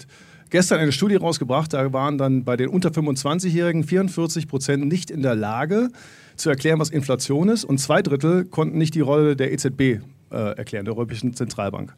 gestern 0.54 0.80
eine 0.80 0.92
Studie 0.92 1.16
rausgebracht, 1.16 1.74
da 1.74 1.94
waren 1.94 2.20
dann 2.20 2.44
bei 2.44 2.56
den 2.56 2.70
unter 2.70 2.90
25-Jährigen 2.90 3.84
44 3.84 4.48
Prozent 4.48 4.88
nicht 4.88 5.10
in 5.10 5.24
der 5.24 5.34
Lage 5.34 5.90
zu 6.36 6.52
erklären, 6.52 6.80
was 6.80 6.92
Inflation 6.92 7.50
ist 7.50 7.66
und 7.66 7.80
zwei 7.80 8.04
Drittel 8.04 8.46
konnten 8.46 8.78
nicht 8.78 8.94
die 8.94 9.02
Rolle 9.02 9.36
der 9.36 9.52
EZB 9.52 9.82
äh, 9.82 10.02
erklären, 10.32 10.86
der 10.86 10.94
Europäischen 10.94 11.34
Zentralbank. 11.34 11.96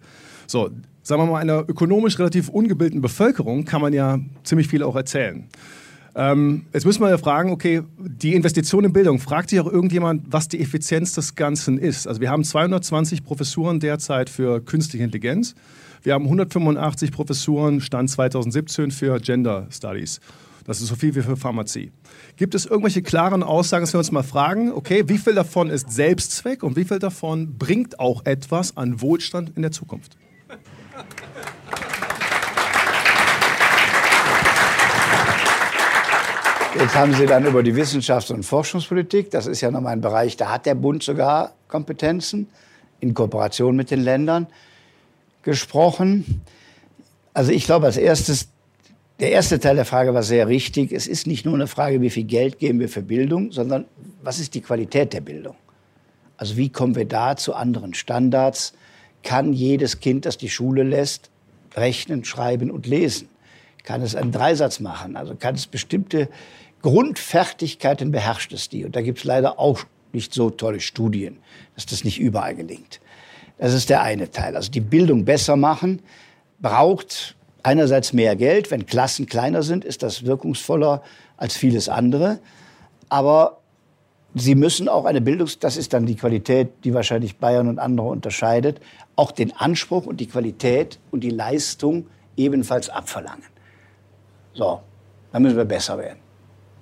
So, 0.47 0.69
sagen 1.03 1.21
wir 1.21 1.25
mal, 1.25 1.39
einer 1.39 1.65
ökonomisch 1.67 2.17
relativ 2.17 2.47
ungebildeten 2.47 3.01
Bevölkerung 3.01 3.65
kann 3.65 3.81
man 3.81 3.91
ja 3.91 4.19
ziemlich 4.45 4.69
viel 4.69 4.83
auch 4.83 4.95
erzählen. 4.95 5.49
Ähm, 6.15 6.65
jetzt 6.71 6.85
müssen 6.85 7.01
wir 7.01 7.09
ja 7.09 7.17
fragen, 7.17 7.51
okay, 7.51 7.81
die 7.97 8.35
Investition 8.35 8.85
in 8.85 8.93
Bildung, 8.93 9.19
fragt 9.19 9.49
sich 9.49 9.59
auch 9.59 9.69
irgendjemand, 9.69 10.31
was 10.31 10.47
die 10.47 10.61
Effizienz 10.61 11.11
des 11.11 11.35
Ganzen 11.35 11.77
ist? 11.77 12.07
Also 12.07 12.21
wir 12.21 12.29
haben 12.29 12.45
220 12.45 13.25
Professuren 13.25 13.81
derzeit 13.81 14.29
für 14.29 14.61
künstliche 14.61 15.03
Intelligenz. 15.03 15.55
Wir 16.05 16.13
haben 16.13 16.25
185 16.25 17.11
Professuren, 17.11 17.81
Stand 17.81 18.11
2017, 18.11 18.91
für 18.91 19.19
Gender 19.19 19.65
Studies. 19.71 20.19
Das 20.63 20.79
ist 20.79 20.89
so 20.89 20.95
viel 20.95 21.15
wie 21.15 21.23
für 21.23 21.35
Pharmazie. 21.35 21.91
Gibt 22.35 22.53
es 22.53 22.67
irgendwelche 22.67 23.01
klaren 23.01 23.41
Aussagen, 23.41 23.85
dass 23.85 23.93
wir 23.93 23.97
uns 23.97 24.11
mal 24.11 24.21
fragen, 24.21 24.71
okay, 24.71 25.05
wie 25.07 25.17
viel 25.17 25.33
davon 25.33 25.71
ist 25.71 25.91
Selbstzweck 25.91 26.61
und 26.61 26.75
wie 26.75 26.85
viel 26.85 26.99
davon 26.99 27.57
bringt 27.57 27.99
auch 27.99 28.23
etwas 28.23 28.77
an 28.77 29.01
Wohlstand 29.01 29.53
in 29.55 29.63
der 29.63 29.71
Zukunft? 29.71 30.15
Jetzt 36.77 36.95
haben 36.95 37.15
Sie 37.15 37.25
dann 37.25 37.47
über 37.47 37.63
die 37.63 37.73
Wissenschafts- 37.73 38.31
und 38.31 38.43
Forschungspolitik, 38.43 39.31
das 39.31 39.47
ist 39.47 39.61
ja 39.61 39.71
nochmal 39.71 39.93
ein 39.93 40.01
Bereich, 40.01 40.37
da 40.37 40.51
hat 40.51 40.67
der 40.67 40.75
Bund 40.75 41.01
sogar 41.01 41.53
Kompetenzen 41.67 42.47
in 42.99 43.15
Kooperation 43.15 43.75
mit 43.75 43.89
den 43.89 44.01
Ländern 44.01 44.45
gesprochen. 45.45 46.41
Also 47.33 47.53
ich 47.53 47.63
glaube, 47.65 47.85
als 47.85 47.95
erstes, 47.95 48.49
der 49.21 49.31
erste 49.31 49.59
Teil 49.59 49.77
der 49.77 49.85
Frage 49.85 50.13
war 50.13 50.23
sehr 50.23 50.49
richtig. 50.49 50.91
Es 50.91 51.07
ist 51.07 51.27
nicht 51.27 51.45
nur 51.45 51.53
eine 51.53 51.67
Frage, 51.67 52.01
wie 52.01 52.09
viel 52.09 52.25
Geld 52.25 52.59
geben 52.59 52.81
wir 52.81 52.89
für 52.89 53.01
Bildung, 53.01 53.53
sondern 53.53 53.85
was 54.21 54.39
ist 54.39 54.55
die 54.55 54.61
Qualität 54.61 55.13
der 55.13 55.21
Bildung? 55.21 55.55
Also 56.35 56.57
wie 56.57 56.69
kommen 56.69 56.95
wir 56.95 57.05
da 57.05 57.37
zu 57.37 57.53
anderen 57.53 57.93
Standards? 57.93 58.73
Kann 59.23 59.53
jedes 59.53 60.01
Kind, 60.01 60.25
das 60.25 60.37
die 60.37 60.49
Schule 60.49 60.83
lässt, 60.83 61.29
rechnen, 61.75 62.25
schreiben 62.25 62.69
und 62.69 62.85
lesen? 62.87 63.29
Kann 63.83 64.01
es 64.01 64.15
einen 64.15 64.31
Dreisatz 64.31 64.79
machen? 64.79 65.15
Also 65.15 65.35
kann 65.35 65.55
es 65.55 65.67
bestimmte 65.67 66.27
Grundfertigkeiten 66.81 68.11
beherrscht 68.11 68.51
es 68.51 68.69
die. 68.69 68.83
Und 68.85 68.95
da 68.95 69.01
gibt 69.01 69.19
es 69.19 69.23
leider 69.23 69.59
auch 69.59 69.85
nicht 70.11 70.33
so 70.33 70.49
tolle 70.49 70.79
Studien, 70.79 71.37
dass 71.75 71.85
das 71.85 72.03
nicht 72.03 72.19
überall 72.19 72.55
gelingt. 72.55 72.99
Das 73.57 73.73
ist 73.73 73.89
der 73.89 74.01
eine 74.01 74.31
Teil. 74.31 74.55
Also 74.55 74.71
die 74.71 74.81
Bildung 74.81 75.25
besser 75.25 75.55
machen 75.55 76.01
braucht 76.59 77.35
einerseits 77.63 78.13
mehr 78.13 78.35
Geld. 78.35 78.71
Wenn 78.71 78.85
Klassen 78.85 79.25
kleiner 79.25 79.63
sind, 79.63 79.85
ist 79.85 80.03
das 80.03 80.25
wirkungsvoller 80.25 81.01
als 81.37 81.55
vieles 81.55 81.89
andere. 81.89 82.39
Aber 83.09 83.59
sie 84.33 84.55
müssen 84.55 84.89
auch 84.89 85.05
eine 85.05 85.21
Bildung, 85.21 85.49
das 85.59 85.77
ist 85.77 85.93
dann 85.93 86.05
die 86.05 86.15
Qualität, 86.15 86.69
die 86.83 86.93
wahrscheinlich 86.93 87.37
Bayern 87.37 87.67
und 87.67 87.79
andere 87.79 88.07
unterscheidet, 88.07 88.79
auch 89.15 89.31
den 89.31 89.55
Anspruch 89.55 90.05
und 90.05 90.19
die 90.19 90.27
Qualität 90.27 90.99
und 91.11 91.21
die 91.21 91.29
Leistung 91.29 92.07
ebenfalls 92.35 92.89
abverlangen. 92.89 93.45
So, 94.53 94.81
dann 95.31 95.41
müssen 95.41 95.57
wir 95.57 95.65
besser 95.65 95.97
werden. 95.97 96.19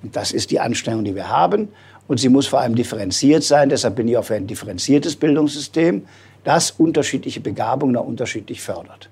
Und 0.02 0.16
das 0.16 0.32
ist 0.32 0.52
die 0.52 0.60
Anstrengung, 0.60 1.06
die 1.06 1.16
wir 1.16 1.30
haben. 1.30 1.70
Und 2.08 2.20
sie 2.20 2.30
muss 2.30 2.48
vor 2.48 2.60
allem 2.60 2.76
differenziert 2.76 3.44
sein. 3.44 3.70
Deshalb 3.70 3.96
bin 3.96 4.08
ich 4.08 4.18
auch 4.18 4.26
für 4.26 4.36
ein 4.36 4.48
differenziertes 4.48 5.16
Bildungssystem, 5.16 6.06
das 6.44 6.72
unterschiedliche 6.72 7.40
Begabungen 7.40 7.96
auch 7.96 8.06
unterschiedlich 8.06 8.62
fördert. 8.62 9.10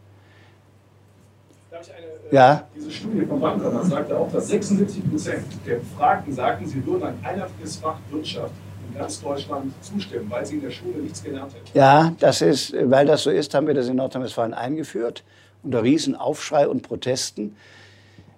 Äh, 1.72 2.36
ja? 2.36 2.68
Diese 2.76 2.92
Studie 2.92 3.26
von 3.26 3.42
Wanderer 3.42 3.84
sagte 3.86 4.18
auch, 4.18 4.32
dass 4.32 4.48
76 4.48 5.10
Prozent 5.10 5.46
der 5.66 5.76
Befragten 5.76 6.34
sagten, 6.34 6.68
sie 6.68 6.86
würden 6.86 7.04
ein 7.04 7.20
einheitliches 7.24 7.78
Fach 7.78 7.98
Wirtschaft 8.10 8.54
in 8.88 9.00
ganz 9.00 9.22
Deutschland 9.22 9.74
zustimmen, 9.82 10.30
weil 10.30 10.46
sie 10.46 10.56
in 10.56 10.62
der 10.62 10.72
Schule 10.72 10.98
nichts 11.00 11.24
gelernt 11.24 11.54
hätten. 11.54 11.78
Ja, 11.78 12.14
das 12.20 12.42
ist, 12.42 12.74
weil 12.74 13.06
das 13.06 13.24
so 13.24 13.30
ist, 13.30 13.54
haben 13.54 13.68
wir 13.68 13.74
das 13.74 13.88
in 13.88 13.96
Nordrhein-Westfalen 13.96 14.54
eingeführt, 14.54 15.24
unter 15.64 15.84
Riesenaufschrei 15.84 16.68
und 16.68 16.82
Protesten 16.82 17.56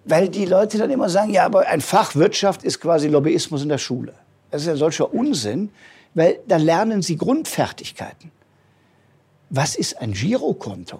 weil 0.05 0.29
die 0.29 0.45
Leute 0.45 0.77
dann 0.77 0.89
immer 0.89 1.09
sagen, 1.09 1.31
ja, 1.31 1.45
aber 1.45 1.67
ein 1.67 1.81
Fach 1.81 2.15
Wirtschaft 2.15 2.63
ist 2.63 2.79
quasi 2.79 3.07
Lobbyismus 3.07 3.63
in 3.63 3.69
der 3.69 3.77
Schule. 3.77 4.13
Das 4.51 4.61
ist 4.61 4.67
ja 4.67 4.75
solcher 4.75 5.13
Unsinn, 5.13 5.69
weil 6.13 6.39
da 6.47 6.57
lernen 6.57 7.01
sie 7.01 7.17
Grundfertigkeiten. 7.17 8.31
Was 9.55 9.75
ist 9.75 10.01
ein 10.01 10.13
Girokonto? 10.13 10.99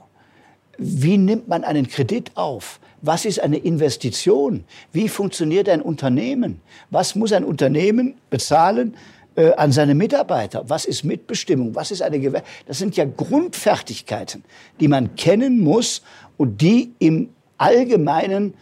Wie 0.78 1.18
nimmt 1.18 1.47
man 1.47 1.64
einen 1.64 1.88
Kredit 1.88 2.38
auf? 2.38 2.80
Was 3.01 3.26
ist 3.26 3.39
eine 3.39 3.58
Investition? 3.58 4.64
Wie 4.91 5.10
funktioniert 5.10 5.68
ein 5.68 5.82
Unternehmen? 5.82 6.62
Was 6.91 7.16
muss 7.16 7.34
ein 7.34 7.45
Unternehmen 7.45 8.14
bezahlen 8.30 8.95
äh, 9.36 9.54
an 9.54 9.72
seine 9.72 9.95
Mitarbeiter? 9.95 10.66
Was 10.68 10.86
ist 10.86 11.04
Mitbestimmung? 11.04 11.74
Was 11.74 11.89
ist 11.89 12.04
eine 12.04 12.20
Gewer 12.20 12.43
Das 12.68 12.78
sind 12.78 12.95
ja 12.95 13.06
Grundfertigkeiten, 13.06 14.43
die 14.80 14.88
man 14.88 15.16
kennen 15.16 15.60
muss 15.60 16.04
und 16.38 16.62
die 16.62 16.93
im 16.99 17.30
allgemeinen 17.58 18.54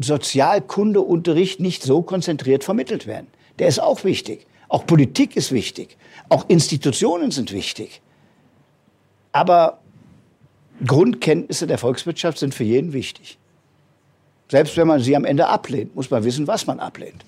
Sozialkundeunterricht 0.00 1.60
nicht 1.60 1.84
so 1.84 2.02
konzentriert 2.02 2.64
vermittelt 2.64 3.06
werden. 3.06 3.28
Der 3.60 3.68
ist 3.68 3.80
auch 3.80 4.02
wichtig. 4.02 4.44
Auch 4.68 4.86
Politik 4.86 5.36
ist 5.36 5.52
wichtig. 5.52 5.96
Auch 6.28 6.48
Institutionen 6.48 7.30
sind 7.30 7.52
wichtig. 7.52 8.02
Aber 9.32 9.78
Grundkenntnisse 10.86 11.66
der 11.66 11.78
Volkswirtschaft 11.78 12.38
sind 12.38 12.54
für 12.54 12.64
jeden 12.64 12.92
wichtig. 12.92 13.38
Selbst 14.48 14.76
wenn 14.76 14.86
man 14.86 15.00
sie 15.00 15.16
am 15.16 15.24
Ende 15.24 15.48
ablehnt, 15.48 15.94
muss 15.96 16.10
man 16.10 16.24
wissen, 16.24 16.46
was 16.46 16.66
man 16.66 16.78
ablehnt. 16.78 17.24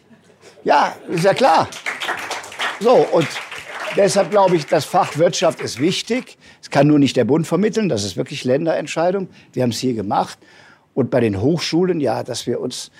Ja, 0.64 0.94
ist 1.08 1.24
ja 1.24 1.32
klar. 1.32 1.68
So, 2.80 2.94
und 3.12 3.28
deshalb 3.96 4.30
glaube 4.30 4.56
ich, 4.56 4.66
das 4.66 4.84
Fach 4.84 5.16
Wirtschaft 5.16 5.60
ist 5.60 5.80
wichtig. 5.80 6.36
Es 6.60 6.70
kann 6.70 6.86
nur 6.86 6.98
nicht 6.98 7.16
der 7.16 7.24
Bund 7.24 7.46
vermitteln, 7.46 7.88
das 7.88 8.04
ist 8.04 8.16
wirklich 8.16 8.44
Länderentscheidung. 8.44 9.28
Wir 9.52 9.62
haben 9.62 9.70
es 9.70 9.78
hier 9.78 9.94
gemacht. 9.94 10.38
Und 10.94 11.10
bei 11.10 11.20
den 11.20 11.40
Hochschulen, 11.40 12.00
ja, 12.00 12.22
dass 12.22 12.46
wir 12.46 12.60
uns, 12.60 12.90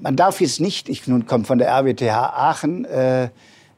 man 0.00 0.16
darf 0.16 0.40
jetzt 0.40 0.60
nicht, 0.60 0.88
ich 0.88 1.06
nun 1.06 1.26
komme 1.26 1.44
von 1.44 1.58
der 1.58 1.68
RWTH 1.68 2.12
Aachen, 2.12 2.84
äh, 2.84 3.30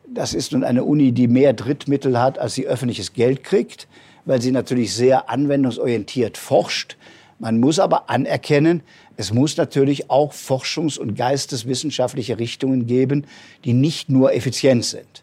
das 0.09 0.35
ist 0.35 0.53
nun 0.53 0.63
eine 0.63 0.85
Uni, 0.85 1.13
die 1.13 1.27
mehr 1.27 1.53
Drittmittel 1.53 2.21
hat, 2.21 2.39
als 2.39 2.55
sie 2.55 2.67
öffentliches 2.67 3.13
Geld 3.13 3.43
kriegt, 3.43 3.89
weil 4.27 4.43
sie 4.43 4.51
natürlich 4.51 4.93
sehr 4.93 5.31
anwendungsorientiert 5.31 6.37
forscht. 6.37 6.97
Man 7.39 7.61
muss 7.61 7.79
aber 7.79 8.11
anerkennen, 8.11 8.83
es 9.17 9.33
muss 9.33 9.57
natürlich 9.57 10.11
auch 10.11 10.33
forschungs- 10.33 10.99
und 10.99 11.15
geisteswissenschaftliche 11.15 12.39
Richtungen 12.39 12.87
geben, 12.87 13.25
die 13.65 13.73
nicht 13.73 14.11
nur 14.11 14.35
effizient 14.35 14.85
sind. 14.85 15.23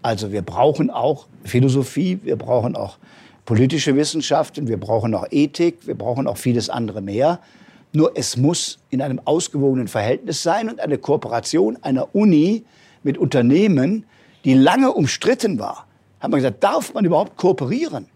Also 0.00 0.32
wir 0.32 0.42
brauchen 0.42 0.90
auch 0.90 1.26
Philosophie, 1.44 2.20
wir 2.22 2.36
brauchen 2.36 2.76
auch 2.76 2.98
politische 3.44 3.96
Wissenschaften, 3.96 4.68
wir 4.68 4.78
brauchen 4.78 5.14
auch 5.14 5.26
Ethik, 5.30 5.86
wir 5.86 5.96
brauchen 5.96 6.26
auch 6.26 6.36
vieles 6.36 6.70
andere 6.70 7.02
mehr. 7.02 7.40
Nur 7.92 8.12
es 8.14 8.36
muss 8.36 8.78
in 8.90 9.02
einem 9.02 9.20
ausgewogenen 9.24 9.88
Verhältnis 9.88 10.42
sein 10.42 10.68
und 10.68 10.80
eine 10.80 10.98
Kooperation 10.98 11.78
einer 11.82 12.14
Uni 12.14 12.64
mit 13.02 13.18
Unternehmen, 13.18 14.04
die 14.44 14.54
lange 14.54 14.92
umstritten 14.92 15.58
war, 15.58 15.86
hat 16.20 16.30
man 16.30 16.38
gesagt, 16.40 16.62
darf 16.62 16.94
man 16.94 17.04
überhaupt 17.04 17.36
kooperieren? 17.36 18.06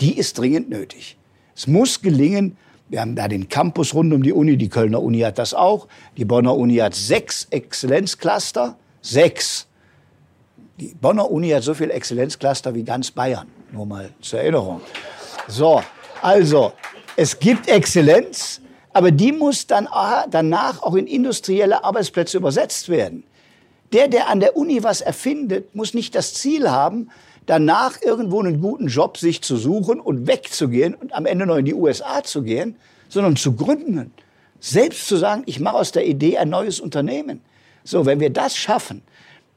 Die 0.00 0.18
ist 0.18 0.38
dringend 0.38 0.68
nötig. 0.68 1.16
Es 1.54 1.66
muss 1.66 2.02
gelingen, 2.02 2.56
wir 2.88 3.00
haben 3.00 3.16
da 3.16 3.26
den 3.28 3.48
Campus 3.48 3.94
rund 3.94 4.12
um 4.12 4.22
die 4.22 4.32
Uni, 4.32 4.56
die 4.56 4.68
Kölner 4.68 5.02
Uni 5.02 5.20
hat 5.20 5.38
das 5.38 5.54
auch, 5.54 5.88
die 6.16 6.24
Bonner 6.24 6.56
Uni 6.56 6.76
hat 6.76 6.94
sechs 6.94 7.46
Exzellenzcluster, 7.50 8.76
sechs. 9.00 9.66
Die 10.78 10.94
Bonner 11.00 11.30
Uni 11.30 11.48
hat 11.50 11.62
so 11.62 11.74
viel 11.74 11.90
Exzellenzcluster 11.90 12.74
wie 12.74 12.84
ganz 12.84 13.10
Bayern, 13.10 13.48
nur 13.72 13.86
mal 13.86 14.10
zur 14.20 14.40
Erinnerung. 14.40 14.80
So, 15.48 15.82
also, 16.22 16.72
es 17.16 17.38
gibt 17.38 17.68
Exzellenz, 17.68 18.60
aber 18.92 19.10
die 19.10 19.32
muss 19.32 19.66
dann 19.66 19.88
danach 20.30 20.82
auch 20.82 20.94
in 20.94 21.06
industrielle 21.06 21.82
Arbeitsplätze 21.82 22.36
übersetzt 22.36 22.88
werden. 22.88 23.24
Der, 23.92 24.08
der 24.08 24.28
an 24.28 24.40
der 24.40 24.56
Uni 24.56 24.82
was 24.82 25.00
erfindet, 25.00 25.74
muss 25.74 25.94
nicht 25.94 26.14
das 26.14 26.34
Ziel 26.34 26.70
haben, 26.70 27.10
danach 27.46 28.02
irgendwo 28.02 28.40
einen 28.40 28.60
guten 28.60 28.88
Job 28.88 29.16
sich 29.16 29.42
zu 29.42 29.56
suchen 29.56 30.00
und 30.00 30.26
wegzugehen 30.26 30.94
und 30.94 31.14
am 31.14 31.26
Ende 31.26 31.46
noch 31.46 31.56
in 31.56 31.64
die 31.64 31.74
USA 31.74 32.22
zu 32.22 32.42
gehen, 32.42 32.76
sondern 33.08 33.36
zu 33.36 33.52
gründen. 33.52 34.12
Selbst 34.60 35.06
zu 35.06 35.16
sagen, 35.16 35.42
ich 35.46 35.60
mache 35.60 35.76
aus 35.76 35.92
der 35.92 36.06
Idee 36.06 36.38
ein 36.38 36.50
neues 36.50 36.80
Unternehmen. 36.80 37.40
So, 37.84 38.04
wenn 38.04 38.20
wir 38.20 38.30
das 38.30 38.56
schaffen, 38.56 39.02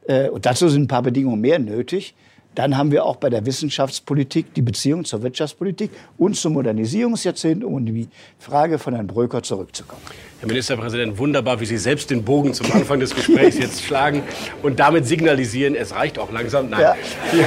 äh, 0.08 0.30
und 0.30 0.46
dazu 0.46 0.70
sind 0.70 0.84
ein 0.84 0.88
paar 0.88 1.02
Bedingungen 1.02 1.42
mehr 1.42 1.60
nötig, 1.60 2.14
dann 2.56 2.78
haben 2.78 2.92
wir 2.92 3.06
auch 3.06 3.16
bei 3.16 3.30
der 3.30 3.46
Wissenschaftspolitik 3.46 4.54
die 4.54 4.62
Beziehung 4.62 5.06
zur 5.06 5.22
Wirtschaftspolitik 5.24 5.92
und 6.18 6.36
zum 6.36 6.54
Modernisierungsjahrzehnt, 6.54 7.64
um 7.64 7.78
in 7.78 7.86
die 7.86 8.08
Frage 8.38 8.80
von 8.80 8.94
Herrn 8.94 9.08
Bröker 9.08 9.44
zurückzukommen. 9.44 10.02
Herr 10.40 10.48
Ministerpräsident, 10.48 11.18
wunderbar, 11.18 11.60
wie 11.60 11.66
Sie 11.66 11.78
selbst 11.78 12.10
den 12.10 12.24
Bogen 12.24 12.54
zum 12.54 12.72
Anfang 12.72 13.02
des 13.02 13.14
Gesprächs 13.14 13.58
jetzt 13.58 13.84
schlagen 13.84 14.24
und 14.64 14.80
damit 14.80 15.06
signalisieren, 15.06 15.76
es 15.76 15.94
reicht 15.94 16.18
auch 16.18 16.32
langsam. 16.32 16.70
Nein. 16.70 16.80
Ja. 16.80 16.96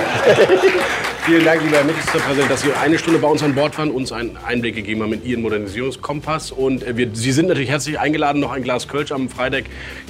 Vielen 1.24 1.44
Dank, 1.44 1.62
lieber 1.62 1.76
Herr 1.76 1.84
Ministerpräsident, 1.84 2.50
dass 2.50 2.60
Sie 2.60 2.72
eine 2.74 2.98
Stunde 2.98 3.18
bei 3.18 3.28
uns 3.28 3.42
an 3.42 3.54
Bord 3.54 3.78
waren, 3.78 3.90
uns 3.92 4.12
einen 4.12 4.36
Einblick 4.36 4.74
gegeben 4.74 5.02
haben 5.02 5.14
in 5.14 5.24
Ihren 5.24 5.40
Modernisierungskompass. 5.40 6.50
Und 6.52 6.82
äh, 6.82 6.96
wir, 6.96 7.08
Sie 7.14 7.32
sind 7.32 7.48
natürlich 7.48 7.70
herzlich 7.70 7.98
eingeladen, 7.98 8.40
noch 8.40 8.52
ein 8.52 8.62
Glas 8.62 8.88
Kölsch 8.88 9.10
am 9.10 9.30
Freitag 9.30 9.64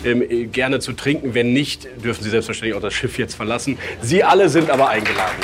ähm, 0.04 0.22
äh, 0.22 0.46
gerne 0.46 0.80
zu 0.80 0.92
trinken. 0.92 1.34
Wenn 1.34 1.52
nicht, 1.52 1.86
dürfen 2.02 2.24
Sie 2.24 2.30
selbstverständlich 2.30 2.74
auch 2.76 2.82
das 2.82 2.94
Schiff 2.94 3.16
jetzt 3.16 3.34
verlassen. 3.34 3.78
Sie 4.00 4.24
alle 4.24 4.48
sind 4.48 4.70
aber 4.70 4.88
eingeladen. 4.88 5.36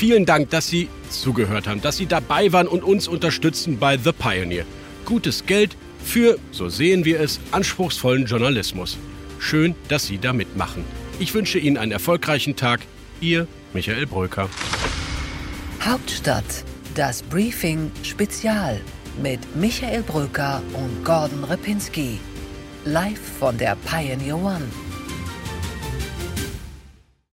Vielen 0.00 0.24
Dank, 0.24 0.48
dass 0.48 0.66
Sie 0.66 0.88
zugehört 1.10 1.66
haben, 1.66 1.82
dass 1.82 1.98
Sie 1.98 2.06
dabei 2.06 2.54
waren 2.54 2.66
und 2.66 2.82
uns 2.82 3.06
unterstützen 3.06 3.78
bei 3.78 3.98
The 3.98 4.12
Pioneer. 4.12 4.64
Gutes 5.04 5.44
Geld 5.44 5.76
für, 6.02 6.38
so 6.52 6.70
sehen 6.70 7.04
wir 7.04 7.20
es, 7.20 7.38
anspruchsvollen 7.50 8.24
Journalismus. 8.24 8.96
Schön, 9.38 9.74
dass 9.88 10.06
Sie 10.06 10.16
da 10.16 10.32
mitmachen. 10.32 10.86
Ich 11.18 11.34
wünsche 11.34 11.58
Ihnen 11.58 11.76
einen 11.76 11.92
erfolgreichen 11.92 12.56
Tag. 12.56 12.80
Ihr 13.20 13.46
Michael 13.74 14.06
Bröker. 14.06 14.48
Hauptstadt, 15.82 16.64
das 16.94 17.22
Briefing 17.22 17.90
Spezial 18.02 18.80
mit 19.22 19.54
Michael 19.54 20.02
Bröker 20.02 20.62
und 20.72 21.04
Gordon 21.04 21.44
Ripinski. 21.44 22.18
Live 22.86 23.20
von 23.38 23.58
der 23.58 23.76
Pioneer 23.84 24.36
One. 24.36 24.64